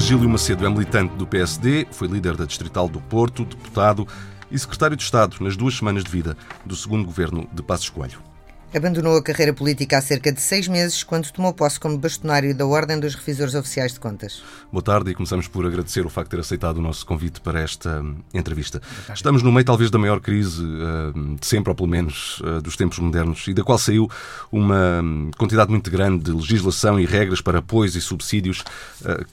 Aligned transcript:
Virgílio 0.00 0.30
Macedo 0.30 0.64
é 0.64 0.68
militante 0.70 1.14
do 1.14 1.26
PSD, 1.26 1.86
foi 1.92 2.08
líder 2.08 2.34
da 2.34 2.46
Distrital 2.46 2.88
do 2.88 3.02
Porto, 3.02 3.44
deputado 3.44 4.08
e 4.50 4.58
secretário 4.58 4.96
de 4.96 5.02
Estado 5.02 5.36
nas 5.40 5.58
duas 5.58 5.76
semanas 5.76 6.02
de 6.02 6.10
vida 6.10 6.38
do 6.64 6.74
segundo 6.74 7.04
governo 7.04 7.46
de 7.52 7.62
Passos 7.62 7.90
Coelho. 7.90 8.29
Abandonou 8.72 9.16
a 9.16 9.22
carreira 9.22 9.52
política 9.52 9.98
há 9.98 10.00
cerca 10.00 10.32
de 10.32 10.40
seis 10.40 10.68
meses, 10.68 11.02
quando 11.02 11.28
tomou 11.32 11.52
posse 11.52 11.80
como 11.80 11.98
bastonário 11.98 12.54
da 12.54 12.64
Ordem 12.64 13.00
dos 13.00 13.16
Revisores 13.16 13.56
Oficiais 13.56 13.94
de 13.94 13.98
Contas. 13.98 14.44
Boa 14.70 14.80
tarde 14.80 15.10
e 15.10 15.14
começamos 15.14 15.48
por 15.48 15.66
agradecer 15.66 16.06
o 16.06 16.08
facto 16.08 16.28
de 16.28 16.36
ter 16.36 16.40
aceitado 16.40 16.76
o 16.76 16.80
nosso 16.80 17.04
convite 17.04 17.40
para 17.40 17.60
esta 17.60 18.00
hum, 18.00 18.18
entrevista. 18.32 18.80
Estamos 19.12 19.42
no 19.42 19.50
meio, 19.50 19.64
talvez, 19.64 19.90
da 19.90 19.98
maior 19.98 20.20
crise 20.20 20.62
uh, 20.62 21.36
de 21.36 21.44
sempre, 21.44 21.70
ou 21.70 21.74
pelo 21.74 21.88
menos 21.88 22.40
uh, 22.42 22.62
dos 22.62 22.76
tempos 22.76 23.00
modernos, 23.00 23.48
e 23.48 23.54
da 23.54 23.64
qual 23.64 23.76
saiu 23.76 24.08
uma 24.52 25.00
um, 25.02 25.32
quantidade 25.36 25.72
muito 25.72 25.90
grande 25.90 26.22
de 26.22 26.30
legislação 26.30 27.00
e 27.00 27.04
regras 27.04 27.40
para 27.40 27.58
apoios 27.58 27.96
e 27.96 28.00
subsídios 28.00 28.62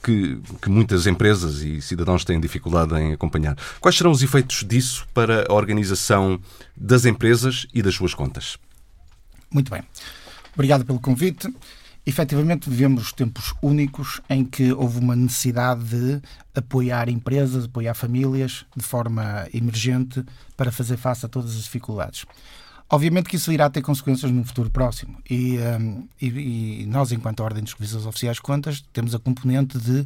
que, 0.02 0.40
que 0.60 0.68
muitas 0.68 1.06
empresas 1.06 1.62
e 1.62 1.80
cidadãos 1.80 2.24
têm 2.24 2.40
dificuldade 2.40 2.92
em 2.96 3.12
acompanhar. 3.12 3.56
Quais 3.78 3.96
serão 3.96 4.10
os 4.10 4.20
efeitos 4.20 4.64
disso 4.64 5.06
para 5.14 5.46
a 5.48 5.54
organização 5.54 6.40
das 6.76 7.04
empresas 7.04 7.68
e 7.72 7.82
das 7.82 7.94
suas 7.94 8.14
contas? 8.14 8.58
Muito 9.50 9.70
bem. 9.70 9.82
Obrigado 10.54 10.84
pelo 10.84 11.00
convite. 11.00 11.48
Efetivamente, 12.04 12.70
vivemos 12.70 13.12
tempos 13.12 13.54
únicos 13.62 14.20
em 14.30 14.42
que 14.42 14.72
houve 14.72 14.98
uma 14.98 15.14
necessidade 15.14 15.84
de 15.84 16.22
apoiar 16.54 17.08
empresas, 17.08 17.66
apoiar 17.66 17.92
famílias 17.92 18.64
de 18.74 18.82
forma 18.82 19.46
emergente 19.52 20.24
para 20.56 20.72
fazer 20.72 20.96
face 20.96 21.26
a 21.26 21.28
todas 21.28 21.54
as 21.54 21.64
dificuldades. 21.64 22.24
Obviamente 22.90 23.28
que 23.28 23.36
isso 23.36 23.52
irá 23.52 23.68
ter 23.68 23.82
consequências 23.82 24.32
no 24.32 24.42
futuro 24.44 24.70
próximo 24.70 25.18
e, 25.28 25.58
um, 25.58 26.08
e, 26.18 26.82
e 26.82 26.86
nós, 26.86 27.12
enquanto 27.12 27.40
Ordem 27.40 27.62
dos 27.62 27.74
Revisores 27.74 28.06
Oficiais 28.06 28.36
de 28.36 28.42
Contas, 28.42 28.82
temos 28.94 29.14
a 29.14 29.18
componente 29.18 29.78
de, 29.78 30.04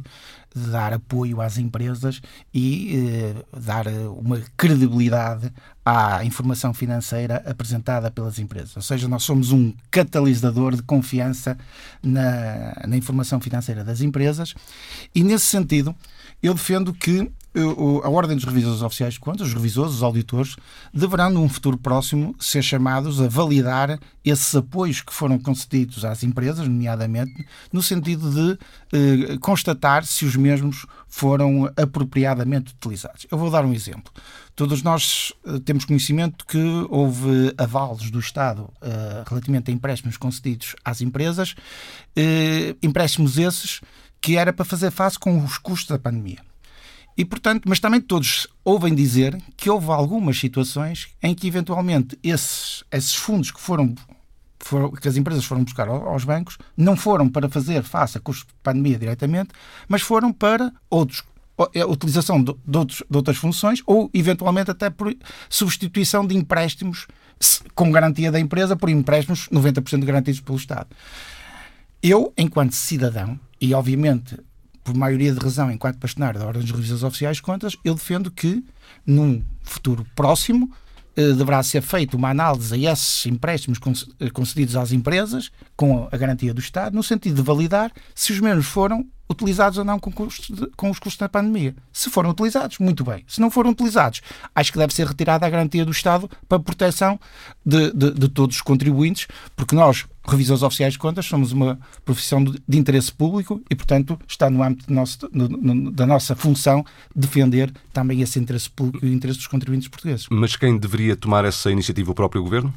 de 0.53 0.69
dar 0.69 0.91
apoio 0.91 1.39
às 1.39 1.57
empresas 1.57 2.21
e 2.53 3.33
uh, 3.55 3.59
dar 3.59 3.87
uma 3.87 4.41
credibilidade 4.57 5.49
à 5.85 6.25
informação 6.25 6.73
financeira 6.73 7.41
apresentada 7.45 8.11
pelas 8.11 8.37
empresas. 8.37 8.75
Ou 8.75 8.81
seja, 8.81 9.07
nós 9.07 9.23
somos 9.23 9.53
um 9.53 9.73
catalisador 9.89 10.75
de 10.75 10.83
confiança 10.83 11.57
na, 12.01 12.83
na 12.85 12.97
informação 12.97 13.39
financeira 13.39 13.81
das 13.85 14.01
empresas 14.01 14.53
e, 15.15 15.23
nesse 15.23 15.45
sentido, 15.45 15.95
eu 16.41 16.53
defendo 16.53 16.93
que 16.93 17.31
a 18.03 18.09
Ordem 18.09 18.35
dos 18.35 18.45
Revisores 18.45 18.81
Oficiais 18.81 19.13
de 19.15 19.19
Contas, 19.19 19.47
os 19.47 19.53
revisores, 19.53 19.93
os 19.93 20.03
auditores, 20.03 20.55
deverão, 20.93 21.29
num 21.29 21.47
futuro 21.47 21.77
próximo, 21.77 22.35
ser 22.39 22.63
chamados 22.63 23.21
a 23.21 23.27
validar 23.27 23.99
esses 24.25 24.55
apoios 24.55 25.01
que 25.01 25.13
foram 25.13 25.37
concedidos 25.37 26.03
às 26.03 26.23
empresas, 26.23 26.67
nomeadamente, 26.67 27.45
no 27.71 27.83
sentido 27.83 28.31
de 28.31 28.57
eh, 28.91 29.37
constatar 29.39 30.05
se 30.05 30.25
os 30.25 30.35
mesmos 30.35 30.85
foram 31.07 31.69
apropriadamente 31.77 32.73
utilizados. 32.73 33.27
Eu 33.29 33.37
vou 33.37 33.51
dar 33.51 33.63
um 33.65 33.73
exemplo. 33.73 34.11
Todos 34.55 34.81
nós 34.81 35.33
eh, 35.45 35.59
temos 35.65 35.85
conhecimento 35.85 36.45
que 36.45 36.57
houve 36.89 37.53
avalos 37.57 38.09
do 38.09 38.19
Estado 38.19 38.71
eh, 38.81 39.23
relativamente 39.27 39.69
a 39.69 39.73
empréstimos 39.73 40.17
concedidos 40.17 40.75
às 40.83 41.01
empresas, 41.01 41.55
eh, 42.15 42.75
empréstimos 42.81 43.37
esses 43.37 43.81
que 44.21 44.37
era 44.37 44.53
para 44.53 44.63
fazer 44.63 44.89
face 44.89 45.19
com 45.19 45.43
os 45.43 45.57
custos 45.57 45.89
da 45.89 45.99
pandemia. 45.99 46.39
E, 47.17 47.23
portanto, 47.23 47.63
mas 47.67 47.79
também 47.79 48.01
todos 48.01 48.47
ouvem 48.63 48.93
dizer 48.93 49.39
que 49.55 49.69
houve 49.69 49.91
algumas 49.91 50.37
situações 50.39 51.09
em 51.21 51.35
que, 51.35 51.47
eventualmente, 51.47 52.17
esses, 52.23 52.83
esses 52.91 53.15
fundos 53.15 53.51
que 53.51 53.61
foram, 53.61 53.93
que 54.99 55.07
as 55.07 55.15
empresas 55.15 55.45
foram 55.45 55.63
buscar 55.63 55.87
aos 55.87 56.23
bancos 56.23 56.57
não 56.75 56.95
foram 56.95 57.29
para 57.29 57.47
fazer 57.49 57.83
face 57.83 58.19
de 58.19 58.45
pandemia 58.63 58.97
diretamente, 58.97 59.49
mas 59.87 60.01
foram 60.01 60.33
para 60.33 60.71
outros 60.89 61.23
é 61.73 61.81
a 61.81 61.87
utilização 61.87 62.43
de, 62.43 62.53
de, 62.65 62.77
outros, 62.77 63.03
de 63.07 63.15
outras 63.15 63.37
funções 63.37 63.81
ou, 63.85 64.09
eventualmente, 64.11 64.71
até 64.71 64.89
por 64.89 65.15
substituição 65.47 66.25
de 66.25 66.35
empréstimos 66.35 67.07
com 67.75 67.91
garantia 67.91 68.31
da 68.31 68.39
empresa 68.39 68.75
por 68.75 68.89
empréstimos 68.89 69.47
90% 69.49 70.03
garantidos 70.03 70.39
pelo 70.39 70.57
Estado. 70.57 70.87
Eu, 72.01 72.33
enquanto 72.37 72.73
cidadão, 72.73 73.39
e 73.61 73.73
obviamente 73.73 74.37
por 74.83 74.95
maioria 74.95 75.33
de 75.33 75.39
razão, 75.39 75.71
enquanto 75.71 75.97
bastonário 75.97 76.39
da 76.39 76.45
Ordem 76.45 76.61
dos 76.61 76.71
Revisores 76.71 77.03
Oficiais 77.03 77.37
de 77.37 77.43
Contas, 77.43 77.77
eu 77.83 77.95
defendo 77.95 78.29
que, 78.29 78.63
num 79.05 79.43
futuro 79.63 80.05
próximo, 80.15 80.69
eh, 81.15 81.31
deverá 81.33 81.61
ser 81.61 81.81
feita 81.81 82.17
uma 82.17 82.29
análise 82.29 82.73
a 82.73 82.91
esses 82.91 83.25
empréstimos 83.25 83.79
eh, 84.19 84.29
concedidos 84.29 84.75
às 84.75 84.91
empresas, 84.91 85.51
com 85.75 86.07
a 86.11 86.17
garantia 86.17 86.53
do 86.53 86.59
Estado, 86.59 86.95
no 86.95 87.03
sentido 87.03 87.35
de 87.35 87.41
validar 87.41 87.91
se 88.15 88.33
os 88.33 88.39
mesmos 88.39 88.65
foram 88.65 89.05
utilizados 89.29 89.77
ou 89.77 89.85
não 89.85 89.99
com, 89.99 90.11
de, 90.11 90.67
com, 90.75 90.89
os 90.89 90.99
custos 90.99 91.17
da 91.17 91.29
pandemia. 91.29 91.75
Se 91.91 92.09
foram 92.09 92.29
utilizados, 92.29 92.77
muito 92.79 93.03
bem. 93.03 93.23
Se 93.27 93.41
não 93.41 93.49
foram 93.49 93.71
utilizados, 93.71 94.21
acho 94.53 94.71
que 94.71 94.77
deve 94.77 94.93
ser 94.93 95.07
retirada 95.07 95.45
a 95.45 95.49
garantia 95.49 95.85
do 95.85 95.91
Estado 95.91 96.29
para 96.47 96.59
proteção 96.59 97.19
de, 97.65 97.91
de, 97.91 98.11
de 98.11 98.29
todos 98.29 98.57
os 98.57 98.61
contribuintes, 98.61 99.27
porque 99.55 99.75
nós, 99.75 100.05
revisores 100.25 100.63
oficiais 100.63 100.93
de 100.93 100.99
contas, 100.99 101.25
somos 101.25 101.51
uma 101.51 101.79
profissão 102.05 102.43
de, 102.43 102.61
de 102.67 102.77
interesse 102.77 103.11
público 103.11 103.61
e, 103.69 103.75
portanto, 103.75 104.19
está 104.27 104.49
no 104.49 104.61
âmbito 104.63 104.91
nosso, 104.93 105.29
no, 105.31 105.47
no, 105.47 105.91
da 105.91 106.05
nossa 106.05 106.35
função 106.35 106.85
defender 107.15 107.71
também 107.91 108.21
esse 108.21 108.39
interesse 108.39 108.69
público 108.69 109.05
e 109.05 109.09
o 109.09 109.13
interesse 109.13 109.39
dos 109.39 109.47
contribuintes 109.47 109.87
portugueses. 109.87 110.27
Mas 110.29 110.55
quem 110.55 110.77
deveria 110.77 111.15
tomar 111.15 111.45
essa 111.45 111.71
iniciativa? 111.71 112.11
O 112.11 112.15
próprio 112.15 112.43
Governo? 112.43 112.73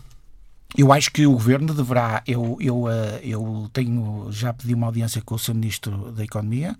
Eu 0.76 0.92
acho 0.92 1.10
que 1.10 1.26
o 1.26 1.32
governo 1.32 1.72
deverá. 1.72 2.22
Eu, 2.26 2.58
eu, 2.60 2.88
eh, 2.88 3.20
eu 3.22 3.68
tenho 3.72 4.28
já 4.30 4.52
pedi 4.52 4.74
uma 4.74 4.86
audiência 4.86 5.22
com 5.22 5.34
o 5.34 5.38
seu 5.38 5.54
ministro 5.54 6.12
da 6.12 6.22
Economia, 6.22 6.76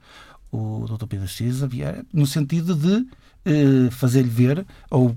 o 0.52 0.84
Dr. 0.86 1.06
Pedro 1.06 1.28
Cisa 1.28 1.66
Vieira, 1.66 2.04
no 2.12 2.26
sentido 2.26 2.74
de 2.74 3.06
eh, 3.46 3.90
fazer-lhe 3.90 4.28
ver 4.28 4.66
ou 4.90 5.16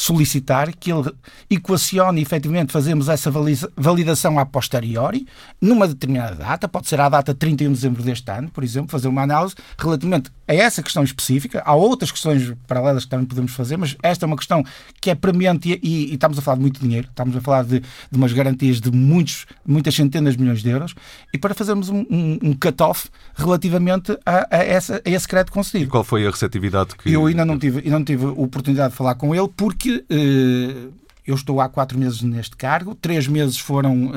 solicitar 0.00 0.74
que 0.74 0.90
ele 0.90 1.12
equacione 1.50 2.22
efetivamente, 2.22 2.72
fazemos 2.72 3.06
essa 3.08 3.30
validação 3.76 4.38
a 4.38 4.46
posteriori, 4.46 5.26
numa 5.60 5.86
determinada 5.86 6.36
data, 6.36 6.66
pode 6.66 6.88
ser 6.88 6.98
a 7.00 7.08
data 7.08 7.34
31 7.34 7.68
de 7.68 7.74
dezembro 7.74 8.02
deste 8.02 8.30
ano, 8.30 8.48
por 8.48 8.64
exemplo, 8.64 8.90
fazer 8.90 9.08
uma 9.08 9.22
análise 9.22 9.54
relativamente 9.78 10.30
a 10.48 10.54
essa 10.54 10.82
questão 10.82 11.04
específica. 11.04 11.62
Há 11.66 11.74
outras 11.74 12.10
questões 12.10 12.50
paralelas 12.66 13.04
que 13.04 13.10
também 13.10 13.26
podemos 13.26 13.52
fazer, 13.52 13.76
mas 13.76 13.94
esta 14.02 14.24
é 14.24 14.26
uma 14.26 14.36
questão 14.36 14.64
que 15.02 15.10
é 15.10 15.14
premente 15.14 15.78
e, 15.82 16.10
e 16.10 16.14
estamos 16.14 16.38
a 16.38 16.42
falar 16.42 16.56
de 16.56 16.62
muito 16.62 16.80
dinheiro, 16.80 17.06
estamos 17.08 17.36
a 17.36 17.40
falar 17.42 17.64
de, 17.64 17.80
de 17.80 18.16
umas 18.16 18.32
garantias 18.32 18.80
de 18.80 18.90
muitos, 18.90 19.44
muitas 19.66 19.94
centenas 19.94 20.34
de 20.34 20.42
milhões 20.42 20.62
de 20.62 20.70
euros, 20.70 20.94
e 21.32 21.36
para 21.36 21.52
fazermos 21.52 21.90
um, 21.90 22.06
um, 22.10 22.38
um 22.42 22.52
cut-off 22.54 23.10
relativamente 23.34 24.18
a, 24.24 24.46
a, 24.50 24.64
essa, 24.64 25.02
a 25.04 25.10
esse 25.10 25.28
crédito 25.28 25.52
concedido. 25.52 25.84
E 25.84 25.88
qual 25.88 26.04
foi 26.04 26.26
a 26.26 26.30
receptividade 26.30 26.96
que. 26.96 27.12
Eu 27.12 27.26
ainda 27.26 27.44
não 27.44 27.58
tive, 27.58 27.80
ainda 27.80 27.98
não 27.98 28.04
tive 28.04 28.24
a 28.24 28.30
oportunidade 28.30 28.92
de 28.92 28.96
falar 28.96 29.14
com 29.14 29.34
ele, 29.34 29.48
porque 29.54 29.89
que 29.90 30.04
eh, 30.08 30.90
eu 31.30 31.34
estou 31.36 31.60
há 31.60 31.68
quatro 31.68 31.98
meses 31.98 32.22
neste 32.22 32.56
cargo, 32.56 32.94
três 32.94 33.26
meses 33.26 33.58
foram 33.58 34.06
uh, 34.06 34.12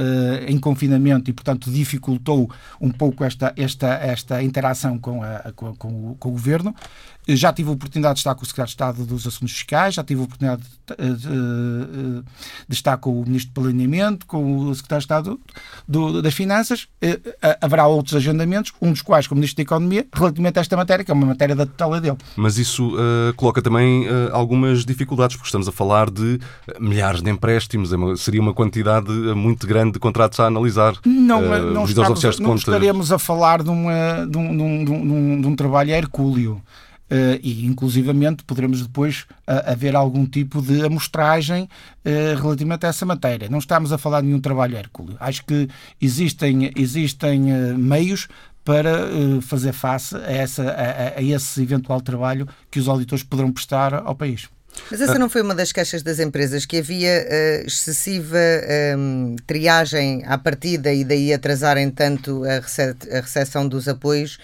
em 0.47 0.57
confinamento 0.59 1.29
e, 1.29 1.33
portanto, 1.33 1.71
dificultou 1.71 2.49
um 2.81 2.91
pouco 2.91 3.23
esta, 3.23 3.53
esta, 3.55 3.87
esta 3.87 4.41
interação 4.43 4.97
com, 4.97 5.21
a, 5.21 5.51
com, 5.55 5.75
com, 5.75 6.11
o, 6.11 6.15
com 6.15 6.29
o 6.29 6.31
governo. 6.31 6.75
Já 7.27 7.53
tive 7.53 7.69
a 7.69 7.71
oportunidade 7.71 8.15
de 8.15 8.19
estar 8.19 8.35
com 8.35 8.43
o 8.43 8.45
Secretário 8.45 8.67
de 8.67 8.73
Estado 8.73 9.05
dos 9.05 9.25
Assuntos 9.25 9.53
Fiscais, 9.53 9.93
já 9.93 10.03
tive 10.03 10.19
a 10.19 10.23
oportunidade 10.25 10.61
de, 10.87 10.95
de, 11.15 12.23
de 12.67 12.75
estar 12.75 12.97
com 12.97 13.21
o 13.21 13.25
Ministro 13.25 13.53
do 13.53 13.61
Planeamento, 13.61 14.25
com 14.25 14.57
o 14.57 14.75
Secretário 14.75 14.99
de 14.99 15.03
Estado 15.05 15.39
do, 15.87 16.21
das 16.21 16.33
Finanças. 16.33 16.87
Eh, 17.01 17.19
haverá 17.61 17.87
outros 17.87 18.13
agendamentos, 18.15 18.73
um 18.81 18.91
dos 18.91 19.01
quais 19.01 19.25
com 19.25 19.35
o 19.35 19.37
Ministro 19.37 19.57
da 19.57 19.63
Economia, 19.63 20.05
relativamente 20.13 20.59
a 20.59 20.61
esta 20.61 20.75
matéria, 20.75 21.05
que 21.05 21.11
é 21.11 21.13
uma 21.13 21.27
matéria 21.27 21.55
da 21.55 21.65
tutela 21.65 22.01
dele. 22.01 22.17
Mas 22.35 22.57
isso 22.57 22.93
uh, 22.95 23.33
coloca 23.37 23.61
também 23.61 24.05
uh, 24.05 24.29
algumas 24.33 24.83
dificuldades, 24.83 25.37
porque 25.37 25.47
estamos 25.47 25.67
a 25.69 25.71
falar 25.71 26.09
de 26.11 26.39
milhares 26.77 27.02
de 27.11 27.29
empréstimos, 27.29 27.91
é 27.91 27.97
seria 28.15 28.41
uma 28.41 28.53
quantidade 28.53 29.11
muito 29.35 29.67
grande 29.67 29.93
de 29.93 29.99
contratos 29.99 30.39
a 30.39 30.45
analisar. 30.45 30.93
Não, 31.05 31.41
uh, 31.41 31.73
não, 31.73 31.85
estamos, 31.85 32.39
não 32.39 32.55
estaremos 32.55 33.11
a 33.11 33.19
falar 33.19 33.61
de, 33.61 33.69
uma, 33.69 34.25
de, 34.25 34.37
um, 34.37 34.57
de, 34.57 34.91
um, 34.91 35.41
de, 35.41 35.47
um, 35.47 35.55
trabalho 35.55 35.91
hercúleo. 35.91 36.61
Uh, 37.11 37.37
e 37.43 37.65
inclusivamente 37.67 38.43
poderemos 38.43 38.81
depois 38.81 39.25
uh, 39.47 39.69
haver 39.71 39.95
algum 39.95 40.25
tipo 40.25 40.61
de 40.61 40.83
amostragem 40.83 41.63
uh, 41.63 42.41
relativamente 42.41 42.85
a 42.87 42.89
essa 42.89 43.05
matéria. 43.05 43.49
Não 43.49 43.59
estamos 43.59 43.91
a 43.91 43.99
falar 43.99 44.21
de 44.21 44.27
nenhum 44.27 44.39
trabalho 44.39 44.75
hércules. 44.75 45.15
Acho 45.19 45.45
que 45.45 45.67
existem, 46.01 46.71
existem 46.75 47.39
meios 47.77 48.27
para 48.63 49.09
fazer 49.41 49.73
face 49.73 50.15
a, 50.15 50.31
essa, 50.31 50.63
a, 50.63 51.19
a, 51.19 51.21
esse 51.21 51.61
eventual 51.61 52.01
trabalho 52.01 52.47
que 52.71 52.79
os 52.79 52.87
auditores 52.87 53.23
poderão 53.23 53.51
prestar 53.51 53.93
ao 53.93 54.15
país. 54.15 54.49
Mas 54.89 55.01
essa 55.01 55.17
não 55.17 55.29
foi 55.29 55.41
uma 55.41 55.55
das 55.55 55.71
queixas 55.71 56.03
das 56.03 56.19
empresas, 56.19 56.65
que 56.65 56.77
havia 56.77 57.25
uh, 57.25 57.67
excessiva 57.67 58.37
um, 58.97 59.35
triagem 59.47 60.23
à 60.25 60.37
partida 60.37 60.91
e 60.91 61.03
daí 61.03 61.33
atrasarem 61.33 61.89
tanto 61.89 62.43
a, 62.43 62.59
rece 62.59 62.95
a 63.11 63.21
recepção 63.21 63.67
dos 63.67 63.87
apoios 63.87 64.37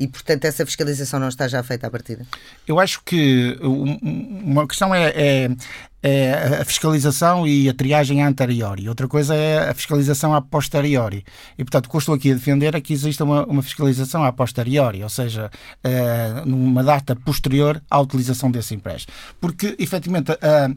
e, 0.00 0.08
portanto, 0.08 0.46
essa 0.46 0.64
fiscalização 0.64 1.20
não 1.20 1.28
está 1.28 1.46
já 1.46 1.62
feita 1.62 1.86
à 1.86 1.90
partida? 1.90 2.24
Eu 2.66 2.80
acho 2.80 3.02
que 3.04 3.58
uma 3.60 4.66
questão 4.66 4.94
é, 4.94 5.12
é, 5.14 5.50
é 6.02 6.32
a 6.62 6.64
fiscalização 6.64 7.46
e 7.46 7.68
a 7.68 7.74
triagem 7.74 8.22
anteriori. 8.22 8.88
Outra 8.88 9.06
coisa 9.06 9.34
é 9.34 9.68
a 9.68 9.74
fiscalização 9.74 10.34
a 10.34 10.40
posteriori. 10.40 11.22
E, 11.58 11.62
portanto, 11.62 11.84
o 11.84 11.90
que 11.90 11.96
eu 11.96 11.98
estou 11.98 12.14
aqui 12.14 12.30
a 12.30 12.34
defender 12.34 12.74
é 12.74 12.80
que 12.80 12.94
exista 12.94 13.24
uma, 13.24 13.44
uma 13.44 13.62
fiscalização 13.62 14.24
a 14.24 14.32
posteriori, 14.32 15.02
ou 15.02 15.10
seja, 15.10 15.50
é, 15.84 16.46
numa 16.46 16.82
data 16.82 17.14
posterior 17.14 17.82
à 17.90 18.00
utilização 18.00 18.50
desse 18.50 18.74
empréstimo. 18.74 19.12
Porque, 19.38 19.76
efetivamente, 19.78 20.32
a 20.32 20.70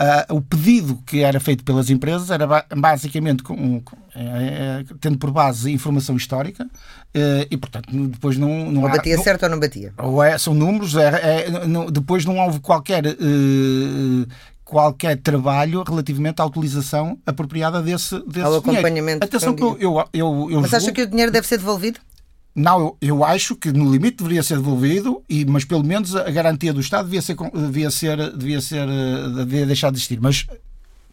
Uh, 0.00 0.34
o 0.36 0.40
pedido 0.40 0.98
que 1.06 1.20
era 1.20 1.38
feito 1.38 1.62
pelas 1.62 1.90
empresas 1.90 2.30
era 2.30 2.46
basicamente 2.74 3.42
com, 3.42 3.80
com, 3.80 3.96
é, 4.16 4.84
tendo 5.00 5.16
por 5.16 5.30
base 5.30 5.70
informação 5.70 6.16
histórica 6.16 6.64
uh, 6.64 7.46
e, 7.48 7.56
portanto, 7.56 7.88
depois 8.08 8.36
não. 8.36 8.70
não 8.70 8.82
ou 8.82 8.90
batia 8.90 9.16
não, 9.16 9.22
certo 9.22 9.44
ou 9.44 9.48
não 9.50 9.60
batia? 9.60 9.92
Ou 9.98 10.22
é, 10.22 10.36
são 10.38 10.54
números, 10.54 10.96
é, 10.96 11.46
é, 11.46 11.66
não, 11.66 11.86
depois 11.86 12.24
não 12.24 12.38
houve 12.38 12.60
qualquer. 12.60 13.06
Uh, 13.06 14.26
qualquer 14.64 15.18
trabalho 15.18 15.82
relativamente 15.86 16.40
à 16.40 16.46
utilização 16.46 17.18
apropriada 17.26 17.82
desse, 17.82 18.18
desse 18.26 18.46
Ao 18.46 18.56
acompanhamento. 18.56 19.22
Atenção 19.22 19.54
que 19.54 19.62
eu, 19.62 19.76
eu, 19.78 20.04
eu, 20.14 20.48
eu 20.50 20.60
Mas 20.62 20.70
julgo... 20.70 20.76
acha 20.76 20.92
que 20.92 21.02
o 21.02 21.06
dinheiro 21.06 21.30
deve 21.30 21.46
ser 21.46 21.58
devolvido? 21.58 22.00
Não, 22.54 22.96
eu, 23.00 23.24
acho 23.24 23.56
que 23.56 23.72
no 23.72 23.90
limite 23.90 24.18
deveria 24.18 24.42
ser 24.42 24.56
devolvido, 24.56 25.22
e, 25.28 25.44
mas 25.44 25.64
pelo 25.64 25.82
menos 25.82 26.14
a 26.14 26.30
garantia 26.30 26.72
do 26.72 26.80
Estado 26.80 27.06
devia 27.06 27.22
ser, 27.22 27.34
devia 27.34 27.90
ser, 27.90 28.36
devia 28.36 28.60
ser 28.60 28.86
devia 29.34 29.66
deixar 29.66 29.90
de 29.90 29.96
existir. 29.96 30.20
Mas 30.20 30.46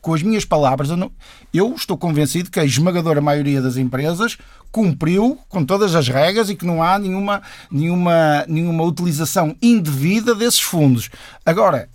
com 0.01 0.13
as 0.13 0.21
minhas 0.21 0.44
palavras, 0.44 0.89
eu, 0.89 0.97
não, 0.97 1.12
eu, 1.53 1.74
estou 1.75 1.97
convencido 1.97 2.51
que 2.51 2.59
a 2.59 2.65
esmagadora 2.65 3.21
maioria 3.21 3.62
das 3.62 3.77
empresas 3.77 4.38
cumpriu 4.71 5.39
com 5.47 5.63
todas 5.63 5.95
as 5.95 6.09
regras 6.09 6.50
e 6.50 6.56
que 6.56 6.65
não 6.65 6.83
há 6.83 7.00
nenhuma, 7.00 7.41
nenhuma, 7.71 8.45
nenhuma 8.47 8.83
utilização 8.83 9.56
indevida 9.62 10.36
desses 10.36 10.62
fundos. 10.62 11.09
Agora, 11.45 11.88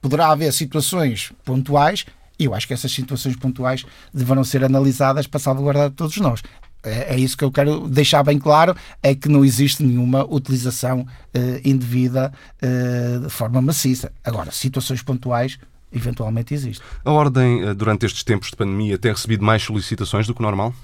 poderá 0.00 0.30
haver 0.30 0.52
situações 0.54 1.32
pontuais 1.44 2.06
eu 2.38 2.54
acho 2.54 2.68
que 2.68 2.72
essas 2.72 2.92
situações 2.92 3.34
pontuais 3.34 3.84
deverão 4.14 4.44
ser 4.44 4.62
analisadas 4.62 5.26
para 5.26 5.40
salvaguardar 5.40 5.90
todos 5.90 6.16
nós. 6.18 6.40
É, 6.82 7.14
é 7.14 7.18
isso 7.18 7.36
que 7.36 7.44
eu 7.44 7.50
quero 7.50 7.88
deixar 7.88 8.22
bem 8.22 8.38
claro: 8.38 8.74
é 9.02 9.14
que 9.14 9.28
não 9.28 9.44
existe 9.44 9.82
nenhuma 9.82 10.24
utilização 10.24 11.00
uh, 11.00 11.60
indevida 11.64 12.32
uh, 12.62 13.20
de 13.20 13.30
forma 13.30 13.60
maciça. 13.60 14.12
Agora, 14.24 14.50
situações 14.50 15.02
pontuais 15.02 15.58
eventualmente 15.92 16.54
existem. 16.54 16.86
A 17.04 17.10
Ordem, 17.10 17.62
eh, 17.62 17.74
durante 17.74 18.04
estes 18.04 18.22
tempos 18.22 18.50
de 18.50 18.56
pandemia, 18.56 18.98
tem 18.98 19.10
recebido 19.10 19.44
mais 19.44 19.62
solicitações 19.62 20.26
do 20.26 20.34
que 20.34 20.42
normal? 20.42 20.74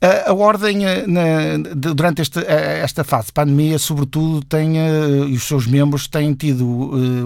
A, 0.00 0.34
Ordem, 0.34 0.84
eh, 0.84 1.06
durante 1.74 2.20
esta, 2.20 2.40
eh, 2.42 2.80
esta 2.80 3.02
fase 3.02 3.28
de 3.28 3.32
pandemia, 3.32 3.78
sobretudo, 3.78 4.44
tem, 4.44 4.78
eh, 4.78 5.28
e 5.28 5.34
os 5.34 5.44
seus 5.44 5.66
membros 5.66 6.06
têm 6.06 6.34
tido 6.34 6.66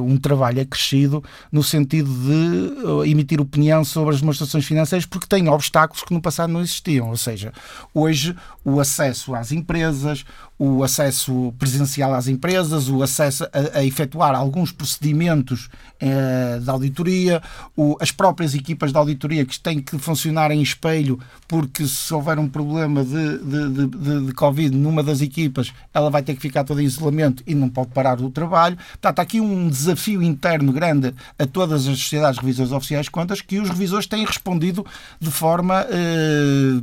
um 0.01 0.17
trabalho 0.17 0.61
acrescido 0.61 1.23
no 1.51 1.65
sentido 1.65 2.09
de 2.09 3.11
emitir 3.11 3.41
opinião 3.41 3.85
sobre 3.85 4.15
as 4.15 4.21
demonstrações 4.21 4.65
financeiras, 4.65 5.07
porque 5.07 5.27
têm 5.27 5.49
obstáculos 5.49 6.05
que 6.05 6.15
no 6.15 6.23
passado 6.23 6.53
não 6.53 6.61
existiam. 6.61 7.09
Ou 7.09 7.17
seja, 7.17 7.53
hoje 7.93 8.37
o 8.65 8.79
acesso 8.79 9.35
às 9.35 9.51
empresas, 9.51 10.25
o 10.59 10.83
acesso 10.83 11.55
presencial 11.57 12.13
às 12.13 12.27
empresas, 12.27 12.89
o 12.89 13.03
acesso 13.03 13.45
a, 13.45 13.79
a 13.79 13.85
efetuar 13.85 14.35
alguns 14.35 14.73
procedimentos 14.73 15.69
eh, 16.01 16.59
de 16.61 16.69
auditoria, 16.69 17.41
o, 17.77 17.97
as 18.01 18.11
próprias 18.11 18.55
equipas 18.55 18.91
de 18.91 18.99
auditoria 18.99 19.45
que 19.45 19.59
têm 19.59 19.81
que 19.81 19.97
funcionar 19.99 20.51
em 20.51 20.61
espelho, 20.61 21.21
porque 21.47 21.87
se 21.87 22.13
houver 22.13 22.39
um 22.41 22.49
problema 22.49 23.05
de, 23.05 23.39
de, 23.39 23.87
de, 23.87 24.27
de, 24.27 24.33
Covid 24.33 24.77
numa 24.77 25.03
das 25.03 25.21
equipas, 25.21 25.73
ela 25.95 26.11
vai 26.11 26.23
ter 26.23 26.35
que 26.35 26.41
ficar 26.41 26.65
toda 26.65 26.83
em 26.83 26.87
isolamento 26.87 27.43
e 27.47 27.55
não 27.55 27.69
pode 27.69 27.91
parar 27.91 28.21
o 28.21 28.31
trabalho. 28.31 28.77
Portanto, 28.77 29.19
há 29.21 29.23
aqui 29.23 29.41
um 29.41 29.69
desafio 29.69 30.23
interno 30.23 30.73
grande 30.73 31.15
a 31.39 31.47
todas 31.47 31.87
as 31.87 31.99
sociedades 31.99 32.41
revisoras 32.41 32.73
oficiais 32.73 33.07
de 33.07 33.11
contas 33.13 33.41
que 33.41 33.61
os 33.61 33.69
revisores 33.69 34.07
têm 34.07 34.25
respondido 34.25 34.85
de 35.21 35.31
forma. 35.31 35.87
Eh, 35.89 36.83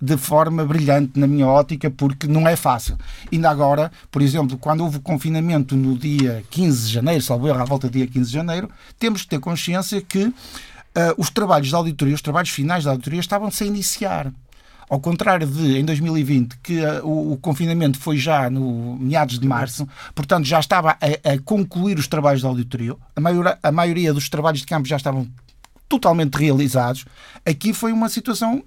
de 0.00 0.16
forma 0.16 0.64
brilhante, 0.64 1.18
na 1.18 1.26
minha 1.26 1.46
ótica, 1.46 1.90
porque 1.90 2.26
não 2.26 2.46
é 2.46 2.54
fácil. 2.54 2.98
Ainda 3.32 3.50
agora, 3.50 3.90
por 4.10 4.20
exemplo, 4.20 4.58
quando 4.58 4.82
houve 4.82 4.98
o 4.98 5.00
confinamento 5.00 5.74
no 5.74 5.96
dia 5.96 6.44
15 6.50 6.86
de 6.86 6.92
janeiro, 6.92 7.22
salvo 7.22 7.48
erro, 7.48 7.60
à 7.60 7.64
volta 7.64 7.88
do 7.88 7.92
dia 7.92 8.06
15 8.06 8.26
de 8.26 8.32
janeiro, 8.32 8.70
temos 8.98 9.22
que 9.22 9.28
ter 9.28 9.40
consciência 9.40 10.00
que 10.02 10.24
uh, 10.24 10.34
os 11.16 11.30
trabalhos 11.30 11.68
de 11.68 11.74
auditoria, 11.74 12.14
os 12.14 12.22
trabalhos 12.22 12.50
finais 12.50 12.84
da 12.84 12.90
auditoria 12.90 13.20
estavam-se 13.20 13.64
a 13.64 13.66
iniciar. 13.66 14.32
Ao 14.88 15.00
contrário 15.00 15.46
de 15.48 15.78
em 15.78 15.84
2020, 15.84 16.58
que 16.62 16.80
uh, 16.80 17.04
o, 17.04 17.32
o, 17.32 17.36
confinamento 17.38 17.98
foi 17.98 18.16
já 18.18 18.48
no 18.48 18.96
meados 19.00 19.38
de 19.38 19.48
março, 19.48 19.88
portanto 20.14 20.44
já 20.44 20.60
estava 20.60 20.90
a, 20.90 21.32
a 21.32 21.38
concluir 21.44 21.98
os 21.98 22.06
trabalhos 22.06 22.40
de 22.40 22.46
auditoria, 22.46 22.94
a, 23.16 23.20
maior, 23.20 23.58
a 23.60 23.72
maioria 23.72 24.14
dos 24.14 24.28
trabalhos 24.28 24.60
de 24.60 24.66
campo 24.66 24.86
já 24.86 24.96
estavam 24.96 25.26
totalmente 25.88 26.34
realizados. 26.34 27.04
Aqui 27.44 27.72
foi 27.72 27.92
uma 27.92 28.08
situação 28.08 28.62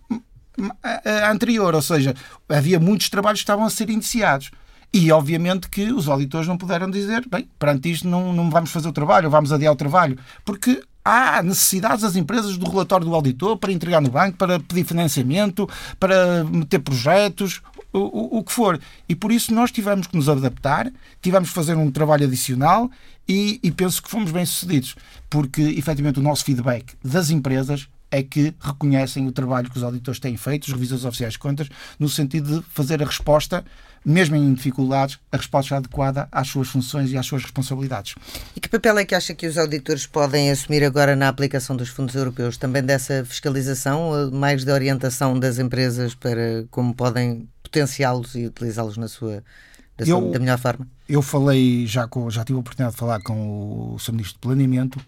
anterior, 1.30 1.74
ou 1.76 1.82
seja, 1.82 2.16
havia 2.48 2.80
muitos 2.80 3.10
trabalhos 3.10 3.40
que 3.40 3.44
estavam 3.44 3.66
a 3.66 3.70
ser 3.70 3.90
iniciados. 3.90 4.52
E, 4.92 5.12
obviamente, 5.12 5.70
que 5.70 5.92
os 5.92 6.08
auditores 6.08 6.48
não 6.48 6.58
puderam 6.58 6.90
dizer, 6.90 7.24
bem, 7.30 7.48
perante 7.60 7.92
isto 7.92 8.08
não, 8.08 8.34
não 8.34 8.50
vamos 8.50 8.72
fazer 8.72 8.88
o 8.88 8.94
trabalho, 8.94 9.30
vamos 9.30 9.52
adiar 9.54 9.72
o 9.72 9.76
trabalho, 9.76 10.18
porque 10.44 10.82
há 11.06 11.42
necessidades 11.44 12.02
das 12.02 12.16
empresas 12.16 12.58
do 12.58 12.70
relatório 12.70 13.06
do 13.06 13.14
auditor 13.14 13.58
para 13.58 13.72
entregar 13.72 14.02
no 14.02 14.10
banco, 14.10 14.38
para 14.38 14.60
pedir 14.60 14.84
financiamento, 14.84 15.70
para 16.00 16.44
meter 16.44 16.80
projetos, 16.80 17.62
o, 17.94 18.00
o, 18.00 18.40
o 18.40 18.44
que 18.44 18.52
for. 18.52 18.80
E 19.08 19.16
por 19.16 19.32
isso 19.32 19.54
nós 19.54 19.72
tivemos 19.72 20.08
que 20.08 20.16
nos 20.16 20.28
adaptar, 20.28 20.92
tivemos 21.22 21.50
que 21.50 21.56
fazer 21.56 21.76
um 21.76 21.92
trabalho 21.92 22.26
adicional 22.26 22.90
e, 23.28 23.60
e 23.62 23.72
penso 23.72 24.02
que 24.02 24.10
fomos 24.10 24.32
bem 24.32 24.46
sucedidos, 24.46 24.96
porque 25.30 25.62
efetivamente 25.62 26.20
o 26.20 26.24
nosso 26.24 26.44
feedback 26.44 26.96
das 27.04 27.30
empresas 27.30 27.88
é 28.12 28.24
que 28.24 28.54
reconhecem 28.60 29.28
o 29.28 29.32
trabalho 29.32 29.70
que 29.70 29.78
os 29.78 29.84
auditores 29.84 30.20
têm 30.20 30.36
feito, 30.36 30.64
os 30.64 30.74
revisores 30.74 31.06
oficiais 31.06 31.34
de 31.34 31.40
contas, 31.40 31.68
no 31.98 32.10
sentido 32.10 32.60
de 32.60 32.66
fazer 32.70 33.02
a 33.02 33.06
resposta, 33.06 33.64
mesmo 34.04 34.36
em 34.36 34.54
dificuldades, 34.54 35.20
a 35.32 35.38
resposta 35.38 35.76
adequada 35.76 36.28
às 36.32 36.48
suas 36.48 36.68
funções 36.70 37.12
e 37.12 37.18
às 37.18 37.26
suas 37.26 37.44
responsabilidades. 37.44 38.16
E 38.56 38.60
que 38.60 38.70
papel 38.70 38.98
é 38.98 39.06
que 39.06 39.14
acha 39.14 39.34
que 39.34 39.46
os 39.46 39.58
auditores 39.58 40.06
podem 40.08 40.50
assumir 40.50 40.84
agora 40.84 41.16
na 41.16 41.28
aplicação 41.28 41.76
dos 41.76 41.90
fundos 41.90 42.16
europeus? 42.16 42.58
Também 42.58 42.84
dessa 42.84 43.24
fiscalização, 43.26 44.32
mais 44.32 44.64
de 44.64 44.72
orientação 44.72 45.40
das 45.40 45.60
empresas 45.60 46.16
para 46.16 46.66
como 46.72 46.94
podem 46.94 47.48
potenciá-los 47.62 48.36
e 48.36 48.48
utilizá-los 48.48 48.98
na 48.98 49.08
sua 49.08 49.44
da, 49.98 50.06
eu, 50.06 50.32
da 50.32 50.40
melhor 50.40 50.58
forma? 50.58 50.88
Eu 51.08 51.22
falei, 51.22 51.86
já, 51.86 52.08
com, 52.08 52.30
já 52.30 52.44
tive 52.46 52.58
a 52.58 52.62
oportunidade 52.62 52.94
de 52.94 53.00
falar 53.00 53.22
com 53.22 53.94
o 53.94 54.00
Sr. 54.00 54.14
Ministro 54.14 54.36
de 54.36 54.40
Planeamento 54.40 55.00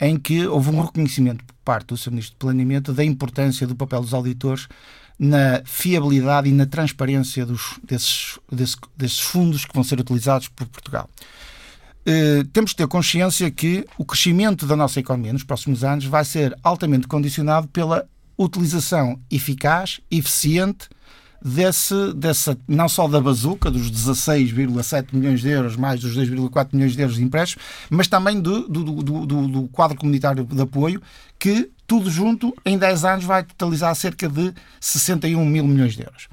em 0.00 0.18
que 0.18 0.46
houve 0.46 0.70
um 0.70 0.80
reconhecimento 0.80 1.44
por 1.44 1.54
parte 1.64 1.88
do 1.88 1.96
Sr. 1.96 2.10
Ministro 2.10 2.34
de 2.34 2.38
Planeamento 2.38 2.92
da 2.92 3.04
importância 3.04 3.66
do 3.66 3.74
papel 3.74 4.00
dos 4.00 4.14
auditores 4.14 4.68
na 5.18 5.62
fiabilidade 5.64 6.48
e 6.48 6.52
na 6.52 6.66
transparência 6.66 7.46
dos, 7.46 7.78
desses, 7.82 8.38
desses, 8.50 8.76
desses 8.96 9.20
fundos 9.20 9.64
que 9.64 9.74
vão 9.74 9.82
ser 9.82 9.98
utilizados 9.98 10.48
por 10.48 10.66
Portugal. 10.66 11.08
Uh, 12.06 12.44
temos 12.52 12.70
de 12.70 12.76
ter 12.76 12.86
consciência 12.86 13.50
que 13.50 13.84
o 13.98 14.04
crescimento 14.04 14.66
da 14.66 14.76
nossa 14.76 15.00
economia 15.00 15.32
nos 15.32 15.42
próximos 15.42 15.82
anos 15.82 16.04
vai 16.04 16.24
ser 16.24 16.56
altamente 16.62 17.08
condicionado 17.08 17.66
pela 17.68 18.06
utilização 18.38 19.18
eficaz, 19.30 20.00
eficiente 20.10 20.88
desse, 21.42 22.12
dessa, 22.14 22.56
não 22.66 22.88
só 22.88 23.06
da 23.08 23.20
bazuca, 23.20 23.70
dos 23.70 23.90
16,7 23.90 25.08
milhões 25.12 25.40
de 25.40 25.48
euros, 25.48 25.76
mais 25.76 26.00
dos 26.00 26.16
2,4 26.16 26.68
milhões 26.72 26.94
de 26.94 27.02
euros 27.02 27.16
de 27.16 27.22
empréstimos, 27.22 27.64
mas 27.90 28.08
também 28.08 28.40
do, 28.40 28.68
do, 28.68 28.84
do, 29.02 29.26
do, 29.26 29.68
quadro 29.68 29.96
comunitário 29.96 30.44
de 30.44 30.60
apoio, 30.60 31.00
que 31.38 31.70
tudo 31.86 32.10
junto, 32.10 32.54
em 32.64 32.76
10 32.76 33.04
anos, 33.04 33.24
vai 33.24 33.44
totalizar 33.44 33.94
cerca 33.94 34.28
de 34.28 34.52
61 34.80 35.44
mil 35.44 35.66
milhões 35.66 35.94
de 35.94 36.02
euros. 36.02 36.28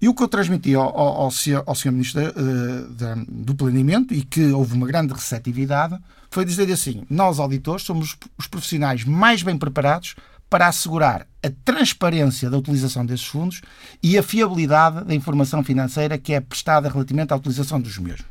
E 0.00 0.08
o 0.08 0.14
que 0.14 0.22
eu 0.22 0.28
transmiti 0.28 0.74
ao, 0.74 0.88
ao, 0.98 1.08
ao, 1.24 1.30
ao 1.66 1.74
Sr. 1.74 1.92
Ministro 1.92 2.22
uh, 2.22 3.24
do 3.28 3.54
Planeamento, 3.54 4.14
e 4.14 4.22
que 4.22 4.50
houve 4.50 4.74
uma 4.74 4.86
grande 4.86 5.12
receptividade, 5.12 5.98
foi 6.30 6.44
dizer 6.44 6.70
assim: 6.72 7.04
nós, 7.10 7.38
auditores, 7.38 7.84
somos 7.84 8.16
os 8.38 8.46
profissionais 8.46 9.04
mais 9.04 9.42
bem 9.42 9.58
preparados 9.58 10.14
para 10.50 10.66
assegurar 10.66 11.26
a 11.42 11.50
transparência 11.64 12.50
da 12.50 12.58
utilização 12.58 13.06
desses 13.06 13.24
fundos 13.24 13.62
e 14.02 14.18
a 14.18 14.22
fiabilidade 14.22 15.04
da 15.04 15.14
informação 15.14 15.62
financeira 15.62 16.18
que 16.18 16.34
é 16.34 16.40
prestada 16.40 16.88
relativamente 16.88 17.32
à 17.32 17.36
utilização 17.36 17.80
dos 17.80 17.96
mesmos. 17.96 18.26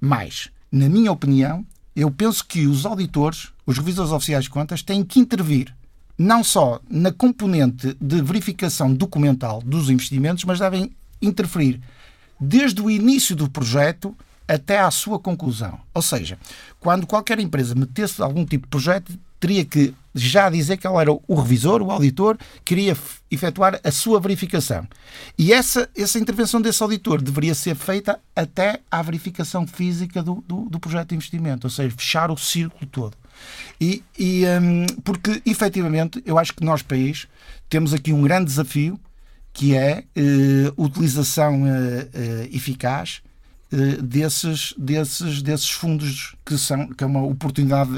Mas, 0.00 0.50
na 0.70 0.88
minha 0.88 1.12
opinião, 1.12 1.64
eu 1.94 2.10
penso 2.10 2.44
que 2.44 2.66
os 2.66 2.84
auditores, 2.84 3.48
os 3.64 3.78
revisores 3.78 4.10
oficiais 4.10 4.44
de 4.44 4.50
contas, 4.50 4.82
têm 4.82 5.04
que 5.04 5.20
intervir 5.20 5.74
não 6.18 6.44
só 6.44 6.80
na 6.90 7.12
componente 7.12 7.96
de 8.00 8.20
verificação 8.20 8.92
documental 8.92 9.62
dos 9.62 9.88
investimentos, 9.88 10.44
mas 10.44 10.58
devem 10.58 10.94
interferir 11.22 11.80
desde 12.38 12.82
o 12.82 12.90
início 12.90 13.36
do 13.36 13.48
projeto 13.48 14.16
até 14.48 14.80
à 14.80 14.90
sua 14.90 15.18
conclusão. 15.18 15.78
Ou 15.94 16.02
seja, 16.02 16.38
quando 16.78 17.06
qualquer 17.06 17.38
empresa 17.38 17.74
metesse 17.74 18.20
algum 18.20 18.44
tipo 18.44 18.66
de 18.66 18.70
projeto, 18.70 19.18
teria 19.38 19.64
que 19.64 19.94
já 20.14 20.50
dizer 20.50 20.76
que 20.76 20.86
ela 20.86 21.00
era 21.00 21.12
o 21.12 21.34
revisor, 21.34 21.82
o 21.82 21.90
auditor, 21.90 22.36
queria 22.64 22.96
efetuar 23.30 23.80
a 23.82 23.90
sua 23.90 24.20
verificação. 24.20 24.86
E 25.38 25.52
essa, 25.52 25.88
essa 25.96 26.18
intervenção 26.18 26.60
desse 26.60 26.82
auditor 26.82 27.22
deveria 27.22 27.54
ser 27.54 27.74
feita 27.76 28.18
até 28.34 28.80
à 28.90 29.02
verificação 29.02 29.66
física 29.66 30.22
do, 30.22 30.42
do, 30.46 30.68
do 30.68 30.80
projeto 30.80 31.10
de 31.10 31.14
investimento, 31.16 31.66
ou 31.66 31.70
seja, 31.70 31.94
fechar 31.96 32.30
o 32.30 32.36
círculo 32.36 32.86
todo. 32.86 33.16
E, 33.80 34.02
e 34.18 34.44
um, 34.46 34.86
porque, 35.02 35.40
efetivamente, 35.46 36.22
eu 36.26 36.38
acho 36.38 36.54
que 36.54 36.64
nós, 36.64 36.82
país, 36.82 37.26
temos 37.68 37.94
aqui 37.94 38.12
um 38.12 38.22
grande 38.22 38.46
desafio 38.46 38.98
que 39.52 39.74
é 39.74 40.04
uh, 40.16 40.84
utilização 40.84 41.62
uh, 41.62 41.66
uh, 41.66 42.48
eficaz 42.54 43.22
desses, 44.02 44.74
desses, 44.76 45.42
desses 45.42 45.70
fundos 45.70 46.34
que 46.44 46.58
são 46.58 46.88
que 46.88 47.04
é 47.04 47.06
uma 47.06 47.22
oportunidade 47.22 47.90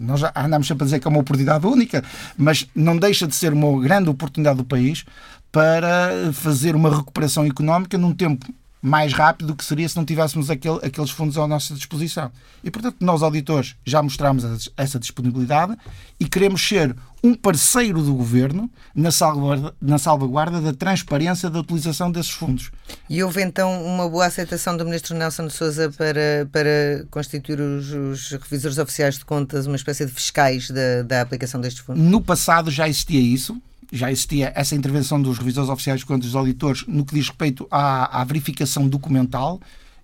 nós 0.00 0.20
já 0.20 0.32
andamos 0.34 0.66
sempre 0.66 0.84
a 0.84 0.86
dizer 0.86 1.00
que 1.00 1.06
é 1.06 1.10
uma 1.10 1.20
oportunidade 1.20 1.66
única 1.66 2.02
mas 2.38 2.66
não 2.74 2.96
deixa 2.96 3.26
de 3.26 3.34
ser 3.34 3.52
uma 3.52 3.80
grande 3.82 4.08
oportunidade 4.08 4.56
do 4.56 4.64
país 4.64 5.04
para 5.52 6.32
fazer 6.32 6.74
uma 6.74 6.88
recuperação 6.96 7.44
económica 7.44 7.98
num 7.98 8.14
tempo 8.14 8.46
mais 8.84 9.14
rápido 9.14 9.46
do 9.46 9.56
que 9.56 9.64
seria 9.64 9.88
se 9.88 9.96
não 9.96 10.04
tivéssemos 10.04 10.50
aquele, 10.50 10.78
aqueles 10.82 11.10
fundos 11.10 11.38
à 11.38 11.46
nossa 11.46 11.72
disposição. 11.72 12.30
E, 12.62 12.70
portanto, 12.70 12.96
nós, 13.00 13.22
auditores, 13.22 13.74
já 13.82 14.02
mostramos 14.02 14.70
essa 14.76 14.98
disponibilidade 14.98 15.74
e 16.20 16.26
queremos 16.26 16.60
ser 16.60 16.94
um 17.22 17.34
parceiro 17.34 18.02
do 18.02 18.12
governo 18.12 18.70
na 18.94 19.10
salvaguarda, 19.10 19.74
na 19.80 19.96
salvaguarda 19.96 20.60
da 20.60 20.74
transparência 20.74 21.48
da 21.48 21.60
utilização 21.60 22.12
desses 22.12 22.32
fundos. 22.32 22.70
E 23.08 23.22
houve 23.22 23.42
então 23.42 23.82
uma 23.86 24.06
boa 24.06 24.26
aceitação 24.26 24.76
do 24.76 24.84
Ministro 24.84 25.16
Nelson 25.16 25.46
de 25.46 25.54
Souza 25.54 25.90
para, 25.96 26.46
para 26.52 27.06
constituir 27.10 27.58
os, 27.58 27.90
os 27.90 28.32
revisores 28.32 28.76
oficiais 28.76 29.16
de 29.16 29.24
contas, 29.24 29.66
uma 29.66 29.76
espécie 29.76 30.04
de 30.04 30.12
fiscais 30.12 30.68
da, 30.68 31.02
da 31.02 31.20
aplicação 31.22 31.58
destes 31.58 31.82
fundos? 31.82 32.02
No 32.02 32.20
passado 32.20 32.70
já 32.70 32.86
existia 32.86 33.18
isso 33.18 33.58
já 33.94 34.10
existia 34.10 34.52
essa 34.54 34.74
intervenção 34.74 35.22
dos 35.22 35.38
revisores 35.38 35.70
oficiais 35.70 36.02
contas 36.02 36.26
dos 36.26 36.36
auditores 36.36 36.84
no 36.86 37.04
que 37.04 37.14
diz 37.14 37.28
respeito 37.28 37.66
à, 37.70 38.20
à 38.20 38.24
verificação 38.24 38.88
documental. 38.88 39.60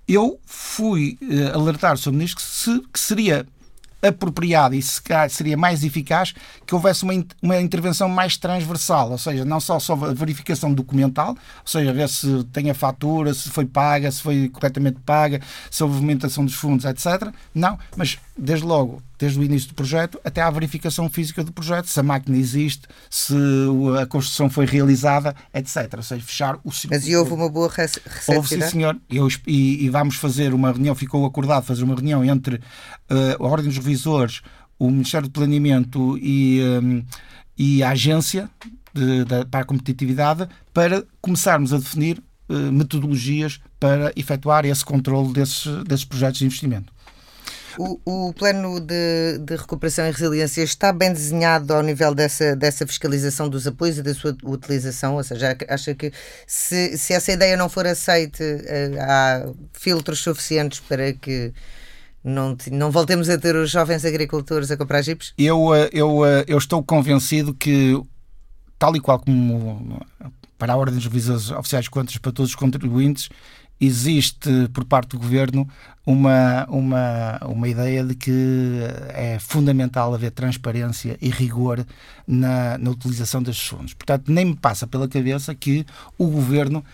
Eu 0.06 0.38
fui 0.44 1.18
uh, 1.23 1.59
alertar 1.59 1.97
sobre 1.97 2.25
isto 2.25 2.37
que, 2.37 2.42
se, 2.42 2.80
que 2.92 2.99
seria 2.99 3.47
apropriado 4.02 4.75
e 4.75 4.82
se 4.82 5.02
seria 5.28 5.56
mais 5.56 5.85
eficaz 5.85 6.35
que 6.66 6.75
houvesse 6.75 7.02
uma, 7.04 7.12
uma 7.42 7.61
intervenção 7.61 8.09
mais 8.09 8.37
transversal, 8.37 9.11
ou 9.11 9.18
seja, 9.18 9.44
não 9.44 9.61
só 9.61 9.78
sobre 9.78 10.09
a 10.09 10.14
verificação 10.14 10.73
documental, 10.73 11.30
ou 11.30 11.37
seja, 11.66 11.92
ver 11.92 12.09
se 12.09 12.44
tem 12.44 12.70
a 12.70 12.75
fatura, 12.75 13.35
se 13.35 13.50
foi 13.50 13.66
paga, 13.66 14.11
se 14.11 14.23
foi 14.23 14.49
corretamente 14.49 14.99
paga, 15.04 15.40
se 15.70 15.82
houve 15.82 15.97
movimentação 15.97 16.44
dos 16.44 16.54
fundos, 16.54 16.85
etc. 16.85 17.28
Não, 17.54 17.78
mas 17.97 18.18
desde 18.37 18.64
logo, 18.64 19.02
desde 19.20 19.38
o 19.38 19.44
início 19.44 19.68
do 19.68 19.74
projeto 19.74 20.18
até 20.24 20.40
à 20.40 20.50
verificação 20.50 21.08
física 21.10 21.44
do 21.44 21.52
projeto, 21.52 21.86
se 21.86 22.00
a 22.00 22.02
máquina 22.02 22.38
existe, 22.38 22.88
se 23.10 23.34
a 24.00 24.06
construção 24.06 24.48
foi 24.48 24.64
realizada, 24.64 25.36
etc. 25.52 25.92
Ou 25.98 26.02
seja, 26.02 26.24
fechar 26.24 26.58
o 26.64 26.72
ciclo. 26.72 26.96
Mas 26.96 27.06
e 27.06 27.14
houve 27.14 27.34
uma 27.34 27.50
boa 27.50 27.68
receptividade? 27.68 28.34
Houve, 28.34 28.48
sim, 28.48 28.60
senhor. 28.62 28.96
Eu, 29.10 29.28
e, 29.46 29.84
e, 29.84 29.90
vamos 29.90 30.16
fazer 30.16 30.54
uma 30.54 30.72
reunião, 30.72 30.94
ficou 30.94 31.26
acordado 31.26 31.66
fazer 31.66 31.84
uma 31.84 31.94
reunião 31.94 32.24
entre 32.24 32.56
uh, 32.56 33.44
a 33.44 33.46
Ordem 33.46 33.68
dos 33.68 33.76
Revisores, 33.76 34.40
o 34.78 34.90
Ministério 34.90 35.28
do 35.28 35.32
Planeamento 35.32 36.16
e, 36.16 36.62
um, 36.82 37.04
e 37.58 37.82
a 37.82 37.90
Agência 37.90 38.48
de, 38.94 39.26
de, 39.26 39.44
para 39.44 39.60
a 39.60 39.64
Competitividade 39.64 40.48
para 40.72 41.04
começarmos 41.20 41.74
a 41.74 41.76
definir 41.76 42.22
uh, 42.48 42.72
metodologias 42.72 43.60
para 43.78 44.12
efetuar 44.16 44.64
esse 44.64 44.84
controle 44.84 45.34
desses, 45.34 45.66
desses 45.84 46.06
projetos 46.06 46.38
de 46.38 46.46
investimento. 46.46 46.90
O, 47.82 47.99
o 48.28 48.34
plano 48.34 48.78
de, 48.78 49.38
de, 49.38 49.56
recuperação 49.56 50.06
e 50.06 50.10
resiliência 50.10 50.62
está 50.62 50.92
bem 50.92 51.10
desenhado 51.14 51.72
ao 51.72 51.82
nível 51.82 52.14
dessa, 52.14 52.54
dessa 52.54 52.87
fiscalização 52.87 53.49
dos 53.49 53.66
apoios 53.66 53.96
e 53.96 54.02
da 54.02 54.12
sua 54.12 54.37
utilização? 54.44 55.14
Ou 55.14 55.25
seja, 55.25 55.56
acha 55.66 55.94
que 55.94 56.12
se, 56.46 56.99
se 56.99 57.14
essa 57.14 57.32
ideia 57.32 57.56
não 57.56 57.70
for 57.70 57.87
aceita, 57.87 58.44
eh, 58.44 58.90
há 59.00 59.49
filtros 59.72 60.18
suficientes 60.18 60.78
para 60.78 61.14
que 61.14 61.54
não, 62.22 62.54
não 62.70 62.90
voltemos 62.90 63.30
a 63.30 63.38
ter 63.38 63.56
os 63.56 63.70
jovens 63.70 64.04
agricultores 64.04 64.70
a 64.70 64.76
comprar 64.76 65.00
jipes? 65.00 65.32
Eu, 65.38 65.75
eh, 65.75 65.88
eu, 65.90 66.26
eh, 66.26 66.44
eu 66.46 66.58
estou 66.58 66.82
convencido 66.82 67.54
que, 67.54 67.99
tal 68.78 68.94
e 68.94 69.00
qual 69.00 69.18
como 69.20 70.04
para 70.58 70.75
a 70.75 70.76
Ordem 70.76 70.96
dos 70.96 71.04
Revisores 71.04 71.50
Oficiais 71.50 71.87
de 71.87 71.90
Contas 71.90 72.18
para 72.18 72.30
todos 72.30 72.50
os 72.50 72.54
contribuintes, 72.54 73.30
existe 73.80 74.68
por 74.72 74.84
parte 74.84 75.10
do 75.10 75.18
governo 75.18 75.66
uma, 76.04 76.66
uma, 76.68 77.38
uma 77.46 77.68
ideia 77.68 78.04
de 78.04 78.14
que 78.14 78.78
é 79.10 79.38
fundamental 79.38 80.12
haver 80.12 80.32
transparência 80.32 81.16
e 81.20 81.30
rigor 81.30 81.84
na, 82.26 82.76
na 82.78 82.90
utilização 82.90 83.42
destes 83.42 83.66
fundos. 83.66 83.94
Portanto, 83.94 84.30
nem 84.30 84.44
me 84.44 84.56
passa 84.56 84.87
pela 84.87 85.08
cabeça 85.08 85.54
que 85.54 85.87
o 86.18 86.26
governo 86.26 86.84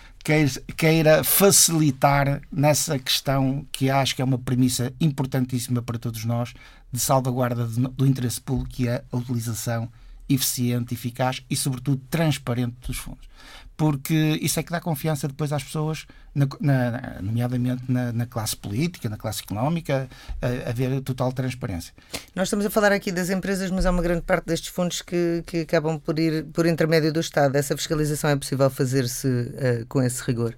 queira 0.76 1.23
facilitar 1.23 2.40
nessa 2.50 2.99
questão 2.99 3.64
que 3.71 3.88
acho 3.88 4.14
que 4.16 4.23
é 4.23 4.25
uma 4.25 4.38
premissa 4.38 4.93
importantíssima 5.00 5.81
para 5.81 5.99
todos 5.99 6.25
nós 6.25 6.52
de 6.93 6.99
salvaguarda 6.99 7.66
do 7.66 8.07
interesse 8.07 8.40
público, 8.40 8.71
que 8.71 8.88
é 8.88 9.05
a 9.11 9.16
utilização 9.16 9.88
eficiente, 10.28 10.95
eficaz 10.95 11.42
e, 11.49 11.56
sobretudo, 11.56 12.02
transparente 12.09 12.76
dos 12.87 12.97
fundos 12.97 13.28
porque 13.76 14.38
isso 14.40 14.59
é 14.59 14.62
que 14.62 14.73
dá 14.73 14.80
confiança 14.80 15.28
depois 15.28 15.52
às 15.52 15.62
pessoas, 15.62 16.06
na, 16.35 16.47
na, 16.61 17.21
nomeadamente 17.21 17.85
na, 17.88 18.11
na, 18.12 18.26
classe 18.26 18.56
política, 18.56 19.09
na 19.09 19.18
classe 19.18 19.42
económica, 19.42 20.09
a, 20.40 20.71
a, 20.71 20.73
ver 20.73 21.00
total 21.02 21.30
transparência. 21.33 21.92
Nós 22.35 22.49
estamos 22.49 22.64
a 22.64 22.71
falar 22.71 22.92
aqui 22.92 23.12
das 23.12 23.28
empresas, 23.28 23.71
mas 23.71 23.85
há 23.85 23.90
uma 23.90 24.02
grande 24.02 24.23
parte 24.23 24.47
destes 24.47 24.71
fundos 24.71 25.02
que, 25.02 25.42
que 25.47 25.61
acabam 25.61 26.00
por 26.00 26.18
ir 26.18 26.45
por 26.47 26.64
intermédio 26.64 27.12
do 27.12 27.21
Estado. 27.21 27.56
Essa 27.56 27.76
fiscalização 27.76 28.30
é 28.30 28.37
possível 28.37 28.71
fazer-se 28.71 29.28
uh, 29.28 29.87
com 29.88 30.02
esse 30.02 30.23
rigor? 30.23 30.54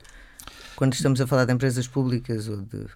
Quando 0.76 0.94
estamos 0.94 1.20
a 1.20 1.26
falar 1.26 1.44
de 1.44 1.52
empresas 1.52 1.88
públicas 1.88 2.46
ou 2.48 2.58
de 2.58 2.86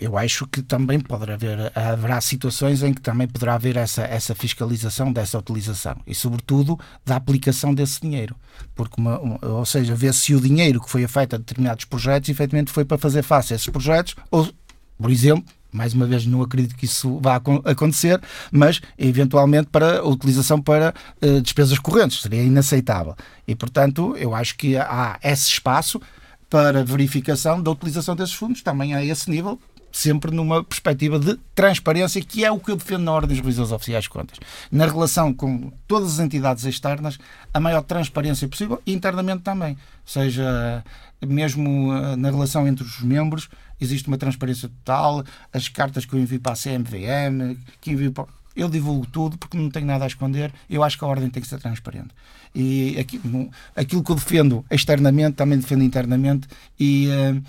eu 0.00 0.18
acho 0.18 0.46
que 0.46 0.62
também 0.62 1.00
poderá 1.00 1.34
haver, 1.34 1.72
haverá 1.74 2.20
situações 2.20 2.82
em 2.82 2.92
que 2.92 3.00
também 3.00 3.26
poderá 3.26 3.54
haver 3.54 3.76
essa, 3.76 4.02
essa 4.02 4.34
fiscalização 4.34 5.12
dessa 5.12 5.38
utilização 5.38 5.96
e, 6.06 6.14
sobretudo, 6.14 6.78
da 7.04 7.16
aplicação 7.16 7.72
desse 7.72 8.00
dinheiro. 8.00 8.36
Porque, 8.74 9.00
uma, 9.00 9.18
uma, 9.18 9.38
ou 9.42 9.64
seja, 9.64 9.94
ver 9.94 10.12
se 10.12 10.34
o 10.34 10.40
dinheiro 10.40 10.80
que 10.80 10.90
foi 10.90 11.06
feito 11.06 11.36
a 11.36 11.38
determinados 11.38 11.84
projetos 11.86 12.28
efetivamente 12.28 12.70
foi 12.70 12.84
para 12.84 12.98
fazer 12.98 13.22
face 13.22 13.52
a 13.52 13.56
esses 13.56 13.68
projetos 13.68 14.14
ou, 14.30 14.48
por 14.98 15.10
exemplo, 15.10 15.44
mais 15.72 15.94
uma 15.94 16.06
vez 16.06 16.26
não 16.26 16.42
acredito 16.42 16.76
que 16.76 16.84
isso 16.84 17.18
vá 17.20 17.40
acontecer, 17.64 18.20
mas 18.50 18.80
eventualmente 18.98 19.68
para 19.72 20.00
a 20.00 20.06
utilização 20.06 20.60
para 20.60 20.94
uh, 21.22 21.40
despesas 21.40 21.78
correntes, 21.78 22.20
seria 22.20 22.42
inaceitável. 22.42 23.16
E 23.48 23.54
portanto, 23.54 24.14
eu 24.18 24.34
acho 24.34 24.56
que 24.56 24.76
há 24.76 25.18
esse 25.22 25.48
espaço 25.48 26.00
para 26.52 26.84
verificação 26.84 27.62
da 27.62 27.70
utilização 27.70 28.14
desses 28.14 28.34
fundos, 28.34 28.60
também 28.60 28.94
a 28.94 29.02
esse 29.02 29.30
nível, 29.30 29.58
sempre 29.90 30.30
numa 30.30 30.62
perspectiva 30.62 31.18
de 31.18 31.38
transparência, 31.54 32.20
que 32.20 32.44
é 32.44 32.52
o 32.52 32.60
que 32.60 32.70
eu 32.70 32.76
defendo 32.76 33.04
na 33.04 33.12
Ordem 33.12 33.30
dos 33.30 33.38
Revisores 33.38 33.72
Oficiais 33.72 34.04
de 34.04 34.10
Contas. 34.10 34.38
Na 34.70 34.84
relação 34.84 35.32
com 35.32 35.72
todas 35.88 36.12
as 36.12 36.18
entidades 36.18 36.66
externas, 36.66 37.18
a 37.54 37.58
maior 37.58 37.80
transparência 37.80 38.46
possível 38.46 38.82
internamente 38.86 39.42
também. 39.42 39.78
Seja 40.04 40.84
mesmo 41.26 41.90
eh, 41.90 42.16
na 42.16 42.30
relação 42.30 42.68
entre 42.68 42.84
os 42.84 43.00
membros, 43.00 43.48
existe 43.80 44.08
uma 44.08 44.18
transparência 44.18 44.68
total, 44.68 45.24
as 45.54 45.70
cartas 45.70 46.04
que 46.04 46.12
eu 46.12 46.20
envio 46.20 46.38
para 46.38 46.52
a 46.52 46.54
CMVM, 46.54 47.56
que 47.80 47.92
envio 47.92 48.12
para 48.12 48.26
eu 48.54 48.68
divulgo 48.68 49.06
tudo 49.06 49.38
porque 49.38 49.56
não 49.56 49.70
tenho 49.70 49.86
nada 49.86 50.04
a 50.04 50.06
esconder. 50.06 50.52
Eu 50.68 50.82
acho 50.82 50.98
que 50.98 51.04
a 51.04 51.06
ordem 51.06 51.30
tem 51.30 51.42
que 51.42 51.48
ser 51.48 51.60
transparente. 51.60 52.10
E 52.54 52.98
aquilo, 52.98 53.50
aquilo 53.74 54.02
que 54.02 54.10
eu 54.10 54.16
defendo 54.16 54.64
externamente, 54.70 55.34
também 55.34 55.58
defendo 55.58 55.82
internamente. 55.82 56.48
E. 56.78 57.08
Uh, 57.08 57.42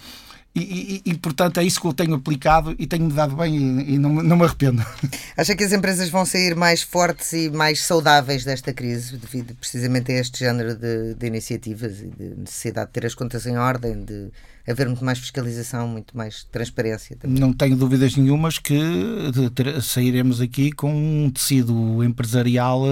e, 0.56 1.02
e, 1.06 1.12
e, 1.12 1.18
portanto 1.18 1.60
é 1.60 1.64
isso 1.64 1.82
que 1.82 1.88
eu 1.88 1.94
tenho 1.94 2.14
aplicado 2.14 2.76
e 2.78 2.86
tenho-me 2.86 3.12
dado 3.12 3.36
bem 3.36 3.56
e, 3.56 3.96
e, 3.96 3.98
não, 3.98 4.10
não 4.10 4.38
me 4.38 4.44
arrependo. 4.44 4.86
Acha 5.36 5.56
que 5.56 5.64
as 5.64 5.72
empresas 5.72 6.10
vão 6.10 6.26
sair 6.26 6.56
mais 6.56 6.84
fortes 6.84 7.34
e 7.34 7.50
mais 7.50 7.84
saudáveis 7.84 8.46
desta 8.46 8.72
crise 8.72 9.18
devido 9.18 9.56
precisamente 9.56 10.12
a 10.12 10.20
este 10.20 10.40
género 10.40 10.76
de, 10.76 11.16
de 11.16 11.26
iniciativas 11.26 12.02
e 12.02 12.06
de 12.06 12.36
necessidade 12.38 12.88
de 12.88 12.94
ter 12.94 13.06
as 13.08 13.16
contas 13.16 13.48
em 13.48 13.58
ordem, 13.58 14.06
de 14.06 14.30
haver 14.68 14.88
muito 14.88 15.04
mais 15.04 15.18
fiscalização, 15.18 15.88
muito 15.88 16.16
mais 16.16 16.44
transparência? 16.52 17.16
Também? 17.16 17.40
Não 17.40 17.52
tenho 17.52 17.76
dúvidas 17.76 18.16
nenhumas 18.16 18.60
que 18.60 18.80
ter, 19.56 19.82
sairemos 19.82 20.40
aqui 20.40 20.72
com 20.72 20.94
um 20.94 21.32
tecido 21.32 22.04
empresarial. 22.04 22.84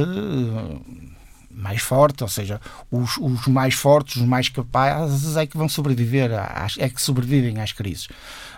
Mais 1.54 1.82
forte, 1.82 2.24
ou 2.24 2.30
seja, 2.30 2.60
os, 2.90 3.18
os, 3.18 3.48
mais 3.48 3.74
fortes, 3.74 4.18
os 4.18 4.28
mais 4.28 4.50
capazes 4.50 5.36
é 5.36 5.46
que 5.46 5.58
vão 5.58 5.70
sobreviver, 5.70 6.32
às, 6.34 6.78
é 6.78 6.90
que 6.90 7.02
sobrevivem 7.02 7.60
às 7.60 7.72
crises. 7.72 8.08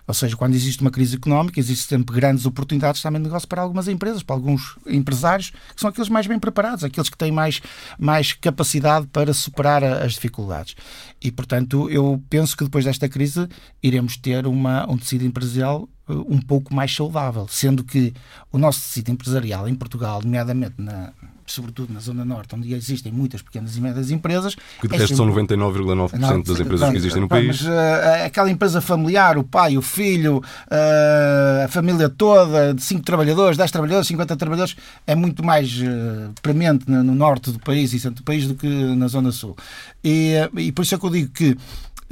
Ou 0.06 0.14
seja, 0.14 0.36
quando 0.36 0.54
existe 0.54 0.82
uma 0.82 0.92
crise 0.92 1.16
económica, 1.16 1.60
existem 1.60 1.98
sempre 2.00 2.16
grandes 2.16 2.46
oportunidades 2.46 3.02
também 3.02 3.22
de 3.22 3.28
negócio 3.28 3.48
para 3.48 3.62
algumas 3.62 3.88
empresas, 3.88 4.22
para 4.22 4.36
alguns 4.36 4.78
empresários, 4.86 5.52
que 5.52 5.80
são 5.80 5.90
aqueles 5.90 6.10
mais 6.10 6.28
bem 6.28 6.38
preparados, 6.38 6.84
aqueles 6.84 7.10
que 7.10 7.18
têm 7.18 7.32
mais, 7.32 7.62
mais 7.98 8.34
capacidade 8.34 9.08
para 9.08 9.34
superar 9.34 9.84
as 9.84 10.14
dificuldades. 10.14 10.76
E, 11.22 11.32
portanto, 11.32 11.90
eu 11.90 12.22
penso 12.30 12.58
que 12.58 12.66
depois 12.66 12.84
desta 12.84 13.08
crise 13.08 13.48
iremos 13.82 14.18
ter 14.18 14.46
uma, 14.46 14.90
um 14.92 14.98
tecido 14.98 15.26
empresarial 15.26 15.88
um 16.10 16.40
pouco 16.40 16.74
mais 16.74 16.94
saudável, 16.94 17.48
sendo 17.48 17.84
que 17.84 18.14
o 18.52 18.58
nosso 18.58 18.82
tecido 18.82 19.10
empresarial 19.10 19.70
em 19.70 19.76
Portugal, 19.76 20.22
nomeadamente 20.22 20.76
na, 20.78 21.14
sobretudo 21.46 21.94
na 21.94 22.00
Zona 22.00 22.24
Norte, 22.24 22.56
onde 22.56 22.74
existem 22.74 23.12
muitas 23.12 23.42
pequenas 23.42 23.76
e 23.76 23.82
médias 23.82 24.12
empresas. 24.12 24.56
Que 24.80 24.88
de 24.88 24.98
resto 24.98 25.16
são 25.16 25.28
99,9% 25.28 26.46
das 26.46 26.60
empresas 26.60 26.90
que 26.90 26.98
existem 26.98 27.22
no 27.22 27.28
país. 27.28 27.48
Mas, 27.48 27.62
uh, 27.62 28.26
aquela 28.26 28.50
empresa 28.50 28.82
familiar, 28.82 29.38
o 29.38 29.44
pai, 29.44 29.78
o 29.78 29.82
filho, 29.82 30.38
uh, 30.38 31.66
a 31.66 31.68
família 31.68 32.10
toda, 32.10 32.74
de 32.74 32.82
5 32.82 33.04
trabalhadores, 33.04 33.58
10 33.58 33.72
trabalhadores, 33.72 34.08
50 34.08 34.36
trabalhadores, 34.36 34.76
é 35.06 35.16
muito 35.16 35.44
mais 35.44 35.72
uh, 35.82 36.34
premente 36.42 36.90
no, 36.90 37.04
no, 37.04 37.16
norte 37.16 37.52
do 37.52 37.60
país 37.60 37.94
e 37.94 38.00
centro 38.00 38.24
do 38.24 38.26
país 38.26 38.48
do 38.48 38.56
que 38.56 38.68
na 38.68 39.08
Zona 39.08 39.32
Sul. 39.32 39.56
E, 40.04 40.34
e 40.58 40.72
por 40.72 40.84
isso 40.84 40.96
é 40.96 40.98
que 40.98 41.06
eu 41.06 41.10
digo 41.10 41.32
que 41.32 41.58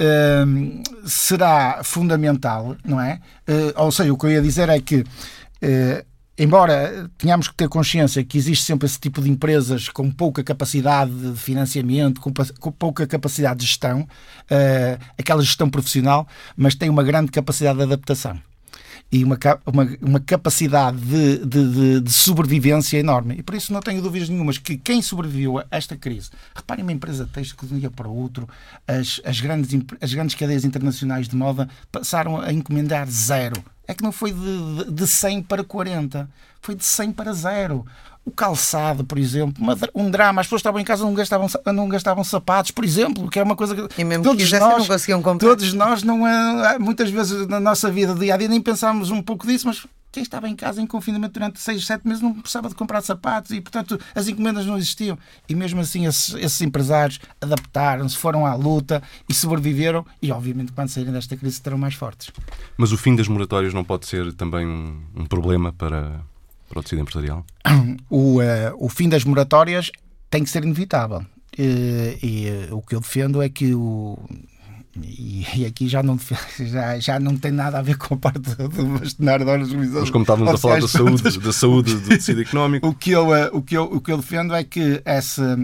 Uh, 0.00 0.82
será 1.04 1.82
fundamental, 1.84 2.76
não 2.84 3.00
é? 3.00 3.20
Ou 3.76 3.92
seja, 3.92 4.12
o 4.12 4.18
que 4.18 4.26
eu 4.26 4.30
ia 4.32 4.42
dizer 4.42 4.68
é 4.68 4.80
que 4.80 5.04
embora 6.38 7.10
tenhamos 7.18 7.48
que 7.48 7.54
ter 7.54 7.68
consciência 7.68 8.24
que 8.24 8.38
existe 8.38 8.64
sempre 8.64 8.86
esse 8.86 8.98
tipo 8.98 9.20
de 9.20 9.30
empresas 9.30 9.88
com 9.88 10.10
pouca 10.10 10.42
capacidade 10.42 11.12
de 11.12 11.38
financiamento, 11.38 12.20
com, 12.20 12.32
com 12.58 12.72
pouca 12.72 13.06
capacidade 13.06 13.60
de 13.60 13.66
gestão, 13.66 14.00
uh, 14.02 15.04
aquela 15.18 15.42
gestão 15.42 15.68
profissional, 15.68 16.26
mas 16.56 16.74
tem 16.74 16.88
uma 16.88 17.02
grande 17.02 17.30
capacidade 17.30 17.78
de 17.78 17.84
adaptação 17.84 18.38
e 19.12 19.22
uma, 19.22 19.38
uma, 19.66 19.96
uma 20.00 20.20
capacidade 20.20 20.96
de, 20.96 21.44
de, 21.44 21.70
de, 21.70 22.00
de, 22.00 22.12
sobrevivência 22.12 22.96
enorme. 22.96 23.36
E 23.38 23.42
por 23.42 23.54
isso 23.54 23.70
não 23.70 23.80
tenho 23.80 24.00
dúvidas 24.00 24.30
nenhumas 24.30 24.56
que 24.56 24.78
quem 24.78 25.02
sobreviveu 25.02 25.58
a 25.58 25.66
esta 25.70 25.94
crise, 25.94 26.30
reparem 26.54 26.82
uma 26.82 26.92
empresa 26.92 27.28
texto 27.30 27.54
que 27.54 27.66
de 27.66 27.74
um 27.74 27.78
dia 27.78 27.90
para 27.90 28.08
o 28.08 28.16
outro, 28.16 28.48
as, 28.88 29.20
as, 29.22 29.38
grandes, 29.38 29.78
as 30.00 30.14
grandes 30.14 30.34
cadeias 30.34 30.64
internacionais 30.64 31.28
de 31.28 31.36
moda 31.36 31.68
passaram 31.90 32.40
a 32.40 32.50
encomendar 32.50 33.06
zero. 33.10 33.62
É 33.86 33.92
que 33.92 34.02
não 34.02 34.12
foi 34.12 34.32
de, 34.32 34.90
de 34.90 35.06
100 35.06 35.42
para 35.42 35.62
40, 35.62 36.30
foi 36.62 36.74
de 36.74 36.84
100 36.84 37.12
para 37.12 37.34
zero 37.34 37.84
o 38.24 38.30
calçado, 38.30 39.04
por 39.04 39.18
exemplo, 39.18 39.62
uma, 39.62 39.76
um 39.94 40.10
drama, 40.10 40.40
as 40.40 40.46
pessoas 40.46 40.60
estavam 40.60 40.80
em 40.80 40.84
casa 40.84 41.04
não 41.04 41.14
gastavam, 41.14 41.48
não 41.66 41.88
gastavam 41.88 42.22
sapatos, 42.22 42.70
por 42.70 42.84
exemplo, 42.84 43.28
que 43.28 43.38
é 43.38 43.42
uma 43.42 43.56
coisa 43.56 43.74
que 43.74 44.00
e 44.00 44.04
mesmo 44.04 44.24
todos 44.24 44.48
que 44.48 44.58
nós 44.58 44.78
não 44.78 44.86
conseguiam 44.86 45.22
comprar. 45.22 45.48
Todos 45.48 45.72
nós 45.72 46.02
não 46.02 46.26
é, 46.26 46.78
muitas 46.78 47.10
vezes 47.10 47.46
na 47.48 47.58
nossa 47.58 47.90
vida 47.90 48.14
dia 48.14 48.34
a 48.34 48.36
dia 48.36 48.48
nem 48.48 48.60
pensámos 48.60 49.10
um 49.10 49.20
pouco 49.20 49.46
disso, 49.46 49.66
mas 49.66 49.84
quem 50.12 50.22
estava 50.22 50.46
em 50.46 50.54
casa 50.54 50.80
em 50.80 50.86
confinamento 50.86 51.32
durante 51.32 51.58
6, 51.58 51.86
7 51.86 52.06
meses 52.06 52.22
não 52.22 52.34
precisava 52.34 52.68
de 52.68 52.74
comprar 52.74 53.00
sapatos 53.00 53.50
e, 53.50 53.60
portanto, 53.62 53.98
as 54.14 54.28
encomendas 54.28 54.66
não 54.66 54.76
existiam. 54.76 55.18
E 55.48 55.54
mesmo 55.54 55.80
assim, 55.80 56.06
esses, 56.06 56.34
esses 56.34 56.60
empresários 56.60 57.18
adaptaram-se, 57.40 58.16
foram 58.18 58.44
à 58.44 58.54
luta 58.54 59.02
e 59.26 59.32
sobreviveram. 59.32 60.04
E, 60.20 60.30
obviamente, 60.30 60.70
quando 60.72 60.90
saírem 60.90 61.14
desta 61.14 61.34
crise, 61.34 61.56
estarão 61.56 61.78
mais 61.78 61.94
fortes. 61.94 62.30
Mas 62.76 62.92
o 62.92 62.98
fim 62.98 63.16
das 63.16 63.26
moratórias 63.26 63.72
não 63.72 63.82
pode 63.82 64.06
ser 64.06 64.34
também 64.34 64.66
um, 64.66 65.00
um 65.16 65.24
problema 65.24 65.72
para, 65.72 66.20
para 66.72 66.80
o 66.80 66.82
tecido 66.82 67.02
empresarial? 67.02 67.44
O, 68.08 68.40
uh, 68.40 68.42
o 68.78 68.88
fim 68.88 69.08
das 69.08 69.24
moratórias 69.24 69.92
tem 70.30 70.42
que 70.42 70.50
ser 70.50 70.64
inevitável. 70.64 71.24
E, 71.56 72.18
e 72.22 72.70
uh, 72.70 72.78
o 72.78 72.82
que 72.82 72.94
eu 72.94 73.00
defendo 73.00 73.42
é 73.42 73.48
que 73.50 73.74
o, 73.74 74.18
e, 74.96 75.46
e, 75.54 75.66
aqui 75.66 75.86
já 75.86 76.02
não, 76.02 76.18
já, 76.58 76.98
já 76.98 77.20
não 77.20 77.36
tem 77.36 77.52
nada 77.52 77.78
a 77.78 77.82
ver 77.82 77.98
com 77.98 78.14
a 78.14 78.16
parte 78.16 78.40
do 78.40 78.98
bastonário 78.98 79.44
da 79.44 79.52
organização. 79.52 80.00
Mas 80.00 80.10
como 80.10 80.22
estávamos 80.22 80.54
a 80.54 80.58
falar 80.58 80.80
da 80.80 80.88
saúde, 80.88 81.22
da 81.38 81.52
saúde 81.52 81.94
do 81.94 82.08
tecido 82.08 82.40
económico. 82.42 82.86
o, 82.86 82.94
que 82.94 83.10
eu, 83.10 83.34
eh, 83.34 83.50
o, 83.52 83.60
que 83.60 83.76
eu, 83.76 83.84
o 83.84 84.00
que 84.00 84.10
eu 84.10 84.16
defendo 84.16 84.54
é 84.54 84.64
que 84.64 85.02
essa, 85.04 85.58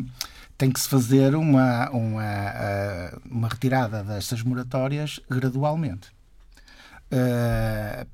tem 0.59 0.71
que 0.71 0.79
se 0.79 0.89
fazer 0.89 1.35
uma, 1.35 1.89
uma, 1.91 2.25
eh, 2.25 3.15
uma 3.31 3.49
retirada 3.49 4.03
destas 4.03 4.43
moratórias 4.43 5.21
gradualmente. 5.31 6.09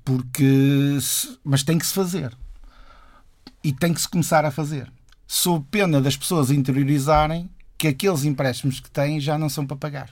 Porque 0.05 0.99
mas 1.43 1.65
tem 1.65 1.77
que 1.77 1.85
se 1.85 1.93
fazer 1.93 2.31
e 3.65 3.73
tem 3.73 3.93
que 3.93 4.01
se 4.01 4.09
começar 4.09 4.45
a 4.45 4.51
fazer 4.51 4.93
sob 5.27 5.67
pena 5.71 6.01
das 6.01 6.17
pessoas 6.17 6.51
interiorizarem 6.51 7.51
que 7.77 7.89
aqueles 7.89 8.25
empréstimos 8.25 8.79
que 8.79 8.91
têm 8.91 9.19
já 9.19 9.37
não 9.37 9.49
são 9.49 9.67
para 9.67 9.77
pagar 9.77 10.11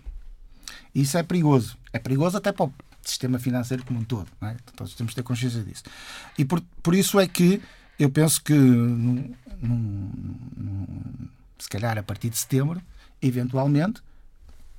isso 0.94 1.16
é 1.16 1.22
perigoso. 1.22 1.76
É 1.92 1.98
perigoso 1.98 2.36
até 2.36 2.52
para 2.52 2.66
o 2.66 2.72
sistema 3.02 3.38
financeiro 3.38 3.84
como 3.84 4.00
um 4.00 4.04
todo. 4.04 4.28
Não 4.40 4.48
é? 4.48 4.56
Todos 4.76 4.94
temos 4.94 5.12
que 5.12 5.16
ter 5.16 5.22
consciência 5.22 5.62
disso. 5.62 5.84
E 6.36 6.44
por, 6.44 6.60
por 6.82 6.94
isso 6.94 7.18
é 7.18 7.26
que 7.26 7.60
eu 7.98 8.10
penso 8.10 8.42
que, 8.42 8.52
num, 8.52 9.34
num, 9.60 10.10
num, 10.56 10.86
se 11.58 11.68
calhar 11.68 11.96
a 11.98 12.02
partir 12.02 12.30
de 12.30 12.38
setembro, 12.38 12.80
eventualmente, 13.20 14.02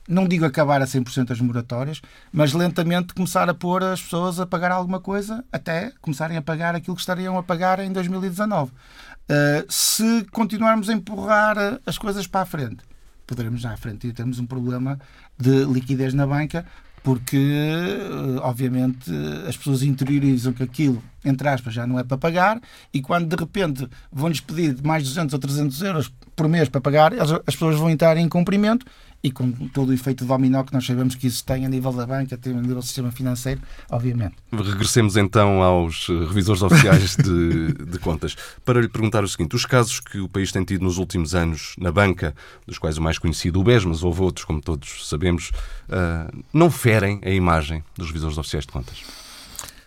não 0.07 0.27
digo 0.27 0.45
acabar 0.45 0.81
a 0.81 0.85
100% 0.85 1.31
as 1.31 1.39
moratórias, 1.39 2.01
mas 2.31 2.53
lentamente 2.53 3.13
começar 3.13 3.49
a 3.49 3.53
pôr 3.53 3.83
as 3.83 4.01
pessoas 4.01 4.39
a 4.39 4.45
pagar 4.45 4.71
alguma 4.71 4.99
coisa 4.99 5.43
até 5.51 5.91
começarem 6.01 6.37
a 6.37 6.41
pagar 6.41 6.75
aquilo 6.75 6.95
que 6.95 7.01
estariam 7.01 7.37
a 7.37 7.43
pagar 7.43 7.79
em 7.79 7.91
2019. 7.91 8.71
Uh, 8.71 9.65
se 9.69 10.25
continuarmos 10.31 10.89
a 10.89 10.93
empurrar 10.93 11.79
as 11.85 11.97
coisas 11.97 12.27
para 12.27 12.41
a 12.41 12.45
frente, 12.45 12.83
poderemos 13.25 13.61
já 13.61 13.71
à 13.71 13.77
frente 13.77 14.11
termos 14.11 14.39
um 14.39 14.45
problema 14.45 14.99
de 15.37 15.63
liquidez 15.65 16.13
na 16.13 16.27
banca, 16.27 16.65
porque 17.01 17.37
eh, 17.37 18.39
obviamente 18.41 19.11
as 19.47 19.57
pessoas 19.57 19.83
interiorizam 19.83 20.53
que 20.53 20.63
aquilo, 20.63 21.03
entre 21.25 21.47
aspas, 21.47 21.73
já 21.73 21.87
não 21.87 21.99
é 21.99 22.03
para 22.03 22.17
pagar 22.17 22.61
e 22.93 23.01
quando 23.01 23.27
de 23.27 23.35
repente 23.35 23.87
vão-lhes 24.11 24.39
pedir 24.39 24.75
mais 24.83 25.03
200 25.03 25.33
ou 25.33 25.39
300 25.39 25.81
euros 25.81 26.13
por 26.35 26.47
mês 26.47 26.69
para 26.69 26.81
pagar, 26.81 27.13
as 27.13 27.55
pessoas 27.55 27.77
vão 27.77 27.89
entrar 27.89 28.17
em 28.17 28.27
cumprimento 28.27 28.85
e 29.23 29.31
com 29.31 29.49
todo 29.69 29.89
o 29.89 29.93
efeito 29.93 30.25
dominó 30.25 30.63
que 30.63 30.73
nós 30.73 30.85
sabemos 30.85 31.15
que 31.15 31.27
isso 31.27 31.45
tem 31.45 31.65
a 31.65 31.69
nível 31.69 31.93
da 31.93 32.05
banca, 32.05 32.37
tem 32.37 32.51
a 32.51 32.59
nível 32.59 32.75
do 32.75 32.81
sistema 32.81 33.09
financeiro, 33.09 33.61
obviamente. 33.89 34.35
Regressemos 34.51 35.15
então 35.15 35.63
aos 35.63 36.07
eh, 36.09 36.25
revisores 36.25 36.61
oficiais 36.61 37.15
de, 37.15 37.71
de, 37.89 37.99
contas 37.99 38.35
para 38.65 38.81
lhe 38.81 38.89
perguntar 38.89 39.23
o 39.23 39.27
seguinte: 39.27 39.55
os 39.55 39.65
casos 39.65 40.01
que 40.01 40.19
o 40.19 40.27
país 40.27 40.51
tem 40.51 40.65
tido 40.65 40.83
nos 40.83 40.97
últimos 40.97 41.33
anos 41.33 41.73
na 41.77 41.91
banca, 41.91 42.35
dos 42.67 42.77
quais 42.77 42.97
o 42.97 43.01
mais 43.01 43.17
conhecido 43.17 43.61
o 43.61 43.63
BES, 43.63 43.85
mas 43.85 44.03
houve 44.03 44.21
outros, 44.21 44.43
como 44.43 44.59
todos 44.59 45.07
sabemos, 45.07 45.51
uh, 45.87 46.43
não 46.51 46.69
ferem 46.69 47.21
a 47.23 47.29
imagem 47.29 47.81
dos 47.95 48.07
revisores 48.07 48.37
oficiais 48.37 48.65
de 48.65 48.73
contas? 48.73 49.22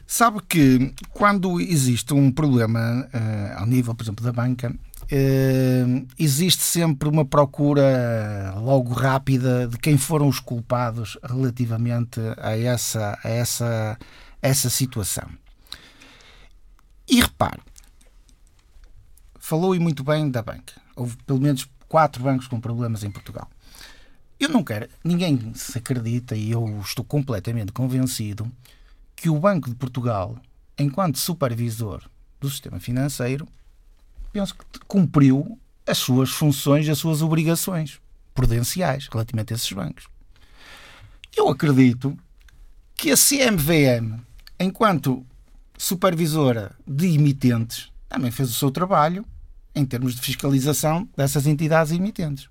Sabe 0.06 0.40
que 0.48 0.94
quando 1.10 1.60
existe 1.60 2.14
um 2.14 2.30
problema 2.30 3.08
uh, 3.12 3.58
ao 3.60 3.66
nível, 3.66 3.92
por 3.92 4.04
exemplo, 4.04 4.24
da 4.24 4.32
banca, 4.32 4.70
uh, 4.70 6.06
existe 6.16 6.62
sempre 6.62 7.08
uma 7.08 7.24
procura 7.24 8.54
logo 8.56 8.92
rápida 8.92 9.66
de 9.66 9.76
quem 9.78 9.98
foram 9.98 10.28
os 10.28 10.38
culpados 10.38 11.18
relativamente 11.24 12.20
a 12.36 12.56
essa, 12.56 13.18
a 13.24 13.28
essa, 13.28 13.98
essa 14.40 14.70
situação. 14.70 15.28
E 17.08 17.20
repare, 17.20 17.60
falou 19.40 19.74
e 19.74 19.80
muito 19.80 20.04
bem 20.04 20.30
da 20.30 20.40
banca. 20.40 20.74
Houve 20.94 21.16
pelo 21.26 21.40
menos 21.40 21.68
quatro 21.88 22.22
bancos 22.22 22.46
com 22.46 22.60
problemas 22.60 23.02
em 23.02 23.10
Portugal. 23.10 23.50
Eu 24.38 24.50
não 24.50 24.62
quero, 24.62 24.88
ninguém 25.02 25.52
se 25.54 25.78
acredita 25.78 26.36
e 26.36 26.50
eu 26.50 26.80
estou 26.80 27.04
completamente 27.04 27.72
convencido 27.72 28.50
que 29.16 29.30
o 29.30 29.40
Banco 29.40 29.68
de 29.70 29.74
Portugal, 29.74 30.36
enquanto 30.78 31.18
supervisor 31.18 32.02
do 32.38 32.50
sistema 32.50 32.78
financeiro, 32.78 33.48
penso 34.32 34.54
que 34.54 34.78
cumpriu 34.86 35.58
as 35.86 35.98
suas 35.98 36.30
funções, 36.30 36.88
as 36.88 36.98
suas 36.98 37.22
obrigações 37.22 38.00
prudenciais 38.34 39.08
relativamente 39.10 39.54
a 39.54 39.56
esses 39.56 39.72
bancos. 39.72 40.06
Eu 41.34 41.48
acredito 41.48 42.16
que 42.94 43.10
a 43.10 43.16
CMVM, 43.16 44.20
enquanto 44.60 45.24
supervisora 45.78 46.74
de 46.86 47.14
emitentes, 47.14 47.90
também 48.08 48.30
fez 48.30 48.50
o 48.50 48.54
seu 48.54 48.70
trabalho 48.70 49.24
em 49.74 49.84
termos 49.84 50.14
de 50.14 50.22
fiscalização 50.22 51.08
dessas 51.16 51.46
entidades 51.46 51.92
emitentes. 51.92 52.48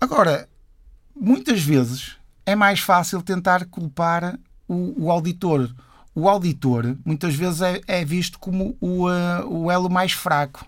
Agora, 0.00 0.48
muitas 1.14 1.62
vezes 1.62 2.16
é 2.46 2.54
mais 2.54 2.80
fácil 2.80 3.22
tentar 3.22 3.66
culpar 3.66 4.38
o, 4.68 5.04
o 5.04 5.10
auditor 5.10 5.70
o 6.14 6.28
auditor 6.28 6.96
muitas 7.04 7.34
vezes 7.34 7.60
é, 7.60 7.80
é 7.88 8.04
visto 8.04 8.38
como 8.38 8.76
o, 8.80 9.08
uh, 9.08 9.46
o 9.48 9.70
elo 9.70 9.90
mais 9.90 10.12
fraco. 10.12 10.64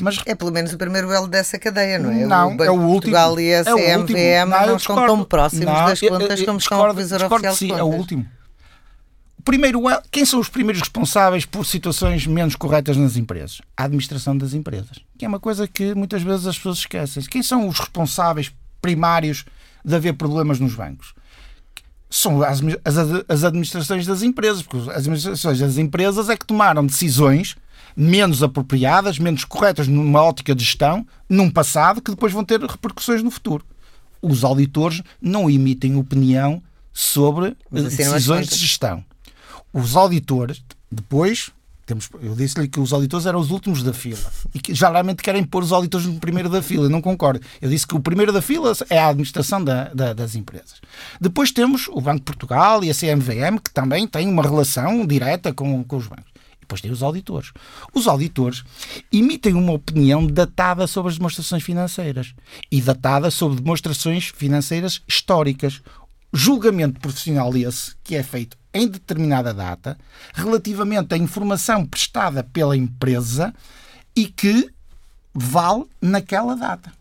Mas, 0.00 0.20
é 0.24 0.34
pelo 0.34 0.50
menos 0.50 0.72
o 0.72 0.78
primeiro 0.78 1.12
elo 1.12 1.28
dessa 1.28 1.58
cadeia, 1.58 1.98
não 1.98 2.10
é? 2.10 2.24
Não, 2.24 2.56
o 2.56 2.64
é 2.64 2.70
o 2.70 2.74
último. 2.74 2.92
Portugal 2.92 3.38
e 3.38 3.54
a 3.54 3.58
é 3.58 3.64
CMVM 3.64 4.48
não, 4.48 4.66
não 4.68 4.76
estão 4.76 5.06
tão 5.06 5.24
próximos 5.24 5.66
não, 5.66 5.84
das 5.84 6.00
contas 6.00 6.30
eu, 6.30 6.36
eu, 6.38 6.46
como 6.46 6.58
estão 6.58 6.80
o 6.80 6.86
revisor 6.86 7.22
oficial 7.22 7.54
sim. 7.54 7.72
É 7.72 7.82
o 7.82 7.88
último. 7.88 8.26
Primeiro, 9.44 9.82
quem 10.10 10.24
são 10.24 10.40
os 10.40 10.48
primeiros 10.48 10.80
responsáveis 10.80 11.44
por 11.44 11.66
situações 11.66 12.26
menos 12.26 12.56
corretas 12.56 12.96
nas 12.96 13.16
empresas? 13.16 13.60
A 13.76 13.84
administração 13.84 14.38
das 14.38 14.54
empresas. 14.54 14.98
Que 15.18 15.24
é 15.24 15.28
uma 15.28 15.40
coisa 15.40 15.68
que 15.68 15.94
muitas 15.94 16.22
vezes 16.22 16.46
as 16.46 16.56
pessoas 16.56 16.78
esquecem. 16.78 17.22
Quem 17.24 17.42
são 17.42 17.68
os 17.68 17.78
responsáveis 17.78 18.52
primários 18.80 19.44
de 19.84 19.94
haver 19.94 20.14
problemas 20.14 20.58
nos 20.58 20.74
bancos? 20.74 21.12
São 22.12 22.42
as, 22.42 22.60
as, 22.84 22.96
as 23.26 23.42
administrações 23.42 24.06
das 24.06 24.22
empresas, 24.22 24.62
porque 24.62 24.90
as 24.90 24.98
administrações 24.98 25.58
das 25.58 25.78
empresas 25.78 26.28
é 26.28 26.36
que 26.36 26.44
tomaram 26.44 26.84
decisões 26.84 27.56
menos 27.96 28.42
apropriadas, 28.42 29.18
menos 29.18 29.46
corretas 29.46 29.88
numa 29.88 30.22
ótica 30.22 30.54
de 30.54 30.62
gestão, 30.62 31.06
num 31.26 31.50
passado, 31.50 32.02
que 32.02 32.10
depois 32.10 32.32
vão 32.32 32.44
ter 32.44 32.60
repercussões 32.60 33.22
no 33.22 33.30
futuro. 33.30 33.64
Os 34.20 34.44
auditores 34.44 35.02
não 35.20 35.48
emitem 35.48 35.96
opinião 35.96 36.62
sobre 36.92 37.56
decisões 37.70 38.48
de 38.48 38.56
gestão. 38.56 39.02
os 39.72 39.96
auditores, 39.96 40.62
depois, 40.90 41.50
temos, 41.92 42.08
eu 42.22 42.34
disse-lhe 42.34 42.68
que 42.68 42.80
os 42.80 42.92
auditores 42.92 43.26
eram 43.26 43.38
os 43.38 43.50
últimos 43.50 43.82
da 43.82 43.92
fila 43.92 44.32
e 44.54 44.58
que 44.58 44.74
geralmente 44.74 45.22
querem 45.22 45.44
pôr 45.44 45.62
os 45.62 45.72
auditores 45.72 46.06
no 46.06 46.18
primeiro 46.18 46.48
da 46.48 46.62
fila. 46.62 46.88
Não 46.88 47.02
concordo. 47.02 47.40
Eu 47.60 47.68
disse 47.68 47.86
que 47.86 47.94
o 47.94 48.00
primeiro 48.00 48.32
da 48.32 48.40
fila 48.40 48.72
é 48.88 48.98
a 48.98 49.08
administração 49.08 49.62
da, 49.62 49.92
da, 49.92 50.12
das 50.14 50.34
empresas. 50.34 50.80
Depois 51.20 51.50
temos 51.50 51.88
o 51.88 52.00
Banco 52.00 52.20
de 52.20 52.24
Portugal 52.24 52.82
e 52.82 52.90
a 52.90 52.94
CMVM, 52.94 53.58
que 53.62 53.70
também 53.70 54.06
têm 54.06 54.26
uma 54.26 54.42
relação 54.42 55.06
direta 55.06 55.52
com, 55.52 55.84
com 55.84 55.96
os 55.96 56.06
bancos. 56.06 56.32
Depois 56.60 56.80
tem 56.80 56.90
os 56.90 57.02
auditores. 57.02 57.52
Os 57.92 58.06
auditores 58.06 58.64
emitem 59.12 59.52
uma 59.52 59.72
opinião 59.72 60.26
datada 60.26 60.86
sobre 60.86 61.10
as 61.10 61.18
demonstrações 61.18 61.62
financeiras 61.62 62.34
e 62.70 62.80
datada 62.80 63.30
sobre 63.30 63.60
demonstrações 63.60 64.32
financeiras 64.34 65.02
históricas. 65.06 65.82
Julgamento 66.32 66.98
profissional 66.98 67.54
esse 67.54 67.94
que 68.02 68.14
é 68.14 68.22
feito 68.22 68.61
em 68.74 68.88
determinada 68.88 69.52
data 69.52 69.98
relativamente 70.34 71.14
à 71.14 71.18
informação 71.18 71.84
prestada 71.86 72.42
pela 72.42 72.76
empresa 72.76 73.54
e 74.14 74.26
que 74.26 74.70
vale 75.34 75.84
naquela 76.00 76.54
data. 76.54 76.92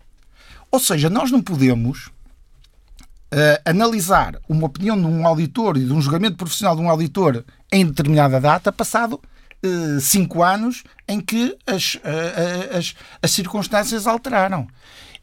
Ou 0.71 0.79
seja, 0.79 1.09
nós 1.09 1.31
não 1.31 1.41
podemos 1.41 2.07
uh, 2.07 3.61
analisar 3.65 4.37
uma 4.47 4.67
opinião 4.67 4.99
de 4.99 5.05
um 5.05 5.25
auditor 5.27 5.77
e 5.77 5.85
de 5.85 5.91
um 5.91 6.01
julgamento 6.01 6.37
profissional 6.37 6.75
de 6.75 6.81
um 6.81 6.89
auditor 6.89 7.43
em 7.71 7.85
determinada 7.85 8.39
data, 8.39 8.71
passado 8.71 9.19
uh, 9.63 9.99
cinco 9.99 10.43
anos 10.43 10.83
em 11.07 11.19
que 11.19 11.57
as, 11.65 11.95
uh, 11.95 12.77
as, 12.77 12.95
as 13.21 13.31
circunstâncias 13.31 14.07
alteraram. 14.07 14.67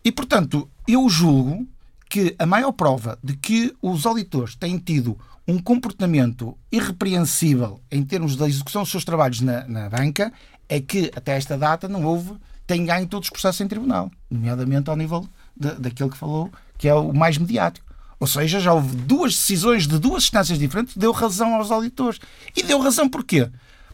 E, 0.04 0.12
portanto, 0.12 0.68
eu 0.86 1.08
julgo 1.08 1.66
que 2.08 2.34
a 2.38 2.46
maior 2.46 2.72
prova 2.72 3.18
de 3.22 3.36
que 3.36 3.74
os 3.82 4.06
auditores 4.06 4.54
têm 4.54 4.78
tido 4.78 5.18
um 5.48 5.58
comportamento 5.58 6.56
irrepreensível 6.70 7.80
em 7.90 8.04
termos 8.04 8.36
da 8.36 8.46
execução 8.46 8.82
dos 8.82 8.90
seus 8.90 9.04
trabalhos 9.04 9.40
na, 9.40 9.66
na 9.66 9.88
banca 9.88 10.30
é 10.68 10.78
que 10.78 11.10
até 11.16 11.38
esta 11.38 11.56
data 11.56 11.88
não 11.88 12.04
houve, 12.04 12.34
tem 12.66 12.84
ganho 12.84 13.08
todos 13.08 13.28
os 13.28 13.30
processos 13.30 13.62
em 13.62 13.66
tribunal, 13.66 14.10
nomeadamente 14.30 14.90
ao 14.90 14.96
nível 14.96 15.26
de, 15.56 15.72
daquele 15.76 16.10
que 16.10 16.18
falou, 16.18 16.52
que 16.76 16.86
é 16.86 16.94
o 16.94 17.14
mais 17.14 17.38
mediático. 17.38 17.88
Ou 18.20 18.26
seja, 18.26 18.60
já 18.60 18.74
houve 18.74 18.94
duas 18.94 19.32
decisões 19.32 19.86
de 19.86 19.98
duas 19.98 20.24
instâncias 20.24 20.58
diferentes, 20.58 20.94
deu 20.94 21.12
razão 21.12 21.54
aos 21.54 21.70
auditores. 21.70 22.20
E 22.54 22.62
deu 22.62 22.78
razão 22.80 23.08
porquê? 23.08 23.48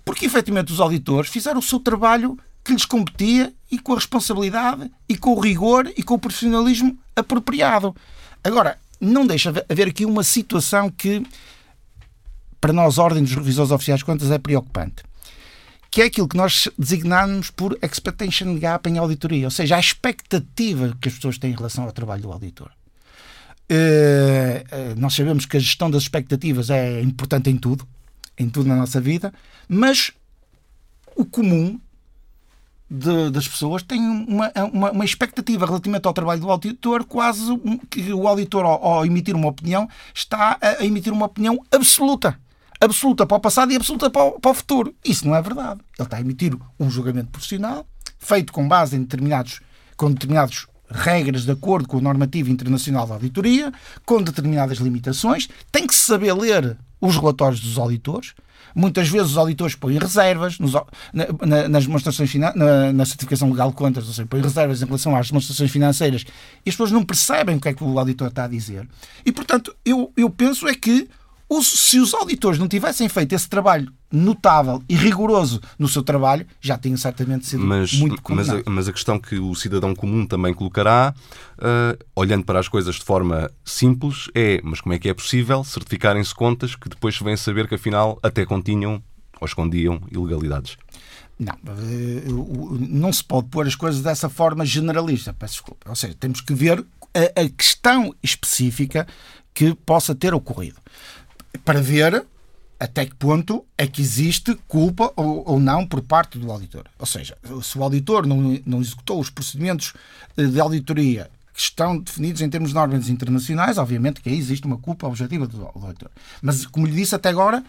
Porque 0.05 0.27
efetivamente 0.27 0.73
os 0.73 0.81
auditores 0.81 1.31
fizeram 1.31 1.61
o 1.61 1.63
seu 1.63 1.79
trabalho 1.79 2.37
que 2.65 2.73
lhes 2.73 2.87
competia 2.87 3.55
e 3.71 3.79
com 3.79 3.93
a 3.93 3.97
responsabilidade 3.97 4.91
e 5.09 5.17
com 5.17 5.35
o 5.35 5.41
rigor 5.41 5.93
e 5.97 6.03
com 6.03 6.15
o 6.15 6.19
profissionalismo 6.19 6.99
apropriado. 7.15 7.95
Agora, 8.43 8.79
não 9.05 9.27
deixa 9.27 9.51
haver 9.69 9.89
aqui 9.89 10.05
uma 10.05 10.23
situação 10.23 10.91
que, 10.91 11.23
para 12.61 12.73
nós, 12.73 12.99
Ordem 12.99 13.23
dos 13.23 13.35
Revisores 13.35 13.71
Oficiais 13.71 14.01
de 14.01 14.05
Contas, 14.05 14.31
é 14.31 14.39
preocupante. 14.39 15.03
Que 15.91 16.03
é 16.03 16.05
aquilo 16.07 16.29
que 16.29 16.37
nós 16.37 16.69
designamos 16.79 17.51
por 17.51 17.79
expectation 17.81 18.59
gap 18.59 18.89
em 18.89 18.99
auditoria, 18.99 19.47
ou 19.47 19.51
seja, 19.51 19.77
a 19.77 19.81
expectativa 19.81 20.97
que 21.01 21.09
as 21.09 21.15
pessoas 21.15 21.39
têm 21.39 21.53
em 21.53 21.55
relação 21.55 21.85
ao 21.85 21.93
trabalho 21.93 22.23
do 22.23 22.33
auditor. 22.33 22.71
Uh, 23.71 24.99
nós 24.99 25.15
sabemos 25.15 25.47
que 25.47 25.57
a 25.57 25.61
gestão 25.61 25.91
das 25.91 26.03
expectativas 26.03 26.69
é 26.69 27.01
importante 27.01 27.49
em 27.49 27.57
tudo, 27.57 27.87
em 28.39 28.49
tudo 28.49 28.69
na 28.69 28.77
nossa 28.77 29.01
vida, 29.01 29.33
mas 29.69 30.11
o 31.17 31.25
comum 31.25 31.81
de, 32.91 33.31
das 33.31 33.49
pessoas 33.49 33.83
têm 33.83 34.01
uma, 34.01 34.53
uma, 34.73 34.91
uma, 34.93 35.05
expectativa 35.05 35.67
relativamente 35.67 36.07
ao 36.07 36.13
trabalho 36.13 36.41
do 36.41 36.51
auditor, 36.51 37.05
quase 37.05 37.43
que 37.91 38.13
o 38.13 38.29
auditor, 38.29 38.65
ao, 38.65 38.85
ao 38.85 39.07
emitir 39.07 39.35
uma 39.35 39.49
opinião, 39.49 39.89
está 40.15 40.59
a, 40.61 40.69
a, 40.81 40.85
emitir 40.85 41.13
uma 41.13 41.27
opinião 41.27 41.61
absoluta. 41.73 42.39
Absoluta 42.81 43.27
para 43.27 43.37
o 43.37 43.41
passado 43.41 43.73
e 43.73 43.77
absoluta 43.77 44.11
para 44.11 44.25
o, 44.25 44.41
para 44.41 44.51
o 44.51 44.55
futuro. 44.55 44.95
Isso 45.05 45.27
não 45.27 45.35
é 45.35 45.41
verdade. 45.41 45.81
Ele 45.99 46.07
está 46.07 46.17
a 46.17 46.21
emitir 46.21 46.55
um 46.79 46.91
julgamento 46.91 47.31
profissional, 47.31 47.87
feito 48.19 48.53
com 48.53 48.69
base 48.69 48.97
em 48.97 49.01
determinados, 49.01 49.61
com 49.97 50.11
determinados 50.11 50.67
regras 50.91 51.45
de 51.45 51.51
acordo 51.51 51.89
com 51.89 51.97
o 51.97 52.01
normativo 52.01 52.51
internacional 52.51 53.07
de 53.07 53.13
auditoria, 53.13 53.73
com 54.05 54.23
determinadas 54.23 54.79
limitações, 54.79 55.49
tem 55.73 55.87
que 55.87 55.95
saber 55.95 56.33
ler 56.35 56.77
os 57.01 57.17
relatórios 57.17 57.61
dos 57.61 57.79
auditores, 57.79 58.35
Muitas 58.75 59.09
vezes 59.09 59.33
os 59.33 59.37
auditores 59.37 59.75
põem 59.75 59.99
reservas 59.99 60.59
nos, 60.59 60.73
na, 60.73 61.27
na, 61.47 61.69
nas 61.69 61.87
demonstrações 61.87 62.35
na, 62.35 62.93
na, 62.93 63.05
certificação 63.05 63.51
legal 63.51 63.71
de 63.71 63.77
contas, 63.77 64.07
ou 64.07 64.13
seja, 64.13 64.27
põem 64.27 64.43
reservas 64.43 64.83
em 64.83 64.85
relação 64.85 65.17
às 65.17 65.29
demonstrações 65.29 65.71
financeiras 65.71 66.25
e 66.65 66.69
as 66.69 66.75
pessoas 66.75 66.91
não 66.91 67.05
percebem 67.05 67.57
o 67.57 67.61
que 67.61 67.69
é 67.69 67.75
que 67.75 67.85
o 67.85 67.99
auditor 67.99 68.29
está 68.29 68.45
a 68.45 68.49
dizer. 68.49 68.89
E, 69.25 69.31
portanto, 69.31 69.75
eu, 69.85 70.13
eu 70.17 70.29
penso 70.29 70.67
é 70.67 70.75
que 70.75 71.09
os, 71.57 71.67
se 71.67 71.99
os 71.99 72.13
auditores 72.15 72.59
não 72.59 72.69
tivessem 72.69 73.09
feito 73.09 73.35
esse 73.35 73.49
trabalho 73.49 73.93
notável 74.11 74.83
e 74.89 74.95
rigoroso 74.95 75.61
no 75.79 75.89
seu 75.89 76.03
trabalho, 76.03 76.47
já 76.61 76.79
tinham 76.79 76.97
certamente 76.97 77.47
sido 77.47 77.65
mas, 77.65 77.93
muito 77.95 78.23
mas 78.31 78.49
a, 78.49 78.63
mas 78.67 78.89
a 78.89 78.93
questão 78.93 79.19
que 79.19 79.39
o 79.39 79.55
cidadão 79.55 79.95
comum 79.95 80.27
também 80.27 80.55
colocará, 80.55 81.15
uh, 81.59 82.05
olhando 82.15 82.45
para 82.45 82.59
as 82.59 82.69
coisas 82.69 82.95
de 82.97 83.03
forma 83.03 83.51
simples, 83.65 84.29
é: 84.35 84.61
mas 84.63 84.81
como 84.81 84.95
é 84.95 84.99
que 84.99 85.09
é 85.09 85.15
possível 85.15 85.65
certificarem-se 85.65 86.35
contas 86.35 86.77
que 86.77 86.89
depois 86.89 87.17
se 87.17 87.25
vem 87.25 87.37
saber 87.37 87.69
que 87.69 87.75
afinal 87.75 88.19
até 88.23 88.45
continham 88.45 89.03
ou 89.41 89.47
escondiam 89.47 90.01
ilegalidades? 90.11 90.77
Não, 91.39 91.55
eh, 91.55 92.23
não 92.89 93.13
se 93.13 93.25
pode 93.25 93.49
pôr 93.49 93.67
as 93.67 93.75
coisas 93.75 94.01
dessa 94.01 94.29
forma 94.29 94.65
generalista, 94.65 95.35
peço 95.35 95.55
desculpa. 95.55 95.91
Ou 95.91 95.97
seja, 95.97 96.15
temos 96.19 96.41
que 96.41 96.55
ver 96.55 96.85
a, 97.13 97.41
a 97.41 97.49
questão 97.49 98.15
específica 98.23 99.07
que 99.53 99.75
possa 99.75 100.15
ter 100.15 100.33
ocorrido 100.33 100.77
para 101.59 101.81
ver 101.81 102.25
até 102.79 103.07
que 103.07 103.15
ponto 103.15 103.65
é 103.79 103.87
que 103.87 104.03
existe 104.03 104.55
culpa 104.69 105.13
ou, 105.17 105.43
ou 105.47 105.61
não 105.61 105.87
por 105.87 106.03
parte 106.03 106.39
do 106.39 106.51
auditor. 106.51 106.85
Ou 106.99 107.07
seja, 107.07 107.37
se 107.63 107.79
o 107.79 107.83
auditor 107.83 108.27
não, 108.27 108.61
não 108.67 108.81
executou 108.81 109.21
os 109.21 109.31
procedimentos 109.31 109.95
eh, 110.37 110.45
de 110.45 110.61
auditoria 110.61 111.31
que 111.53 111.61
estão 111.61 111.99
definidos 111.99 112.43
em 112.43 112.51
termos 112.51 112.71
de 112.71 112.75
normas 112.75 113.09
internacionais, 113.09 113.79
obviamente 113.79 114.21
que 114.21 114.29
aí 114.29 114.37
existe 114.37 114.67
uma 114.67 114.77
culpa 114.77 115.07
objetiva 115.07 115.47
do 115.47 115.65
auditor. 115.67 116.11
Mas, 116.43 116.67
como 116.67 116.85
lhe 116.85 116.93
disse 116.93 117.15
até 117.15 117.29
agora, 117.29 117.65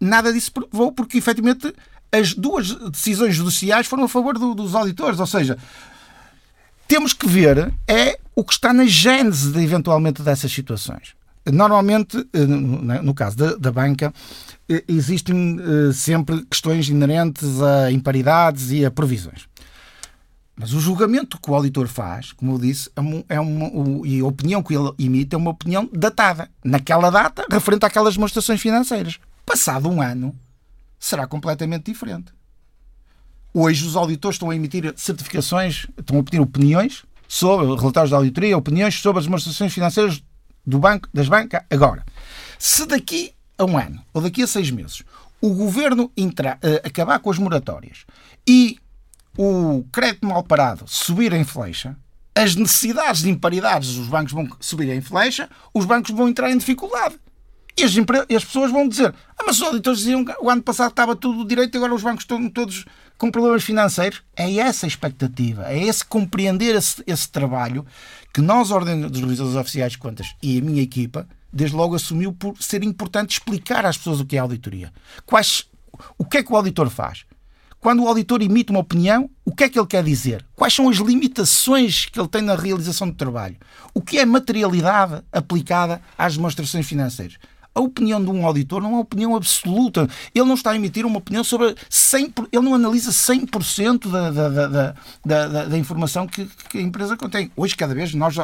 nada 0.00 0.32
disso 0.32 0.50
provou, 0.52 0.90
porque 0.92 1.18
efetivamente 1.18 1.72
as 2.10 2.34
duas 2.34 2.74
decisões 2.90 3.36
judiciais 3.36 3.86
foram 3.86 4.04
a 4.04 4.08
favor 4.08 4.36
do, 4.36 4.54
dos 4.54 4.74
auditores. 4.74 5.20
Ou 5.20 5.26
seja, 5.26 5.56
temos 6.88 7.12
que 7.12 7.28
ver 7.28 7.72
é 7.86 8.18
o 8.34 8.42
que 8.42 8.52
está 8.52 8.72
na 8.72 8.84
gênese 8.84 9.52
de, 9.52 9.62
eventualmente 9.62 10.22
dessas 10.22 10.50
situações. 10.50 11.14
Normalmente, 11.46 12.18
eh, 12.32 12.46
no 12.46 13.14
caso 13.14 13.58
da, 13.58 13.72
banca, 13.72 14.12
eh, 14.68 14.84
existem 14.86 15.58
eh, 15.58 15.92
sempre 15.92 16.44
questões 16.44 16.88
inerentes 16.88 17.62
a 17.62 17.90
imparidades 17.90 18.70
e 18.70 18.84
a 18.84 18.90
provisões. 18.90 19.48
Mas 20.54 20.74
o 20.74 20.80
julgamento 20.80 21.40
que 21.40 21.50
o 21.50 21.54
auditor 21.54 21.88
faz, 21.88 22.32
como 22.32 22.52
eu 22.52 22.58
disse, 22.58 22.90
é 23.28 23.40
uma, 23.40 23.68
o, 23.68 24.04
e 24.04 24.20
a 24.20 24.26
opinião 24.26 24.62
que 24.62 24.74
ele 24.74 24.92
emite 24.98 25.34
é 25.34 25.38
uma 25.38 25.52
opinião 25.52 25.88
datada, 25.90 26.50
naquela 26.62 27.08
data, 27.08 27.46
referente 27.50 27.86
àquelas 27.86 28.14
demonstrações 28.14 28.60
financeiras. 28.60 29.18
Passado 29.46 29.88
um 29.88 30.02
ano, 30.02 30.36
será 30.98 31.26
completamente 31.26 31.90
diferente. 31.90 32.30
Hoje 33.54 33.86
os 33.86 33.96
auditores 33.96 34.34
estão 34.34 34.50
a 34.50 34.54
emitir 34.54 34.92
certificações, 34.96 35.86
estão 35.98 36.20
a 36.20 36.22
pedir 36.22 36.40
opiniões 36.40 37.04
sobre 37.26 37.64
relatórios 37.74 38.10
da 38.10 38.18
auditoria, 38.18 38.58
opiniões 38.58 39.00
sobre 39.00 39.20
as 39.20 39.24
demonstrações 39.24 39.72
financeiras 39.72 40.22
do 40.66 40.78
banco, 40.78 41.08
das 41.12 41.28
bancas 41.28 41.62
agora. 41.70 42.04
Se 42.58 42.86
daqui 42.86 43.32
a 43.56 43.64
um 43.64 43.76
ano 43.76 44.02
ou 44.12 44.22
daqui 44.22 44.42
a 44.42 44.46
seis 44.46 44.70
meses 44.70 45.02
o 45.40 45.54
governo 45.54 46.10
entrar, 46.16 46.56
uh, 46.56 46.86
acabar 46.86 47.18
com 47.18 47.30
as 47.30 47.38
moratórias 47.38 48.04
e 48.46 48.78
o 49.36 49.84
crédito 49.90 50.26
mal 50.26 50.42
parado 50.42 50.84
subir 50.86 51.32
em 51.32 51.44
flecha, 51.44 51.96
as 52.34 52.54
necessidades 52.54 53.22
de 53.22 53.30
imparidades 53.30 53.94
dos 53.94 54.08
bancos 54.08 54.32
vão 54.32 54.48
subir 54.60 54.88
em 54.90 55.00
flecha, 55.00 55.48
os 55.74 55.84
bancos 55.84 56.10
vão 56.10 56.28
entrar 56.28 56.50
em 56.50 56.58
dificuldade. 56.58 57.18
E 57.76 57.84
as, 57.84 57.92
as 58.36 58.44
pessoas 58.44 58.70
vão 58.70 58.88
dizer: 58.88 59.14
ah, 59.38 59.44
mas 59.46 59.56
os 59.56 59.62
auditores 59.62 60.00
diziam 60.00 60.24
que 60.24 60.34
o 60.40 60.50
ano 60.50 60.62
passado 60.62 60.90
estava 60.90 61.16
tudo 61.16 61.46
direito, 61.46 61.76
agora 61.76 61.94
os 61.94 62.02
bancos 62.02 62.24
estão 62.24 62.48
todos 62.48 62.84
com 63.16 63.30
problemas 63.30 63.64
financeiros. 63.64 64.22
É 64.36 64.52
essa 64.56 64.86
a 64.86 64.88
expectativa, 64.88 65.70
é 65.70 65.78
esse 65.84 66.04
compreender 66.04 66.74
esse, 66.74 67.02
esse 67.06 67.28
trabalho 67.30 67.86
que 68.32 68.40
nós, 68.40 68.70
Ordem 68.70 69.00
dos 69.00 69.20
Revisores 69.20 69.54
Oficiais 69.54 69.92
de 69.92 69.98
Contas 69.98 70.34
e 70.42 70.58
a 70.58 70.62
minha 70.62 70.82
equipa, 70.82 71.26
desde 71.52 71.76
logo 71.76 71.94
assumiu 71.94 72.32
por 72.32 72.56
ser 72.60 72.82
importante 72.84 73.32
explicar 73.32 73.84
às 73.84 73.96
pessoas 73.96 74.20
o 74.20 74.24
que 74.24 74.36
é 74.36 74.38
auditoria. 74.38 74.92
Quais, 75.26 75.64
o 76.16 76.24
que 76.24 76.38
é 76.38 76.42
que 76.42 76.52
o 76.52 76.56
auditor 76.56 76.88
faz? 76.88 77.24
Quando 77.80 78.04
o 78.04 78.08
auditor 78.08 78.42
emite 78.42 78.70
uma 78.70 78.80
opinião, 78.80 79.30
o 79.42 79.54
que 79.54 79.64
é 79.64 79.68
que 79.68 79.78
ele 79.78 79.86
quer 79.86 80.04
dizer? 80.04 80.44
Quais 80.54 80.74
são 80.74 80.88
as 80.88 80.98
limitações 80.98 82.04
que 82.04 82.20
ele 82.20 82.28
tem 82.28 82.42
na 82.42 82.54
realização 82.54 83.08
do 83.08 83.16
trabalho? 83.16 83.56
O 83.94 84.02
que 84.02 84.18
é 84.18 84.26
materialidade 84.26 85.22
aplicada 85.32 86.00
às 86.16 86.36
demonstrações 86.36 86.86
financeiras? 86.86 87.38
A 87.80 87.84
opinião 87.84 88.22
de 88.22 88.30
um 88.30 88.46
auditor 88.46 88.80
não 88.80 88.90
é 88.90 88.92
uma 88.92 89.00
opinião 89.00 89.34
absoluta. 89.34 90.08
Ele 90.34 90.44
não 90.44 90.54
está 90.54 90.70
a 90.70 90.76
emitir 90.76 91.04
uma 91.04 91.18
opinião 91.18 91.42
sobre 91.42 91.74
100%, 91.90 92.48
ele 92.52 92.62
não 92.62 92.74
analisa 92.74 93.10
100% 93.10 94.10
da, 94.10 94.30
da, 94.30 94.48
da, 94.48 94.94
da, 95.24 95.64
da 95.64 95.78
informação 95.78 96.26
que, 96.26 96.46
que, 96.68 96.78
a 96.78 96.82
empresa 96.82 97.16
contém. 97.16 97.50
Hoje, 97.56 97.74
cada 97.76 97.94
vez, 97.94 98.14
nós. 98.14 98.36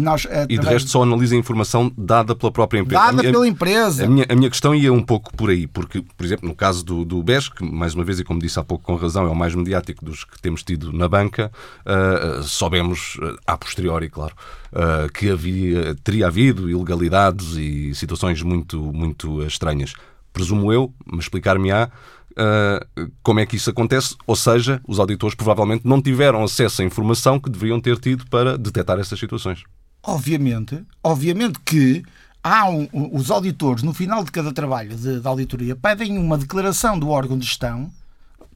nós 0.00 0.26
e 0.48 0.58
de 0.58 0.66
resto, 0.66 0.90
só 0.90 1.02
analisa 1.02 1.34
a 1.34 1.38
informação 1.38 1.92
dada 1.96 2.34
pela 2.34 2.50
própria 2.50 2.80
empresa. 2.80 3.02
Dada 3.02 3.22
minha, 3.22 3.32
pela 3.32 3.46
empresa. 3.46 4.04
A 4.04 4.08
minha, 4.08 4.26
a 4.28 4.34
minha 4.34 4.50
questão 4.50 4.74
ia 4.74 4.92
um 4.92 5.02
pouco 5.02 5.34
por 5.36 5.50
aí, 5.50 5.66
porque, 5.66 6.02
por 6.16 6.24
exemplo, 6.24 6.48
no 6.48 6.54
caso 6.54 6.84
do, 6.84 7.04
do 7.04 7.22
BES, 7.22 7.48
que, 7.48 7.64
mais 7.64 7.94
uma 7.94 8.04
vez, 8.04 8.20
e 8.20 8.24
como 8.24 8.40
disse 8.40 8.58
há 8.58 8.64
pouco 8.64 8.84
com 8.84 8.94
razão, 8.96 9.26
é 9.26 9.28
o 9.28 9.36
mais 9.36 9.54
mediático 9.54 10.04
dos 10.04 10.24
que 10.24 10.40
temos 10.40 10.62
tido 10.62 10.92
na 10.92 11.08
banca, 11.08 11.50
uh, 11.86 12.42
soubemos, 12.42 13.16
uh, 13.16 13.36
a 13.46 13.56
posteriori, 13.56 14.08
claro, 14.08 14.34
uh, 14.72 15.10
que 15.12 15.30
havia, 15.30 15.94
teria 15.96 16.26
havido 16.26 16.68
ilegalidades 16.68 17.56
e 17.56 17.94
situações 17.94 18.42
muito, 18.42 18.78
muito 18.92 19.42
estranhas. 19.44 19.94
Presumo 20.32 20.72
eu, 20.72 20.92
mas 21.04 21.24
explicar-me-á 21.24 21.90
uh, 22.32 23.10
como 23.22 23.40
é 23.40 23.46
que 23.46 23.56
isso 23.56 23.70
acontece, 23.70 24.16
ou 24.26 24.36
seja, 24.36 24.80
os 24.86 24.98
auditores 24.98 25.34
provavelmente 25.34 25.86
não 25.86 26.00
tiveram 26.00 26.42
acesso 26.42 26.82
à 26.82 26.84
informação 26.84 27.38
que 27.38 27.50
deveriam 27.50 27.80
ter 27.80 27.98
tido 27.98 28.26
para 28.26 28.56
detectar 28.56 28.98
essas 28.98 29.18
situações. 29.18 29.62
Obviamente, 30.02 30.82
obviamente 31.02 31.58
que 31.60 32.02
há 32.42 32.68
um, 32.70 32.88
os 33.12 33.30
auditores, 33.30 33.82
no 33.82 33.92
final 33.92 34.24
de 34.24 34.30
cada 34.30 34.52
trabalho 34.52 34.96
de, 34.96 35.20
de 35.20 35.26
auditoria, 35.26 35.76
pedem 35.76 36.16
uma 36.16 36.38
declaração 36.38 36.98
do 36.98 37.08
órgão 37.08 37.38
de 37.38 37.44
gestão 37.44 37.90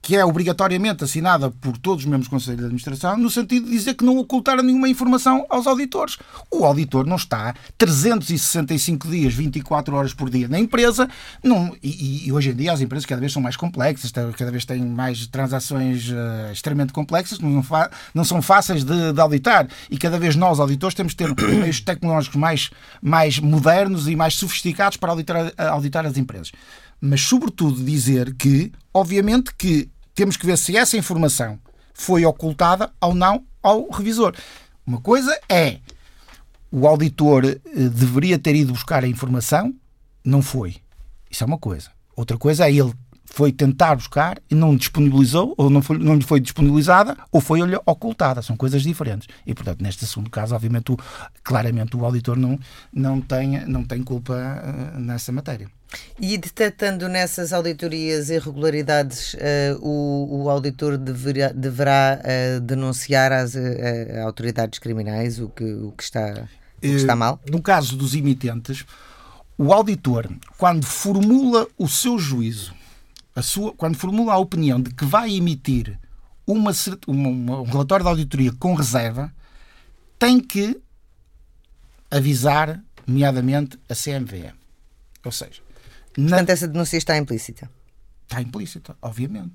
que 0.05 0.15
é 0.15 0.23
obrigatoriamente 0.23 1.03
assinada 1.03 1.51
por 1.51 1.79
todos 1.79 2.05
os 2.05 2.11
membros 2.11 2.29
do 2.29 2.31
Conselho 2.31 2.59
de 2.59 2.65
Administração, 2.65 3.17
no 3.17 3.31
sentido 3.31 3.65
de 3.65 3.73
dizer 3.73 3.95
que 3.95 4.05
não 4.05 4.19
ocultaram 4.19 4.63
nenhuma 4.63 4.87
informação 4.87 5.47
aos 5.49 5.67
auditores. 5.67 6.19
O 6.51 6.67
auditor 6.67 7.07
não 7.07 7.17
está 7.17 7.55
365 7.79 9.09
dias, 9.09 9.33
24 9.33 9.97
horas 9.97 10.13
por 10.13 10.29
dia 10.29 10.47
na 10.47 10.61
empresa, 10.61 11.09
não, 11.43 11.75
e, 11.83 12.27
e, 12.27 12.33
hoje 12.33 12.51
em 12.51 12.55
dia 12.55 12.75
as 12.75 12.83
empresas 12.83 13.07
cada 13.07 13.19
vez 13.19 13.33
são 13.33 13.41
mais 13.41 13.57
complexas, 13.57 14.13
cada 14.37 14.51
vez 14.51 14.67
têm 14.67 14.85
mais 14.85 15.27
transações 15.27 16.11
uh, 16.11 16.53
extremamente 16.53 16.93
complexas, 16.93 17.39
não, 17.39 17.65
não 18.13 18.25
são 18.25 18.43
fáceis 18.43 18.85
de, 18.85 19.11
de, 19.11 19.21
auditar, 19.23 19.67
e 19.91 19.97
cada 19.97 20.19
vez 20.19 20.37
nós, 20.37 20.61
auditores, 20.61 20.95
temos 20.95 21.15
de 21.15 21.17
ter 21.17 21.35
meios 21.49 21.81
tecnológicos 21.81 22.37
mais, 22.37 22.69
mais 23.01 23.39
modernos 23.39 24.07
e 24.07 24.15
mais 24.15 24.35
sofisticados 24.35 24.99
para 24.99 25.13
auditar, 25.13 25.51
auditar 25.57 26.05
as 26.05 26.19
empresas 26.19 26.53
mas 27.07 27.21
sobretudo 27.21 27.85
dizer 27.85 28.35
que, 28.35 28.73
obviamente, 28.95 29.55
que 29.55 29.91
temos 30.15 30.37
que 30.37 30.47
ver 30.47 30.57
se 30.57 30.77
essa 30.77 30.97
informação 30.97 31.59
foi 31.93 32.25
ocultada 32.25 32.93
ou 33.01 33.15
não 33.15 33.45
ao 33.63 33.91
revisor. 33.91 34.35
Uma 34.87 35.01
coisa 35.01 35.39
é 35.49 35.79
o 36.71 36.87
auditor 36.87 37.45
eh, 37.45 37.59
deveria 37.75 38.39
ter 38.39 38.55
ido 38.55 38.73
buscar 38.73 39.05
a 39.05 39.09
informação, 39.09 39.75
não 40.25 40.43
foi. 40.43 40.77
Isso 41.31 41.45
é 41.45 41.47
uma 41.47 41.59
coisa. 41.59 41.91
Outra 42.17 42.37
coisa 42.37 42.67
é 42.69 42.73
ele 42.73 42.93
foi 43.35 43.51
tentar 43.51 43.97
buscar 43.97 44.41
e 44.49 44.55
não 44.55 44.77
disponibilizou, 44.77 45.55
ou 45.59 45.69
não, 45.69 45.83
foi, 45.83 45.99
não 45.99 46.15
lhe 46.15 46.23
foi 46.23 46.39
disponibilizada, 46.39 47.17
ou 47.33 47.41
foi-lhe 47.41 47.77
ocultada. 47.85 48.41
São 48.43 48.57
coisas 48.57 48.81
diferentes. 48.83 49.27
E, 49.45 49.53
portanto, 49.53 49.83
neste 49.83 50.07
segundo 50.07 50.31
caso, 50.31 50.55
obviamente, 50.55 50.93
o, 50.93 50.97
claramente 51.43 51.97
o 51.97 52.05
auditor 52.05 52.37
não, 52.37 52.57
não, 52.93 53.21
tem, 53.21 53.67
não 53.67 53.83
tem 53.83 54.05
culpa 54.05 54.35
uh, 54.35 55.01
nessa 55.01 55.33
matéria. 55.33 55.69
E 56.21 56.39
detectando 56.39 57.09
nessas 57.09 57.53
auditorias 57.53 58.31
irregularidades, 58.31 59.35
uh, 59.35 59.81
o, 59.83 60.45
o, 60.45 60.49
auditor 60.49 60.97
deverá, 60.97 61.49
deverá 61.49 62.21
uh, 62.21 62.61
denunciar 62.61 63.33
às 63.33 63.55
autoridades 64.25 64.79
criminais 64.79 65.41
o 65.41 65.49
que, 65.49 65.65
o 65.65 65.91
que, 65.91 66.05
está, 66.05 66.47
o 66.77 66.81
que 66.81 66.87
está 66.87 67.17
mal? 67.17 67.41
No 67.51 67.61
caso 67.61 67.97
dos 67.97 68.15
emitentes, 68.15 68.85
o 69.59 69.73
auditor, 69.73 70.31
quando 70.57 70.87
formula 70.87 71.67
o 71.77 71.89
seu 71.89 72.17
juízo, 72.17 72.73
sua, 73.43 73.73
quando 73.73 73.97
formula 73.97 74.35
a 74.35 74.39
opinião 74.39 74.81
de 74.81 74.95
que 74.95 75.05
vai 75.05 75.35
emitir 75.35 75.99
uma, 76.47 76.73
uma, 77.07 77.61
um 77.61 77.65
relatório 77.65 78.05
de 78.05 78.09
auditoria 78.09 78.53
com 78.53 78.75
reserva, 78.75 79.33
tem 80.19 80.41
que 80.41 80.81
avisar, 82.11 82.81
nomeadamente, 83.07 83.79
a 83.89 83.95
CMVM. 83.95 84.55
Ou 85.25 85.33
seja, 85.33 85.65
Portanto, 86.15 86.51
essa 86.51 86.69
denúncia 86.69 86.97
está 86.97 87.17
implícita. 87.19 87.69
Está 88.23 88.41
implícita, 88.41 88.97
obviamente. 89.03 89.55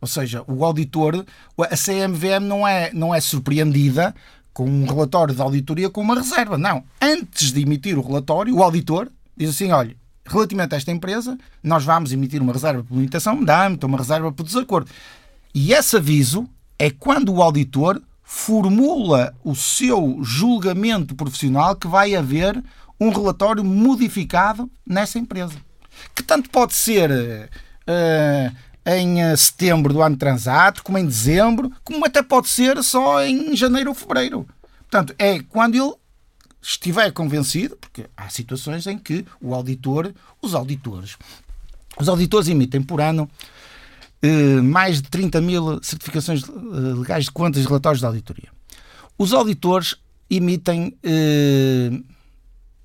Ou 0.00 0.08
seja, 0.08 0.42
o 0.48 0.64
auditor, 0.64 1.24
a 1.56 1.76
CMVM 1.76 2.44
não 2.44 2.66
é, 2.66 2.92
não 2.92 3.14
é 3.14 3.20
surpreendida 3.20 4.14
com 4.52 4.68
um 4.68 4.84
relatório 4.84 5.34
de 5.34 5.40
auditoria 5.40 5.88
com 5.88 6.00
uma 6.00 6.16
reserva. 6.16 6.58
Não. 6.58 6.84
Antes 7.00 7.52
de 7.52 7.62
emitir 7.62 7.96
o 7.96 8.02
relatório, 8.02 8.54
o 8.54 8.62
auditor 8.62 9.10
diz 9.36 9.50
assim: 9.50 9.70
olha, 9.70 9.96
relativamente 10.24 10.74
a 10.74 10.78
esta 10.78 10.90
empresa, 10.90 11.36
nós 11.62 11.84
vamos 11.84 12.12
emitir 12.12 12.40
uma 12.40 12.52
reserva 12.52 12.84
por 12.84 12.94
limitação 12.94 13.42
de 13.42 13.52
âmbito, 13.52 13.86
uma 13.86 13.98
reserva 13.98 14.32
por 14.32 14.44
desacordo. 14.44 14.90
E 15.54 15.72
esse 15.72 15.96
aviso 15.96 16.48
é 16.78 16.90
quando 16.90 17.32
o 17.32 17.42
auditor 17.42 18.00
formula 18.22 19.34
o 19.44 19.54
seu 19.54 20.18
julgamento 20.22 21.14
profissional 21.14 21.76
que 21.76 21.86
vai 21.86 22.14
haver 22.14 22.62
um 22.98 23.10
relatório 23.10 23.64
modificado 23.64 24.70
nessa 24.86 25.18
empresa 25.18 25.56
que 26.14 26.22
tanto 26.22 26.50
pode 26.50 26.74
ser 26.74 27.10
uh, 27.10 28.56
em 28.84 29.22
eh, 29.22 29.36
setembro 29.36 29.92
do 29.92 30.02
ano 30.02 30.16
transato, 30.16 30.82
como 30.82 30.98
em 30.98 31.06
dezembro, 31.06 31.70
como 31.84 32.04
até 32.04 32.20
pode 32.20 32.48
ser 32.48 32.82
só 32.82 33.24
em 33.24 33.54
janeiro 33.54 33.90
ou 33.90 33.94
fevereiro. 33.94 34.44
Portanto, 34.80 35.14
é 35.18 35.38
quando 35.40 35.76
ele 35.76 35.94
estiver 36.62 37.10
convencido, 37.12 37.76
porque 37.76 38.06
há 38.16 38.28
situações 38.28 38.86
em 38.86 38.96
que 38.96 39.26
o 39.40 39.52
auditor, 39.52 40.14
os 40.40 40.54
auditores, 40.54 41.16
os 41.98 42.08
auditores 42.08 42.48
emitem 42.48 42.80
por 42.80 43.00
ano 43.00 43.28
uh, 44.22 44.62
mais 44.62 45.02
de 45.02 45.08
30 45.08 45.40
mil 45.40 45.82
certificações 45.82 46.44
legais 46.46 47.24
de 47.24 47.32
contas 47.32 47.62
e 47.62 47.66
relatórios 47.66 48.00
de 48.00 48.06
auditoria. 48.06 48.48
Os 49.18 49.32
auditores 49.32 49.96
emitem 50.30 50.96
uh, 51.04 52.04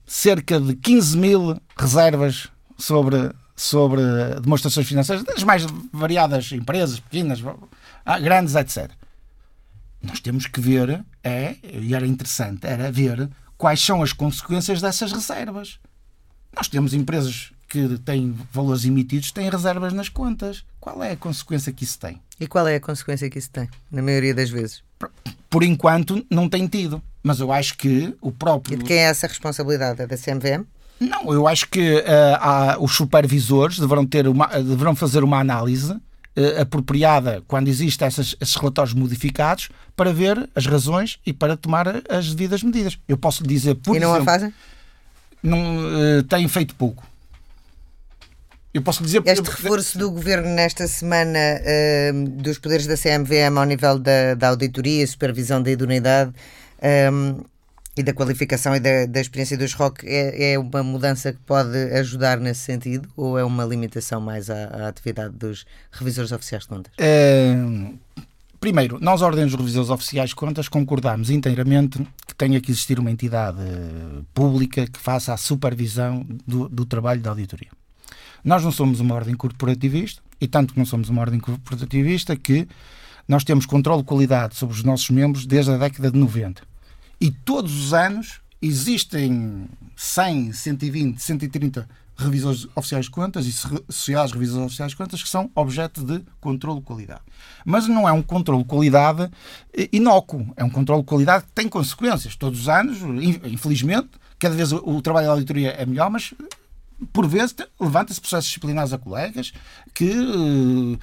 cerca 0.05 0.59
de 0.59 0.75
15 0.75 1.17
mil 1.17 1.61
reservas 1.77 2.47
sobre, 2.77 3.31
sobre 3.55 4.01
demonstrações 4.41 4.87
financeiras 4.87 5.23
das 5.23 5.43
mais 5.43 5.65
variadas 5.93 6.51
empresas, 6.51 6.99
pequenas, 6.99 7.41
grandes, 8.21 8.55
etc. 8.55 8.91
Nós 10.01 10.19
temos 10.19 10.47
que 10.47 10.61
ver, 10.61 11.03
é, 11.23 11.55
e 11.63 11.93
era 11.93 12.07
interessante, 12.07 12.65
era 12.65 12.91
ver 12.91 13.29
quais 13.57 13.81
são 13.81 14.01
as 14.03 14.13
consequências 14.13 14.81
dessas 14.81 15.11
reservas. 15.11 15.79
Nós 16.55 16.67
temos 16.67 16.93
empresas 16.93 17.51
que 17.67 17.97
têm 17.99 18.35
valores 18.51 18.85
emitidos, 18.85 19.31
têm 19.31 19.49
reservas 19.49 19.93
nas 19.93 20.09
contas. 20.09 20.63
Qual 20.79 21.03
é 21.03 21.11
a 21.11 21.17
consequência 21.17 21.71
que 21.73 21.83
isso 21.83 21.99
tem? 21.99 22.21
E 22.39 22.47
qual 22.47 22.67
é 22.67 22.75
a 22.75 22.79
consequência 22.79 23.29
que 23.29 23.37
isso 23.37 23.49
tem, 23.49 23.69
na 23.91 24.01
maioria 24.01 24.33
das 24.33 24.49
vezes? 24.49 24.83
Por 25.49 25.63
enquanto, 25.63 26.25
não 26.29 26.47
tem 26.47 26.67
tido. 26.67 27.01
Mas 27.23 27.39
eu 27.39 27.51
acho 27.51 27.77
que 27.77 28.15
o 28.21 28.31
próprio. 28.31 28.75
E 28.75 28.77
de 28.77 28.85
quem 28.85 28.97
é 28.97 29.01
essa 29.01 29.27
responsabilidade? 29.27 30.01
É 30.01 30.07
da 30.07 30.17
CMVM? 30.17 30.65
Não, 30.99 31.31
eu 31.31 31.47
acho 31.47 31.67
que 31.69 31.97
uh, 31.97 32.03
há, 32.39 32.77
os 32.79 32.95
supervisores 32.95 33.77
deverão, 33.77 34.05
ter 34.05 34.27
uma, 34.27 34.47
deverão 34.47 34.95
fazer 34.95 35.23
uma 35.23 35.39
análise 35.39 35.95
uh, 36.37 36.61
apropriada 36.61 37.43
quando 37.47 37.67
existem 37.67 38.07
esses 38.07 38.55
relatórios 38.55 38.93
modificados 38.93 39.69
para 39.95 40.13
ver 40.13 40.49
as 40.55 40.65
razões 40.65 41.19
e 41.25 41.33
para 41.33 41.57
tomar 41.57 41.87
as 42.09 42.33
devidas 42.33 42.63
medidas. 42.63 42.97
Eu 43.07 43.17
posso 43.17 43.43
lhe 43.43 43.49
dizer, 43.49 43.75
por 43.75 43.95
E 43.95 43.99
não 43.99 44.09
exemplo, 44.09 44.29
a 44.29 44.33
fazem? 44.33 44.53
Não, 45.41 45.59
uh, 45.59 46.23
têm 46.23 46.47
feito 46.47 46.75
pouco. 46.75 47.05
Eu 48.73 48.81
posso 48.81 49.01
dizer 49.01 49.23
Este 49.25 49.49
reforço 49.49 49.97
do 49.97 50.11
governo 50.11 50.49
nesta 50.49 50.87
semana 50.87 51.39
uh, 51.39 52.29
dos 52.29 52.59
poderes 52.59 52.85
da 52.85 52.95
CMVM 52.95 53.57
ao 53.57 53.65
nível 53.65 53.97
da, 53.97 54.35
da 54.35 54.49
auditoria 54.49 55.03
e 55.03 55.07
supervisão 55.07 55.61
da 55.61 55.71
idoneidade 55.71 56.31
um, 57.11 57.43
e 57.97 58.03
da 58.03 58.13
qualificação 58.13 58.75
e 58.75 58.79
da, 58.79 59.07
da 59.07 59.19
experiência 59.19 59.57
dos 59.57 59.73
ROC 59.73 60.03
é, 60.03 60.53
é, 60.53 60.59
uma 60.59 60.83
mudança 60.83 61.33
que 61.33 61.39
pode 61.39 61.75
ajudar 61.93 62.39
nesse 62.39 62.61
sentido 62.61 63.09
ou 63.17 63.39
é 63.39 63.43
uma 63.43 63.65
limitação 63.65 64.21
mais 64.21 64.49
à, 64.51 64.65
à 64.65 64.87
atividade 64.87 65.33
dos 65.35 65.65
revisores 65.91 66.31
oficiais 66.31 66.63
de 66.63 66.69
contas? 66.69 66.93
É, 66.99 67.55
primeiro, 68.59 68.99
nós, 69.01 69.23
Ordens 69.23 69.51
dos 69.51 69.59
Revisores 69.59 69.89
Oficiais 69.89 70.29
de 70.29 70.35
Contas, 70.35 70.69
concordamos 70.69 71.31
inteiramente 71.31 72.07
que 72.27 72.35
tenha 72.35 72.61
que 72.61 72.69
existir 72.69 72.99
uma 72.99 73.09
entidade 73.09 73.57
pública 74.33 74.85
que 74.85 74.99
faça 74.99 75.33
a 75.33 75.37
supervisão 75.37 76.23
do, 76.45 76.69
do 76.69 76.85
trabalho 76.85 77.19
da 77.19 77.31
auditoria. 77.31 77.69
Nós 78.43 78.63
não 78.63 78.71
somos 78.71 78.99
uma 78.99 79.15
ordem 79.15 79.33
corporativista 79.33 80.21
e 80.39 80.47
tanto 80.47 80.73
que 80.73 80.79
não 80.79 80.85
somos 80.85 81.09
uma 81.09 81.21
ordem 81.21 81.39
corporativista 81.39 82.35
que 82.35 82.67
nós 83.27 83.43
temos 83.43 83.65
controle 83.65 84.03
de 84.03 84.07
qualidade 84.07 84.55
sobre 84.55 84.75
os 84.75 84.83
nossos 84.83 85.09
membros 85.09 85.47
desde 85.47 85.71
a 85.71 85.77
década 85.77 86.11
de 86.11 86.17
90 86.17 86.76
e 87.19 87.31
todos 87.31 87.85
os 87.85 87.93
anos 87.93 88.41
existem 88.61 89.67
100, 89.95 90.53
120, 90.53 91.19
130 91.19 91.87
revisores 92.17 92.67
oficiais 92.75 93.05
de 93.05 93.11
contas 93.11 93.45
e 93.45 93.51
sociais 93.51 94.31
revisores 94.31 94.65
oficiais 94.65 94.91
de 94.91 94.97
contas 94.97 95.21
que 95.21 95.29
são 95.29 95.51
objeto 95.53 96.03
de 96.03 96.23
controle 96.41 96.79
de 96.79 96.85
qualidade. 96.85 97.21
Mas 97.63 97.87
não 97.87 98.09
é 98.09 98.11
um 98.11 98.23
controle 98.23 98.63
de 98.63 98.69
qualidade 98.69 99.29
eh, 99.73 99.87
inócuo, 99.93 100.51
é 100.57 100.63
um 100.63 100.69
controle 100.69 101.01
de 101.01 101.07
qualidade 101.07 101.45
que 101.45 101.51
tem 101.51 101.69
consequências. 101.69 102.35
Todos 102.35 102.61
os 102.61 102.69
anos, 102.69 102.97
infelizmente, 103.45 104.09
cada 104.39 104.55
vez 104.55 104.71
o 104.71 105.01
trabalho 105.01 105.27
da 105.27 105.33
auditoria 105.33 105.69
é 105.71 105.85
melhor, 105.85 106.09
mas 106.09 106.33
por 107.13 107.27
vezes, 107.27 107.55
levanta-se 107.79 108.19
processos 108.19 108.47
disciplinares 108.47 108.91
a 108.91 108.97
colegas 108.97 109.53
que 109.93 110.09
uh, 110.09 110.97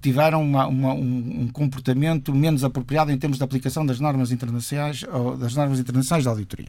tiveram 0.00 0.42
uma, 0.42 0.66
uma, 0.66 0.94
um, 0.94 1.42
um, 1.42 1.48
comportamento 1.48 2.32
menos 2.32 2.62
apropriado 2.62 3.10
em 3.10 3.18
termos 3.18 3.38
de 3.38 3.44
aplicação 3.44 3.84
das 3.84 3.98
normas 3.98 4.30
internacionais 4.30 5.04
ou 5.12 5.36
das 5.36 5.54
normas 5.54 5.80
internacionais 5.80 6.22
de 6.22 6.28
auditoria. 6.28 6.68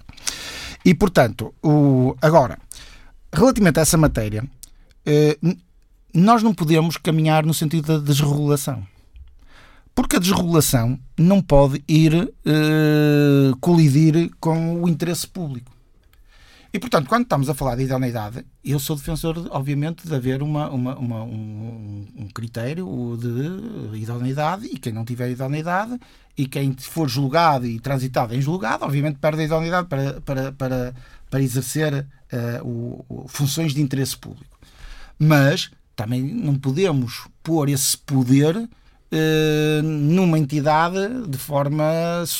E, 0.84 0.96
portanto, 0.96 1.54
o, 1.63 2.15
agora, 2.22 2.58
relativamente 3.32 3.78
a 3.78 3.84
essa 3.84 3.98
matéria, 3.98 4.44
uh, 4.44 5.58
nós 6.13 6.41
não 6.41 6.54
podemos 6.54 6.98
caminhar 6.98 7.46
no 7.46 7.54
sentido 7.54 8.00
da 8.00 8.04
desregulação. 8.04 8.86
Porque 9.94 10.15
a 10.15 10.20
desregulação 10.20 10.98
não 11.17 11.41
pode 11.41 11.84
ir 11.88 12.13
uh, 12.15 13.58
colidir 13.60 14.32
com 14.39 14.82
o 14.82 14.89
interesse 14.89 15.28
público. 15.28 15.72
E, 16.73 16.79
portanto, 16.79 17.07
quando 17.10 17.23
estamos 17.23 17.49
a 17.49 17.53
falar 17.53 17.75
de 17.75 17.84
idoneidade, 17.84 18.45
eu 18.63 18.79
sou 18.79 18.95
defensor, 18.95 19.45
obviamente, 19.49 20.07
de 20.07 20.15
haver 20.15 20.41
uma, 20.41 20.69
uma, 20.69 20.95
uma 20.97 21.23
um, 21.23 22.07
um, 22.15 22.27
critério 22.34 23.17
de 23.19 23.97
idoneidade 23.97 24.67
e 24.67 24.77
quem 24.77 24.93
não 24.93 25.03
tiver 25.03 25.29
idoneidade 25.29 25.99
e 26.38 26.47
quem 26.47 26.73
for 26.79 27.10
julgado 27.10 27.65
e 27.65 27.77
transitado 27.77 28.34
em 28.34 28.41
julgado, 28.41 28.86
obviamente, 28.86 29.19
perde 29.19 29.41
a 29.41 29.45
idoneidade 29.45 29.88
para, 29.89 30.21
para, 30.21 30.51
para, 30.53 30.95
para 31.29 31.41
exercer 31.41 32.07
uh, 32.63 33.05
o, 33.10 33.27
funções 33.27 33.73
de 33.73 33.81
interesse 33.81 34.17
público. 34.17 34.57
Mas 35.19 35.71
também 35.93 36.21
não 36.21 36.55
podemos 36.55 37.27
pôr 37.43 37.67
esse 37.67 37.97
poder 37.97 38.55
uh, 38.55 39.84
numa 39.84 40.39
entidade 40.39 41.27
de 41.27 41.38
forma 41.38 41.84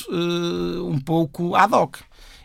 uh, 0.10 0.88
um 0.90 1.00
pouco 1.00 1.54
ad 1.54 1.76
hoc. 1.76 1.98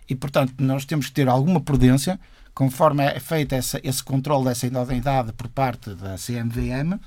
E, 0.08 0.14
portanto, 0.14 0.54
nós 0.58 0.84
temos 0.84 1.06
que 1.06 1.12
ter 1.12 1.28
alguma 1.28 1.60
prudência 1.60 2.18
conforme 2.54 3.04
é 3.04 3.20
feito 3.20 3.54
essa, 3.54 3.78
esse 3.84 4.02
controle 4.02 4.44
dessa 4.44 4.66
idoneidade 4.66 5.32
por 5.34 5.46
parte 5.48 5.94
da 5.94 6.16
CMVM, 6.16 6.98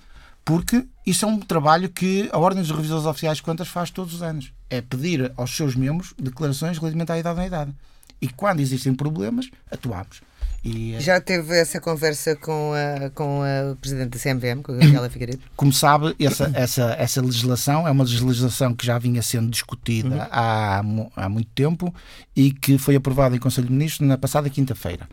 porque 0.46 0.86
isso 1.06 1.26
é 1.26 1.28
um 1.28 1.40
trabalho 1.40 1.90
que 1.90 2.30
a 2.32 2.38
Ordem 2.38 2.62
dos 2.62 2.72
Revisores 2.72 3.06
Oficiais 3.06 3.38
de 3.38 3.44
Contas 3.44 3.68
faz 3.68 3.90
todos 3.90 4.14
os 4.14 4.22
anos. 4.22 4.54
É 4.70 4.80
pedir 4.80 5.32
aos 5.36 5.56
seus 5.56 5.76
membros 5.76 6.14
declarações 6.18 6.78
relativamente 6.78 7.12
à 7.12 7.18
idoneidade. 7.18 7.74
E 8.22 8.28
quando 8.28 8.60
existem 8.60 8.94
problemas, 8.94 9.50
atuamos. 9.72 10.22
E, 10.64 10.96
eh, 10.96 11.00
Já 11.00 11.22
teve 11.22 11.58
essa 11.58 11.80
conversa 11.80 12.36
com 12.36 12.74
a, 12.74 13.10
com 13.12 13.42
a 13.44 13.76
Presidente 13.76 14.18
da 14.18 14.20
CMVM, 14.20 14.62
com 14.62 14.72
a 14.72 14.76
Gabriela 14.76 15.10
Figueiredo? 15.12 15.40
Como 15.56 15.72
sabe, 15.72 16.16
essa, 16.20 16.52
essa, 16.54 16.96
essa 16.98 17.22
legislação 17.22 17.88
é 17.88 17.92
uma 17.92 18.04
legislação 18.04 18.74
que 18.74 18.86
já 18.86 18.98
vinha 18.98 19.22
sendo 19.22 19.50
discutida 19.50 20.16
uhum. 20.16 20.28
há, 20.32 20.82
há 21.16 21.30
muito 21.30 21.50
tempo 21.56 21.94
e 22.36 22.52
que 22.52 22.78
foi 22.78 22.96
aprovada 22.96 23.36
em 23.36 23.40
Conselho 23.40 23.68
de 23.68 23.74
Ministros 23.74 24.08
na 24.08 24.18
passada 24.18 24.50
quinta-feira. 24.50 25.08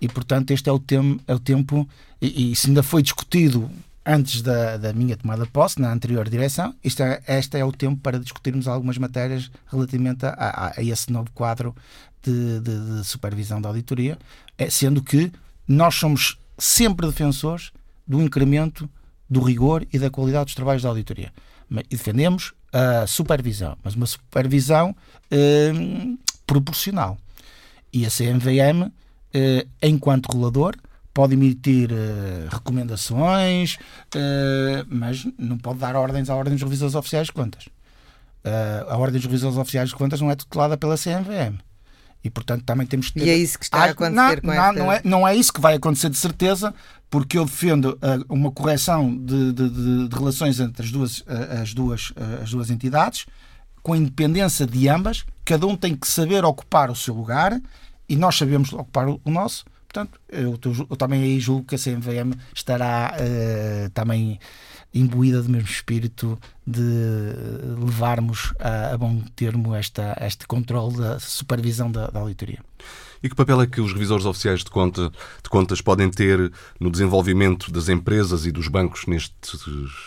E, 0.00 0.08
portanto, 0.08 0.50
este 0.50 0.68
é 0.68 0.72
o, 0.72 0.78
tem, 0.78 1.20
é 1.26 1.34
o 1.34 1.38
tempo, 1.38 1.86
e, 2.20 2.52
e 2.52 2.56
se 2.56 2.68
ainda 2.68 2.82
foi 2.82 3.02
discutido 3.02 3.70
antes 4.04 4.42
da, 4.42 4.76
da, 4.76 4.92
minha 4.92 5.16
tomada 5.16 5.44
de 5.44 5.50
posse, 5.50 5.80
na 5.80 5.92
anterior 5.92 6.28
direção, 6.28 6.74
isto 6.82 7.02
é, 7.02 7.20
este 7.28 7.58
é 7.58 7.64
o 7.64 7.72
tempo 7.72 8.00
para 8.00 8.18
discutirmos 8.18 8.66
algumas 8.66 8.98
matérias 8.98 9.50
relativamente 9.66 10.24
a, 10.26 10.30
a, 10.30 10.80
a 10.80 10.82
esse 10.82 11.12
novo 11.12 11.30
quadro 11.32 11.74
de, 12.22 12.60
de, 12.60 12.96
de 12.98 13.04
supervisão 13.04 13.60
da 13.60 13.68
auditoria, 13.68 14.18
é, 14.56 14.68
sendo 14.70 15.02
que 15.02 15.32
nós 15.66 15.94
somos 15.94 16.38
sempre 16.58 17.06
defensores 17.06 17.72
do 18.06 18.20
incremento 18.20 18.88
do 19.28 19.40
rigor 19.40 19.86
e 19.92 19.98
da 19.98 20.10
qualidade 20.10 20.46
dos 20.46 20.54
trabalhos 20.54 20.82
da 20.82 20.88
auditoria. 20.88 21.32
E 21.88 21.96
defendemos 21.96 22.52
a 22.72 23.06
supervisão, 23.06 23.76
mas 23.84 23.94
uma 23.94 24.06
supervisão 24.06 24.94
eh, 25.30 25.72
proporcional. 26.44 27.16
E 27.92 28.04
a 28.04 28.10
CMVM, 28.10 28.90
eh, 29.32 29.66
enquanto 29.80 30.26
regulador, 30.26 30.74
pode 31.12 31.34
emitir 31.34 31.90
eh, 31.92 32.46
recomendações, 32.50 33.78
eh, 34.14 34.84
mas 34.88 35.26
não 35.38 35.58
pode 35.58 35.78
dar 35.78 35.96
ordens 35.96 36.30
à 36.30 36.34
Ordem 36.34 36.54
dos 36.54 36.62
Revisores 36.62 36.94
Oficiais 36.94 37.26
de 37.26 37.32
Contas. 37.32 37.68
Eh, 38.44 38.86
a 38.88 38.96
Ordem 38.96 39.20
dos 39.20 39.26
Revisores 39.26 39.56
Oficiais 39.56 39.88
de 39.90 39.94
Contas 39.94 40.20
não 40.20 40.30
é 40.30 40.36
tutelada 40.36 40.76
pela 40.76 40.96
CMVM. 40.96 41.58
E, 42.22 42.28
portanto, 42.28 42.64
também 42.64 42.86
temos 42.86 43.08
que 43.08 43.18
ter... 43.18 43.26
E 43.26 43.30
é 43.30 43.36
isso 43.36 43.58
que 43.58 43.64
está 43.64 43.78
a 43.78 43.84
acontecer 43.86 44.14
não, 44.14 44.36
com 44.40 44.46
não, 44.46 44.54
esta... 44.54 44.72
não, 44.72 44.92
é, 44.92 45.00
não 45.04 45.28
é 45.28 45.34
isso 45.34 45.52
que 45.52 45.60
vai 45.60 45.74
acontecer 45.74 46.10
de 46.10 46.18
certeza, 46.18 46.74
porque 47.08 47.38
eu 47.38 47.46
defendo 47.46 47.98
uh, 48.02 48.24
uma 48.28 48.52
correção 48.52 49.16
de, 49.16 49.52
de, 49.52 49.70
de, 49.70 50.08
de, 50.08 50.16
relações 50.16 50.60
entre 50.60 50.84
as 50.84 50.92
duas, 50.92 51.20
uh, 51.20 51.62
as, 51.62 51.72
duas, 51.72 52.10
uh, 52.10 52.42
as 52.42 52.50
duas 52.50 52.70
entidades, 52.70 53.26
com 53.82 53.94
a 53.94 53.96
independência 53.96 54.66
de 54.66 54.86
ambas. 54.86 55.24
Cada 55.46 55.66
um 55.66 55.74
tem 55.74 55.96
que 55.96 56.06
saber 56.06 56.44
ocupar 56.44 56.90
o 56.90 56.94
seu 56.94 57.14
lugar 57.14 57.58
e 58.06 58.16
nós 58.16 58.36
sabemos 58.36 58.70
ocupar 58.72 59.08
o 59.08 59.20
nosso. 59.24 59.64
Portanto, 59.92 60.20
eu, 60.28 60.56
eu, 60.88 60.96
também 60.96 61.20
aí 61.20 61.40
julgo 61.40 61.66
que 61.66 61.74
a 61.74 61.78
CMVM 61.78 62.32
estará 62.54 63.12
também 63.92 64.38
imbuída 64.94 65.42
do 65.42 65.48
mesmo 65.48 65.68
espírito 65.68 66.38
de 66.64 66.80
levarmos 67.84 68.52
a, 68.60 68.94
a 68.94 68.98
bom 68.98 69.20
termo 69.34 69.74
esta, 69.74 70.16
este 70.20 70.46
controle 70.46 70.96
da 70.96 71.18
supervisão 71.18 71.90
da, 71.90 72.06
da 72.06 72.20
auditoria. 72.20 72.60
E 73.22 73.28
que 73.28 73.34
papel 73.34 73.60
é 73.60 73.66
que 73.66 73.80
os 73.80 73.92
revisores 73.92 74.24
oficiais 74.24 74.64
de, 74.64 74.70
conta, 74.70 75.10
de 75.42 75.50
contas 75.50 75.82
podem 75.82 76.10
ter 76.10 76.50
no 76.78 76.90
desenvolvimento 76.90 77.70
das 77.70 77.88
empresas 77.90 78.46
e 78.46 78.52
dos 78.52 78.66
bancos 78.66 79.06
nestes 79.06 79.60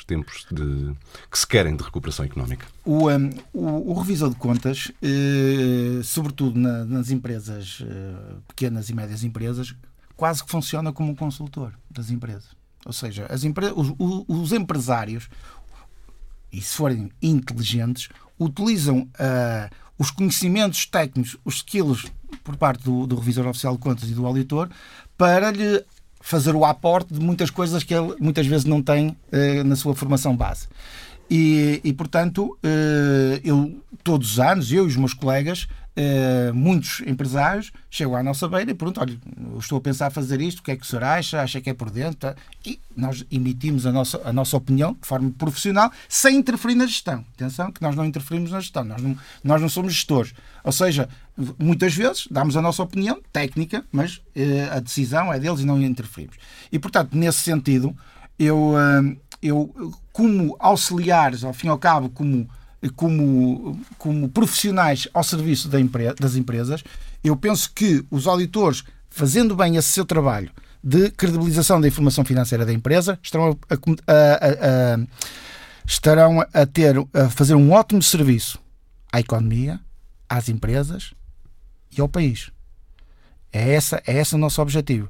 tempos 0.08 0.48
de, 0.52 0.94
que 1.30 1.38
se 1.38 1.46
querem 1.46 1.76
de 1.76 1.84
recuperação 1.84 2.26
económica? 2.26 2.66
O, 2.84 3.10
um, 3.10 3.30
o, 3.54 3.92
o, 3.92 4.00
revisor 4.00 4.30
de 4.30 4.36
contas, 4.36 4.92
eh, 5.02 6.02
sobretudo 6.04 6.60
na, 6.60 6.86
nas 6.86 7.12
empresas, 7.12 7.84
eh, 7.86 8.36
pequenas 8.48 8.90
e 8.90 8.96
médias 8.96 9.24
empresas, 9.24 9.76
quase 10.16 10.44
que 10.44 10.50
funciona 10.50 10.92
como 10.92 11.12
um 11.12 11.16
consultor 11.16 11.72
das 11.92 12.10
empresas. 12.10 12.50
Ou 12.86 12.94
seja, 12.94 13.28
as 13.30 13.44
os, 13.76 13.94
os, 14.28 14.52
empresários, 14.52 15.30
e 16.52 16.62
se 16.62 16.76
forem 16.76 17.12
inteligentes, 17.22 18.10
utilizam 18.40 19.02
uh, 19.02 19.76
os 19.98 20.12
conhecimentos 20.12 20.86
técnicos, 20.86 21.38
os 21.46 21.56
skills 21.56 22.12
por 22.44 22.56
parte 22.56 22.84
do, 22.84 23.06
do, 23.08 23.16
revisor 23.16 23.48
oficial 23.48 23.74
de 23.74 23.80
contas 23.80 24.10
e 24.10 24.14
do 24.14 24.26
auditor 24.26 24.70
para 25.18 25.52
lhe 25.52 25.84
fazer 26.22 26.56
o 26.56 26.64
aporte 26.64 27.14
de 27.14 27.20
muitas 27.20 27.50
coisas 27.50 27.84
que 27.84 27.94
ele 27.94 28.16
muitas 28.20 28.48
vezes 28.48 28.66
não 28.66 28.82
tem 28.82 29.10
uh, 29.10 29.64
na 29.66 29.76
sua 29.76 29.94
formação 29.94 30.36
base. 30.36 30.68
E, 31.30 31.82
e 31.84 31.94
portanto, 31.94 32.58
uh, 32.64 33.42
eu 33.44 33.82
todos 34.04 34.34
os 34.34 34.40
anos, 34.40 34.72
eu 34.72 34.86
e 34.86 34.88
os 34.88 34.96
meus 34.96 35.14
colegas, 35.14 35.68
Uh, 35.96 36.52
muitos 36.56 37.02
empresários 37.06 37.72
chegam 37.88 38.16
à 38.16 38.24
nossa 38.24 38.48
beira 38.48 38.72
e 38.72 38.74
perguntam: 38.74 39.04
olha, 39.04 39.20
estou 39.60 39.78
a 39.78 39.82
pensar 39.82 40.10
fazer 40.10 40.42
isto, 40.42 40.60
o 40.60 40.64
que 40.64 40.72
é 40.72 40.76
que 40.76 40.82
o 40.82 40.86
senhor 40.86 41.04
acha? 41.04 41.40
Acha 41.40 41.62
que 41.62 41.70
é 41.70 41.74
por 41.74 41.92
dentro? 41.92 42.34
E 42.66 42.80
nós 42.98 43.24
emitimos 43.32 43.86
a 43.86 43.92
nossa, 43.92 44.20
a 44.26 44.34
nossa 44.34 44.58
opinião 44.58 44.98
de 45.00 45.08
forma 45.08 45.32
profissional, 45.38 45.92
sem 46.10 46.38
interferir 46.38 46.74
na 46.74 46.88
gestão. 46.88 47.24
Atenção, 47.36 47.72
que 47.72 47.80
nós 47.80 47.96
não 47.96 48.06
interferimos 48.06 48.50
na 48.50 48.60
gestão, 48.60 48.84
nós 48.84 49.00
não, 49.00 49.16
nós 49.44 49.62
não 49.62 49.70
somos 49.70 49.94
gestores. 49.94 50.34
Ou 50.64 50.72
seja, 50.72 51.08
muitas 51.60 51.94
vezes 51.94 52.28
damos 52.32 52.58
a 52.58 52.62
nossa 52.62 52.82
opinião 52.82 53.22
técnica, 53.32 53.86
mas 53.92 54.18
uh, 54.18 54.22
a 54.72 54.80
decisão 54.80 55.32
é 55.32 55.40
deles 55.40 55.60
e 55.60 55.66
não 55.66 55.80
interferimos. 55.80 56.38
E 56.72 56.80
portanto, 56.80 57.16
nesse 57.16 57.42
sentido, 57.42 57.96
eu, 58.40 58.72
uh, 58.72 59.18
eu 59.44 59.94
como 60.12 60.56
auxiliares, 60.60 61.44
ao 61.44 61.54
fim 61.54 61.68
e 61.68 61.70
ao 61.70 61.78
cabo, 61.78 62.10
como 62.10 62.50
como, 62.90 63.80
como 63.98 64.30
profissionais 64.30 65.08
ao 65.14 65.24
serviço 65.24 65.68
da 65.68 65.78
das 66.20 66.36
empresas, 66.36 66.84
eu 67.24 67.36
penso 67.36 67.72
que 67.74 68.06
os 68.12 68.28
auditores, 68.28 68.84
fazendo 69.10 69.56
bem 69.56 69.78
esse 69.78 69.90
seu 69.90 70.06
trabalho 70.06 70.52
de 70.84 71.10
credibilização 71.12 71.80
da 71.80 71.88
informação 71.88 72.26
financeira 72.26 72.66
da 72.66 72.74
empresa, 72.74 73.18
estarão 73.24 73.58
a, 73.70 73.74
a, 73.74 74.96
a, 74.96 75.00
estarão 75.86 76.42
a 76.42 76.66
ter 76.66 76.96
a 77.14 77.30
fazer 77.30 77.56
um 77.56 77.72
ótimo 77.72 78.02
serviço 78.02 78.60
à 79.12 79.20
economia, 79.20 79.80
às 80.28 80.50
empresas 80.50 81.14
e 81.96 82.02
ao 82.02 82.10
país. 82.10 82.52
É 83.52 83.74
essa 83.76 84.02
é 84.06 84.20
esse 84.20 84.36
o 84.36 84.38
nosso 84.38 84.62
objetivo. 84.62 85.10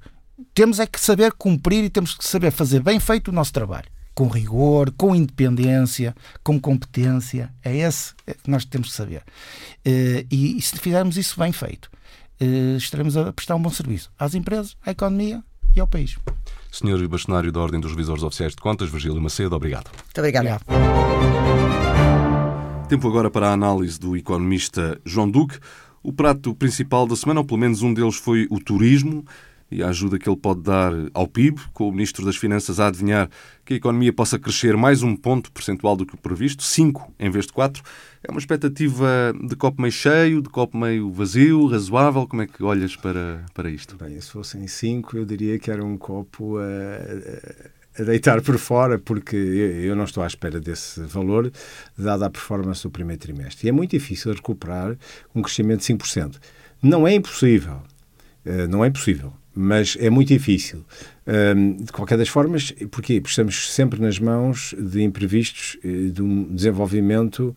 Temos 0.53 0.79
é 0.79 0.85
que 0.85 0.99
saber 0.99 1.31
cumprir 1.31 1.83
e 1.83 1.89
temos 1.89 2.13
que 2.13 2.25
saber 2.25 2.51
fazer 2.51 2.81
bem 2.81 2.99
feito 2.99 3.29
o 3.29 3.31
nosso 3.31 3.53
trabalho 3.53 3.92
com 4.13 4.27
rigor, 4.27 4.91
com 4.97 5.15
independência, 5.15 6.15
com 6.43 6.59
competência. 6.59 7.53
É 7.63 7.75
esse 7.75 8.13
que 8.43 8.49
nós 8.49 8.65
temos 8.65 8.89
que 8.89 8.95
saber. 8.95 9.23
Eh, 9.83 10.25
e 10.31 10.61
se 10.61 10.77
fizermos 10.77 11.17
isso 11.17 11.39
bem 11.39 11.51
feito, 11.51 11.89
eh, 12.39 12.77
estaremos 12.77 13.17
a 13.17 13.31
prestar 13.33 13.55
um 13.55 13.61
bom 13.61 13.69
serviço 13.69 14.11
às 14.17 14.35
empresas, 14.35 14.77
à 14.85 14.91
economia 14.91 15.43
e 15.75 15.79
ao 15.79 15.87
país. 15.87 16.17
Senhor 16.71 17.07
Bastonário 17.07 17.51
da 17.51 17.59
Ordem 17.59 17.79
dos 17.79 17.91
Revisores 17.91 18.23
Oficiais 18.23 18.53
de 18.53 18.61
Contas, 18.61 18.89
Virgílio 18.89 19.21
Macedo, 19.21 19.55
obrigado. 19.55 19.91
Muito 19.93 20.17
obrigado. 20.17 20.61
Tempo 22.89 23.07
agora 23.07 23.29
para 23.29 23.49
a 23.49 23.53
análise 23.53 23.99
do 23.99 24.17
economista 24.17 24.99
João 25.05 25.29
Duque. 25.29 25.59
O 26.01 26.11
prato 26.11 26.53
principal 26.53 27.07
da 27.07 27.15
semana, 27.15 27.39
ou 27.39 27.45
pelo 27.45 27.59
menos 27.59 27.81
um 27.81 27.93
deles, 27.93 28.15
foi 28.15 28.47
o 28.49 28.59
turismo. 28.59 29.23
E 29.73 29.81
a 29.81 29.89
ajuda 29.89 30.19
que 30.19 30.29
ele 30.29 30.37
pode 30.37 30.61
dar 30.61 30.91
ao 31.13 31.27
PIB, 31.27 31.59
com 31.73 31.89
o 31.89 31.91
Ministro 31.91 32.23
das 32.25 32.35
Finanças 32.35 32.79
a 32.79 32.87
adivinhar 32.87 33.29
que 33.65 33.73
a 33.73 33.77
economia 33.77 34.13
possa 34.13 34.37
crescer 34.37 34.77
mais 34.77 35.01
um 35.01 35.15
ponto 35.15 35.51
percentual 35.51 35.95
do 35.95 36.05
que 36.05 36.13
o 36.13 36.17
previsto, 36.17 36.63
5 36.63 37.13
em 37.19 37.29
vez 37.29 37.45
de 37.45 37.53
4. 37.53 37.81
É 38.23 38.31
uma 38.31 38.39
expectativa 38.39 39.33
de 39.47 39.55
copo 39.55 39.81
meio 39.81 39.91
cheio, 39.91 40.41
de 40.41 40.49
copo 40.49 40.77
meio 40.77 41.11
vazio, 41.11 41.65
razoável? 41.67 42.27
Como 42.27 42.41
é 42.41 42.47
que 42.47 42.63
olhas 42.63 42.95
para, 42.95 43.43
para 43.53 43.69
isto? 43.69 43.95
Bem, 43.97 44.19
se 44.21 44.29
fossem 44.29 44.67
5, 44.67 45.17
eu 45.17 45.25
diria 45.25 45.57
que 45.57 45.71
era 45.71 45.83
um 45.83 45.97
copo 45.97 46.57
a, 46.59 48.01
a 48.01 48.03
deitar 48.03 48.41
por 48.41 48.57
fora, 48.57 48.99
porque 48.99 49.35
eu 49.35 49.95
não 49.95 50.03
estou 50.03 50.23
à 50.23 50.27
espera 50.27 50.59
desse 50.59 51.01
valor, 51.01 51.51
dada 51.97 52.27
a 52.27 52.29
performance 52.29 52.83
do 52.83 52.91
primeiro 52.91 53.21
trimestre. 53.21 53.67
E 53.67 53.69
é 53.69 53.71
muito 53.71 53.91
difícil 53.91 54.33
recuperar 54.33 54.95
um 55.33 55.41
crescimento 55.41 55.79
de 55.79 55.93
5%. 55.93 56.35
Não 56.81 57.07
é 57.07 57.15
impossível. 57.15 57.81
Eh, 58.45 58.67
não 58.67 58.83
é 58.83 58.89
impossível 58.89 59.33
mas 59.55 59.97
é 59.99 60.09
muito 60.09 60.29
difícil. 60.29 60.83
de 61.79 61.91
qualquer 61.91 62.17
das 62.17 62.27
formas, 62.27 62.71
porquê? 62.91 63.21
Porque 63.21 63.29
estamos 63.29 63.71
sempre 63.71 64.01
nas 64.01 64.19
mãos 64.19 64.75
de 64.77 65.01
imprevistos, 65.01 65.77
eh, 65.83 66.09
de 66.11 66.21
um 66.21 66.43
desenvolvimento 66.53 67.55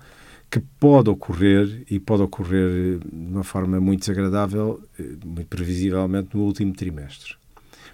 que 0.51 0.61
pode 0.79 1.11
ocorrer 1.11 1.83
e 1.91 1.99
pode 1.99 2.23
ocorrer 2.23 2.99
de 2.99 3.33
uma 3.33 3.43
forma 3.43 3.81
muito 3.81 4.01
desagradável, 4.01 4.81
eh, 4.99 5.03
muito 5.25 5.49
previsivelmente, 5.49 6.37
no 6.37 6.43
último 6.43 6.73
trimestre. 6.73 7.35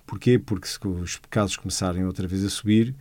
Porquê? 0.06 0.38
Porque 0.38 0.66
se 0.66 0.78
os 0.86 1.18
casos 1.30 1.56
começarem 1.56 2.04
outra 2.04 2.26
vez 2.26 2.44
a 2.44 2.50
subir, 2.50 2.94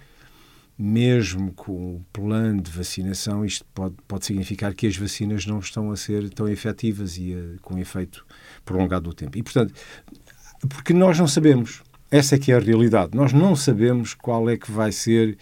mesmo 0.77 1.51
com 1.53 1.97
o 1.97 2.05
plano 2.11 2.61
de 2.61 2.71
vacinação, 2.71 3.45
isto 3.45 3.65
pode, 3.73 3.95
pode 4.07 4.25
significar 4.25 4.73
que 4.73 4.87
as 4.87 4.95
vacinas 4.95 5.45
não 5.45 5.59
estão 5.59 5.91
a 5.91 5.95
ser 5.95 6.29
tão 6.29 6.47
efetivas 6.47 7.17
e 7.17 7.35
a, 7.35 7.59
com 7.61 7.77
efeito 7.77 8.25
prolongado 8.65 9.09
do 9.09 9.13
tempo. 9.13 9.37
E, 9.37 9.43
portanto, 9.43 9.73
porque 10.69 10.93
nós 10.93 11.17
não 11.17 11.27
sabemos. 11.27 11.81
Essa 12.09 12.35
é 12.35 12.39
que 12.39 12.51
é 12.51 12.55
a 12.55 12.59
realidade. 12.59 13.15
Nós 13.15 13.31
não 13.31 13.55
sabemos 13.55 14.13
qual 14.13 14.49
é 14.49 14.57
que 14.57 14.69
vai 14.69 14.91
ser 14.91 15.37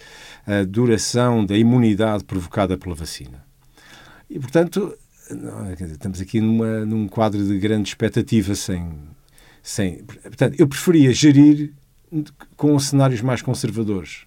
a 0.46 0.64
duração 0.64 1.44
da 1.44 1.56
imunidade 1.56 2.22
provocada 2.24 2.78
pela 2.78 2.94
vacina. 2.94 3.44
E, 4.28 4.38
portanto, 4.38 4.96
estamos 5.80 6.20
aqui 6.20 6.40
numa, 6.40 6.86
num 6.86 7.08
quadro 7.08 7.44
de 7.44 7.58
grande 7.58 7.88
expectativa 7.88 8.54
sem, 8.54 8.88
sem... 9.62 10.04
Portanto, 10.04 10.54
eu 10.58 10.68
preferia 10.68 11.12
gerir 11.12 11.72
com 12.56 12.78
cenários 12.78 13.20
mais 13.20 13.42
conservadores 13.42 14.24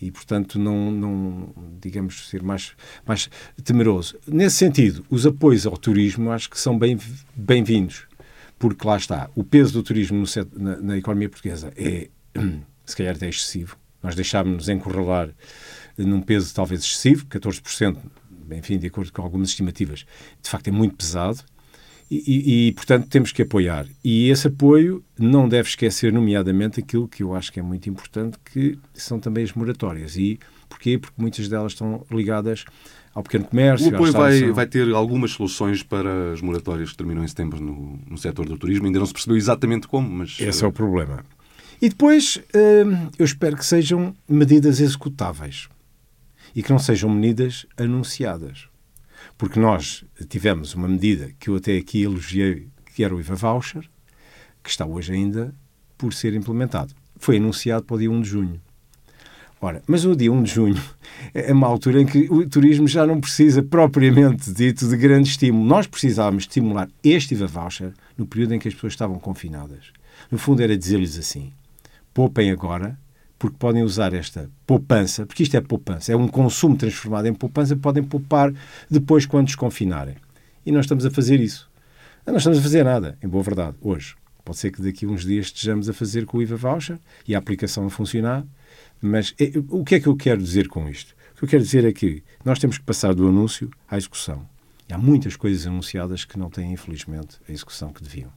e, 0.00 0.10
portanto, 0.10 0.58
não, 0.58 0.90
não 0.90 1.54
digamos, 1.80 2.28
ser 2.28 2.42
mais, 2.42 2.72
mais 3.06 3.28
temeroso. 3.64 4.16
Nesse 4.26 4.56
sentido, 4.56 5.04
os 5.10 5.26
apoios 5.26 5.66
ao 5.66 5.76
turismo 5.76 6.30
acho 6.30 6.48
que 6.50 6.60
são 6.60 6.78
bem-vindos. 7.34 8.07
Porque 8.58 8.86
lá 8.86 8.96
está, 8.96 9.30
o 9.34 9.44
peso 9.44 9.72
do 9.72 9.82
turismo 9.82 10.18
no, 10.18 10.62
na, 10.62 10.76
na, 10.80 10.98
economia 10.98 11.28
portuguesa 11.28 11.72
é, 11.76 12.08
se 12.84 12.96
calhar, 12.96 13.14
até 13.14 13.28
excessivo. 13.28 13.76
Nós 14.02 14.14
deixámos-nos 14.14 14.68
encurralar 14.68 15.30
num 15.96 16.20
peso 16.20 16.54
talvez 16.54 16.82
excessivo, 16.82 17.26
14%, 17.26 17.96
enfim, 18.52 18.78
de 18.78 18.86
acordo 18.86 19.12
com 19.12 19.22
algumas 19.22 19.50
estimativas, 19.50 20.04
de 20.42 20.48
facto 20.48 20.68
é 20.68 20.70
muito 20.70 20.96
pesado. 20.96 21.42
E, 22.10 22.16
e, 22.26 22.68
e, 22.68 22.72
portanto, 22.72 23.06
temos 23.08 23.32
que 23.32 23.42
apoiar. 23.42 23.86
E 24.02 24.30
esse 24.30 24.46
apoio 24.46 25.04
não 25.18 25.46
deve 25.46 25.68
esquecer, 25.68 26.10
nomeadamente, 26.10 26.80
aquilo 26.80 27.06
que 27.06 27.22
eu 27.22 27.34
acho 27.34 27.52
que 27.52 27.60
é 27.60 27.62
muito 27.62 27.90
importante, 27.90 28.38
que 28.50 28.78
são 28.94 29.20
também 29.20 29.44
as 29.44 29.52
moratórias. 29.52 30.16
E 30.16 30.38
porquê? 30.70 30.96
Porque 30.96 31.20
muitas 31.20 31.48
delas 31.48 31.72
estão 31.72 32.06
ligadas 32.10 32.64
ao 33.18 33.22
pequeno 33.24 33.44
comércio. 33.46 33.90
O 33.90 33.94
apoio 33.94 34.12
vai, 34.12 34.52
vai 34.52 34.66
ter 34.66 34.88
algumas 34.94 35.32
soluções 35.32 35.82
para 35.82 36.32
as 36.32 36.40
moratórias 36.40 36.92
que 36.92 36.96
terminam 36.96 37.24
em 37.24 37.28
setembro 37.28 37.60
no, 37.60 37.98
no 38.08 38.16
setor 38.16 38.46
do 38.46 38.56
turismo. 38.56 38.86
Ainda 38.86 39.00
não 39.00 39.06
se 39.06 39.12
percebeu 39.12 39.36
exatamente 39.36 39.88
como, 39.88 40.08
mas. 40.08 40.36
Esse 40.38 40.64
é 40.64 40.66
o 40.66 40.72
problema. 40.72 41.24
E 41.82 41.88
depois, 41.88 42.40
hum, 42.54 43.10
eu 43.18 43.24
espero 43.24 43.56
que 43.56 43.66
sejam 43.66 44.14
medidas 44.28 44.80
executáveis 44.80 45.68
e 46.54 46.62
que 46.62 46.70
não 46.70 46.78
sejam 46.78 47.10
medidas 47.10 47.66
anunciadas. 47.76 48.68
Porque 49.36 49.58
nós 49.58 50.04
tivemos 50.28 50.74
uma 50.74 50.88
medida 50.88 51.32
que 51.40 51.50
eu 51.50 51.56
até 51.56 51.76
aqui 51.76 52.02
elogiei, 52.02 52.68
que 52.94 53.02
era 53.02 53.14
o 53.14 53.20
IVA 53.20 53.34
Voucher, 53.34 53.82
que 54.62 54.70
está 54.70 54.86
hoje 54.86 55.12
ainda 55.12 55.52
por 55.96 56.12
ser 56.12 56.34
implementado. 56.34 56.94
Foi 57.16 57.36
anunciado 57.36 57.84
para 57.84 57.96
o 57.96 57.98
dia 57.98 58.10
1 58.10 58.20
de 58.20 58.28
junho. 58.28 58.60
Ora, 59.60 59.82
mas 59.88 60.04
o 60.04 60.14
dia 60.14 60.32
1 60.32 60.42
de 60.44 60.50
junho 60.52 60.80
é 61.34 61.52
uma 61.52 61.66
altura 61.66 62.00
em 62.00 62.06
que 62.06 62.28
o 62.30 62.48
turismo 62.48 62.86
já 62.86 63.04
não 63.04 63.20
precisa 63.20 63.60
propriamente 63.60 64.52
dito 64.52 64.88
de 64.88 64.96
grande 64.96 65.28
estímulo. 65.28 65.64
Nós 65.64 65.86
precisávamos 65.86 66.44
estimular 66.44 66.88
este 67.02 67.34
IVA 67.34 67.48
voucher 67.48 67.92
no 68.16 68.24
período 68.24 68.54
em 68.54 68.58
que 68.60 68.68
as 68.68 68.74
pessoas 68.74 68.92
estavam 68.92 69.18
confinadas. 69.18 69.92
No 70.30 70.38
fundo 70.38 70.62
era 70.62 70.78
dizer-lhes 70.78 71.18
assim, 71.18 71.52
poupem 72.14 72.52
agora, 72.52 72.96
porque 73.36 73.56
podem 73.58 73.82
usar 73.82 74.14
esta 74.14 74.48
poupança, 74.64 75.26
porque 75.26 75.42
isto 75.42 75.56
é 75.56 75.60
poupança, 75.60 76.12
é 76.12 76.16
um 76.16 76.28
consumo 76.28 76.76
transformado 76.76 77.26
em 77.26 77.34
poupança, 77.34 77.74
podem 77.76 78.02
poupar 78.02 78.52
depois 78.88 79.26
quando 79.26 79.46
desconfinarem. 79.46 80.16
E 80.64 80.70
nós 80.70 80.84
estamos 80.84 81.04
a 81.04 81.10
fazer 81.10 81.40
isso. 81.40 81.68
Não 82.24 82.36
estamos 82.36 82.58
a 82.58 82.62
fazer 82.62 82.84
nada, 82.84 83.18
em 83.22 83.28
boa 83.28 83.42
verdade, 83.42 83.76
hoje. 83.80 84.14
Pode 84.44 84.58
ser 84.58 84.70
que 84.70 84.82
daqui 84.82 85.04
a 85.04 85.08
uns 85.08 85.24
dias 85.24 85.46
estejamos 85.46 85.88
a 85.88 85.92
fazer 85.92 86.26
com 86.26 86.38
o 86.38 86.42
IVA 86.42 86.56
voucher 86.56 86.98
e 87.26 87.34
a 87.34 87.38
aplicação 87.38 87.86
a 87.86 87.90
funcionar, 87.90 88.44
mas 89.00 89.34
é, 89.38 89.52
o 89.68 89.84
que 89.84 89.96
é 89.96 90.00
que 90.00 90.06
eu 90.06 90.16
quero 90.16 90.42
dizer 90.42 90.68
com 90.68 90.88
isto? 90.88 91.14
O 91.34 91.38
que 91.38 91.44
eu 91.44 91.48
quero 91.48 91.62
dizer 91.62 91.84
é 91.84 91.92
que 91.92 92.22
nós 92.44 92.58
temos 92.58 92.78
que 92.78 92.84
passar 92.84 93.14
do 93.14 93.28
anúncio 93.28 93.70
à 93.88 93.96
execução. 93.96 94.46
E 94.88 94.94
há 94.94 94.98
muitas 94.98 95.36
coisas 95.36 95.66
anunciadas 95.66 96.24
que 96.24 96.38
não 96.38 96.48
têm, 96.48 96.72
infelizmente, 96.72 97.36
a 97.48 97.52
execução 97.52 97.92
que 97.92 98.02
deviam. 98.02 98.32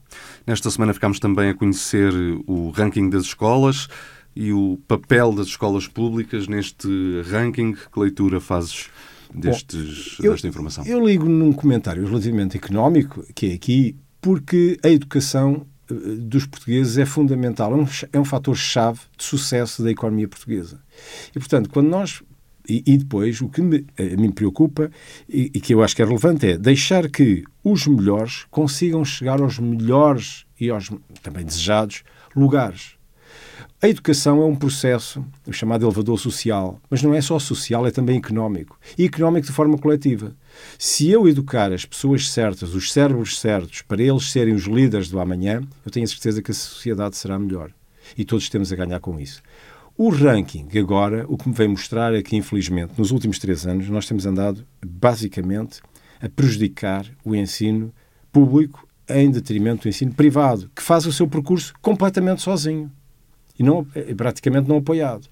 Nesta 0.46 0.70
semana 0.70 0.92
ficámos 0.92 1.18
também 1.18 1.48
a 1.48 1.54
conhecer 1.54 2.12
o 2.46 2.70
ranking 2.70 3.08
das 3.08 3.24
escolas 3.24 3.88
e 4.36 4.52
o 4.52 4.78
papel 4.86 5.32
das 5.32 5.46
escolas 5.46 5.88
públicas 5.88 6.46
neste 6.46 6.88
ranking. 7.30 7.72
Que 7.72 7.98
leitura 7.98 8.38
fazes 8.38 8.90
destes, 9.34 10.16
Bom, 10.18 10.26
eu, 10.26 10.32
desta 10.32 10.46
informação? 10.46 10.84
Eu 10.84 11.04
ligo 11.04 11.26
num 11.26 11.52
comentário 11.52 12.06
relativamente 12.06 12.56
económico, 12.56 13.24
que 13.34 13.50
é 13.50 13.54
aqui, 13.54 13.96
porque 14.20 14.78
a 14.84 14.90
educação 14.90 15.66
dos 16.18 16.46
portugueses 16.46 16.98
é 16.98 17.04
fundamental, 17.04 17.72
é 17.72 17.76
um, 17.76 17.86
é 18.12 18.24
fator-chave 18.24 19.00
de 19.16 19.24
sucesso 19.24 19.82
da 19.82 19.90
economia 19.90 20.28
portuguesa. 20.28 20.80
E, 21.30 21.38
portanto, 21.38 21.70
quando 21.70 21.88
nós. 21.88 22.22
E, 22.68 22.96
depois, 22.96 23.40
o 23.40 23.48
que 23.48 23.60
me, 23.60 23.84
mim 24.16 24.30
preocupa 24.30 24.88
e, 25.28 25.50
que 25.60 25.74
eu 25.74 25.82
acho 25.82 25.96
que 25.96 26.00
é 26.02 26.04
relevante 26.04 26.46
é 26.46 26.56
deixar 26.56 27.10
que 27.10 27.42
os 27.62 27.88
melhores 27.88 28.46
consigam 28.52 29.04
chegar 29.04 29.40
aos 29.40 29.58
melhores 29.58 30.46
e 30.60 30.70
aos 30.70 30.88
também 31.24 31.44
desejados 31.44 32.04
lugares. 32.36 32.94
A 33.84 33.88
educação 33.88 34.40
é 34.40 34.44
um 34.44 34.54
processo, 34.54 35.26
o 35.44 35.52
chamado 35.52 35.84
elevador 35.84 36.16
social, 36.16 36.80
mas 36.88 37.02
não 37.02 37.12
é 37.12 37.20
só 37.20 37.36
social, 37.40 37.84
é 37.84 37.90
também 37.90 38.16
económico. 38.16 38.78
E 38.96 39.04
económico 39.04 39.48
de 39.48 39.52
forma 39.52 39.76
coletiva. 39.76 40.36
Se 40.78 41.10
eu 41.10 41.26
educar 41.26 41.72
as 41.72 41.84
pessoas 41.84 42.30
certas, 42.30 42.76
os 42.76 42.92
cérebros 42.92 43.40
certos, 43.40 43.82
para 43.82 44.00
eles 44.00 44.30
serem 44.30 44.54
os 44.54 44.66
líderes 44.66 45.08
do 45.08 45.18
amanhã, 45.18 45.62
eu 45.84 45.90
tenho 45.90 46.04
a 46.04 46.06
certeza 46.06 46.40
que 46.40 46.52
a 46.52 46.54
sociedade 46.54 47.16
será 47.16 47.36
melhor. 47.36 47.72
E 48.16 48.24
todos 48.24 48.48
temos 48.48 48.72
a 48.72 48.76
ganhar 48.76 49.00
com 49.00 49.18
isso. 49.18 49.42
O 49.98 50.10
ranking, 50.10 50.68
agora, 50.78 51.26
o 51.28 51.36
que 51.36 51.48
me 51.48 51.54
vem 51.56 51.66
mostrar 51.66 52.14
é 52.14 52.22
que, 52.22 52.36
infelizmente, 52.36 52.92
nos 52.96 53.10
últimos 53.10 53.40
três 53.40 53.66
anos, 53.66 53.88
nós 53.88 54.06
temos 54.06 54.24
andado, 54.26 54.64
basicamente, 54.86 55.80
a 56.20 56.28
prejudicar 56.28 57.04
o 57.24 57.34
ensino 57.34 57.92
público 58.30 58.86
em 59.08 59.28
detrimento 59.28 59.82
do 59.82 59.88
ensino 59.88 60.14
privado, 60.14 60.70
que 60.72 60.82
faz 60.84 61.04
o 61.04 61.12
seu 61.12 61.26
percurso 61.26 61.74
completamente 61.82 62.42
sozinho 62.42 62.88
e 63.58 63.62
não, 63.62 63.86
praticamente 64.16 64.68
não 64.68 64.78
apoiado. 64.78 65.28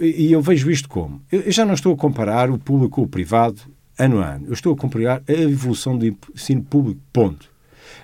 E 0.00 0.32
eu 0.32 0.42
vejo 0.42 0.70
isto 0.70 0.88
como? 0.88 1.22
Eu 1.30 1.50
já 1.50 1.64
não 1.64 1.74
estou 1.74 1.94
a 1.94 1.96
comparar 1.96 2.50
o 2.50 2.58
público 2.58 2.96
com 2.96 3.02
o 3.02 3.08
privado 3.08 3.62
ano 3.98 4.20
a 4.20 4.34
ano. 4.34 4.46
Eu 4.46 4.52
estou 4.52 4.74
a 4.74 4.76
comparar 4.76 5.22
a 5.26 5.32
evolução 5.32 5.96
do 5.96 6.06
ensino 6.34 6.62
público, 6.62 7.00
ponto. 7.12 7.50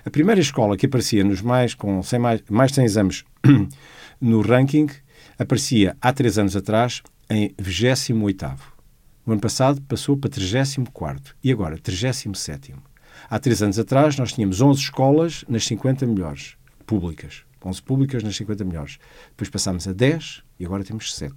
A 0.05 0.09
primeira 0.09 0.41
escola 0.41 0.77
que 0.77 0.85
aparecia 0.85 1.23
nos 1.23 1.41
mais, 1.41 1.73
com 1.73 2.01
100 2.01 2.19
mais, 2.19 2.43
mais 2.49 2.71
de 2.71 2.75
100 2.75 2.85
exames 2.85 3.25
no 4.19 4.41
ranking 4.41 4.87
aparecia 5.37 5.95
há 6.01 6.11
três 6.11 6.37
anos 6.37 6.55
atrás 6.55 7.01
em 7.29 7.49
28º. 7.61 8.57
No 9.25 9.33
ano 9.33 9.41
passado 9.41 9.81
passou 9.81 10.17
para 10.17 10.29
34 10.29 11.35
e 11.43 11.51
agora 11.51 11.77
37 11.77 12.73
Há 13.29 13.39
três 13.39 13.61
anos 13.61 13.79
atrás 13.79 14.17
nós 14.17 14.33
tínhamos 14.33 14.59
11 14.61 14.81
escolas 14.81 15.45
nas 15.47 15.65
50 15.65 16.05
melhores 16.05 16.55
públicas. 16.85 17.43
11 17.69 17.81
públicas 17.81 18.23
nas 18.23 18.35
50 18.35 18.63
melhores. 18.63 18.97
Depois 19.29 19.49
passámos 19.49 19.87
a 19.87 19.93
10 19.93 20.43
e 20.59 20.65
agora 20.65 20.83
temos 20.83 21.13
7. 21.15 21.35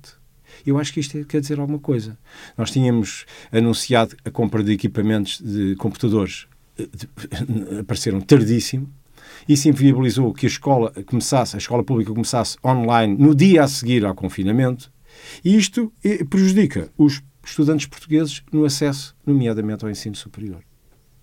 Eu 0.65 0.79
acho 0.79 0.93
que 0.93 1.01
isto 1.01 1.25
quer 1.25 1.41
dizer 1.41 1.59
alguma 1.59 1.79
coisa. 1.79 2.19
Nós 2.57 2.71
tínhamos 2.71 3.27
anunciado 3.53 4.17
a 4.25 4.31
compra 4.31 4.63
de 4.63 4.73
equipamentos 4.73 5.41
de 5.41 5.75
computadores, 5.77 6.47
apareceram 7.81 8.21
tardíssimo. 8.21 8.91
Isso 9.49 9.69
inviabilizou 9.69 10.33
que 10.33 10.47
a 10.47 10.49
escola 10.49 10.93
começasse, 11.05 11.57
a 11.57 11.59
escola 11.59 11.85
pública 11.85 12.13
começasse 12.13 12.57
online 12.65 13.17
no 13.17 13.35
dia 13.35 13.65
a 13.65 13.69
seguir 13.69 14.05
ao 14.05 14.15
confinamento. 14.15 14.91
E 15.45 15.57
isto 15.57 15.93
eh, 16.05 16.25
prejudica 16.25 16.91
os 16.97 17.23
estudantes 17.45 17.87
portugueses 17.87 18.43
no 18.53 18.65
acesso, 18.65 19.17
nomeadamente 19.25 19.85
ao 19.85 19.91
ensino 19.91 20.15
superior. 20.15 20.63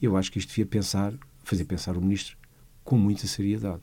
Eu 0.01 0.17
acho 0.17 0.31
que 0.31 0.39
isto 0.39 0.49
devia 0.49 0.65
pensar, 0.65 1.13
fazer 1.43 1.65
pensar 1.65 1.97
o 1.97 2.01
ministro 2.01 2.37
com 2.83 2.97
muita 2.97 3.27
seriedade. 3.27 3.81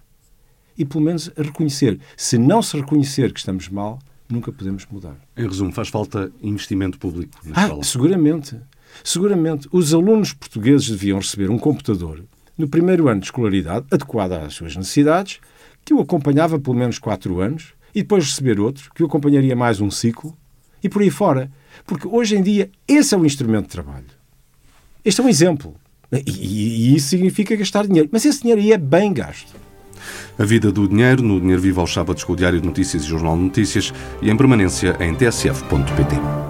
E 0.81 0.85
pelo 0.87 1.05
menos 1.05 1.31
reconhecer. 1.37 2.01
Se 2.17 2.39
não 2.39 2.63
se 2.63 2.75
reconhecer 2.75 3.35
que 3.35 3.39
estamos 3.39 3.69
mal, 3.69 3.99
nunca 4.27 4.51
podemos 4.51 4.87
mudar. 4.91 5.15
Em 5.37 5.47
resumo, 5.47 5.71
faz 5.71 5.91
falta 5.91 6.33
investimento 6.43 6.99
público 6.99 7.39
na 7.45 7.53
ah, 7.55 7.63
escola? 7.65 7.85
Seguramente. 7.85 8.57
Seguramente. 9.05 9.69
Os 9.71 9.93
alunos 9.93 10.33
portugueses 10.33 10.89
deviam 10.89 11.19
receber 11.19 11.51
um 11.51 11.59
computador 11.59 12.25
no 12.57 12.67
primeiro 12.67 13.09
ano 13.09 13.21
de 13.21 13.27
escolaridade, 13.27 13.85
adequado 13.91 14.33
às 14.33 14.55
suas 14.55 14.75
necessidades, 14.75 15.39
que 15.85 15.93
o 15.93 16.01
acompanhava 16.01 16.59
pelo 16.59 16.77
menos 16.77 16.99
quatro 16.99 17.41
anos, 17.41 17.75
e 17.95 18.01
depois 18.01 18.25
receber 18.25 18.59
outro, 18.59 18.91
que 18.95 19.03
o 19.03 19.07
acompanharia 19.07 19.55
mais 19.55 19.83
um 19.83 19.91
ciclo, 19.91 20.35
e 20.83 20.89
por 20.89 21.03
aí 21.03 21.11
fora. 21.11 21.53
Porque 21.85 22.09
hoje 22.09 22.37
em 22.37 22.43
dia 22.43 22.71
esse 22.89 23.15
é 23.15 23.19
o 23.19 23.27
instrumento 23.27 23.65
de 23.65 23.73
trabalho. 23.73 24.07
Este 25.05 25.21
é 25.21 25.25
um 25.25 25.29
exemplo. 25.29 25.75
E, 26.11 26.25
e, 26.27 26.93
e 26.93 26.97
isso 26.97 27.09
significa 27.09 27.55
gastar 27.55 27.87
dinheiro. 27.87 28.09
Mas 28.11 28.25
esse 28.25 28.41
dinheiro 28.41 28.63
aí 28.63 28.73
é 28.73 28.79
bem 28.79 29.13
gasto. 29.13 29.61
A 30.39 30.45
vida 30.45 30.71
do 30.73 30.89
dinheiro 30.89 31.23
no 31.23 31.41
Dinheiro 31.41 31.63
Vivo 31.63 31.81
aos 31.81 31.93
sábados 31.93 32.25
com 32.25 32.33
o 32.33 32.37
Diário 32.37 32.61
de 32.61 32.67
Notícias 32.67 33.05
e 33.05 33.07
Jornal 33.07 33.37
de 33.37 33.43
Notícias 33.45 33.93
e 34.21 34.31
em 34.31 34.37
permanência 34.37 34.97
em 35.01 35.15
tsf.pt. 35.15 36.50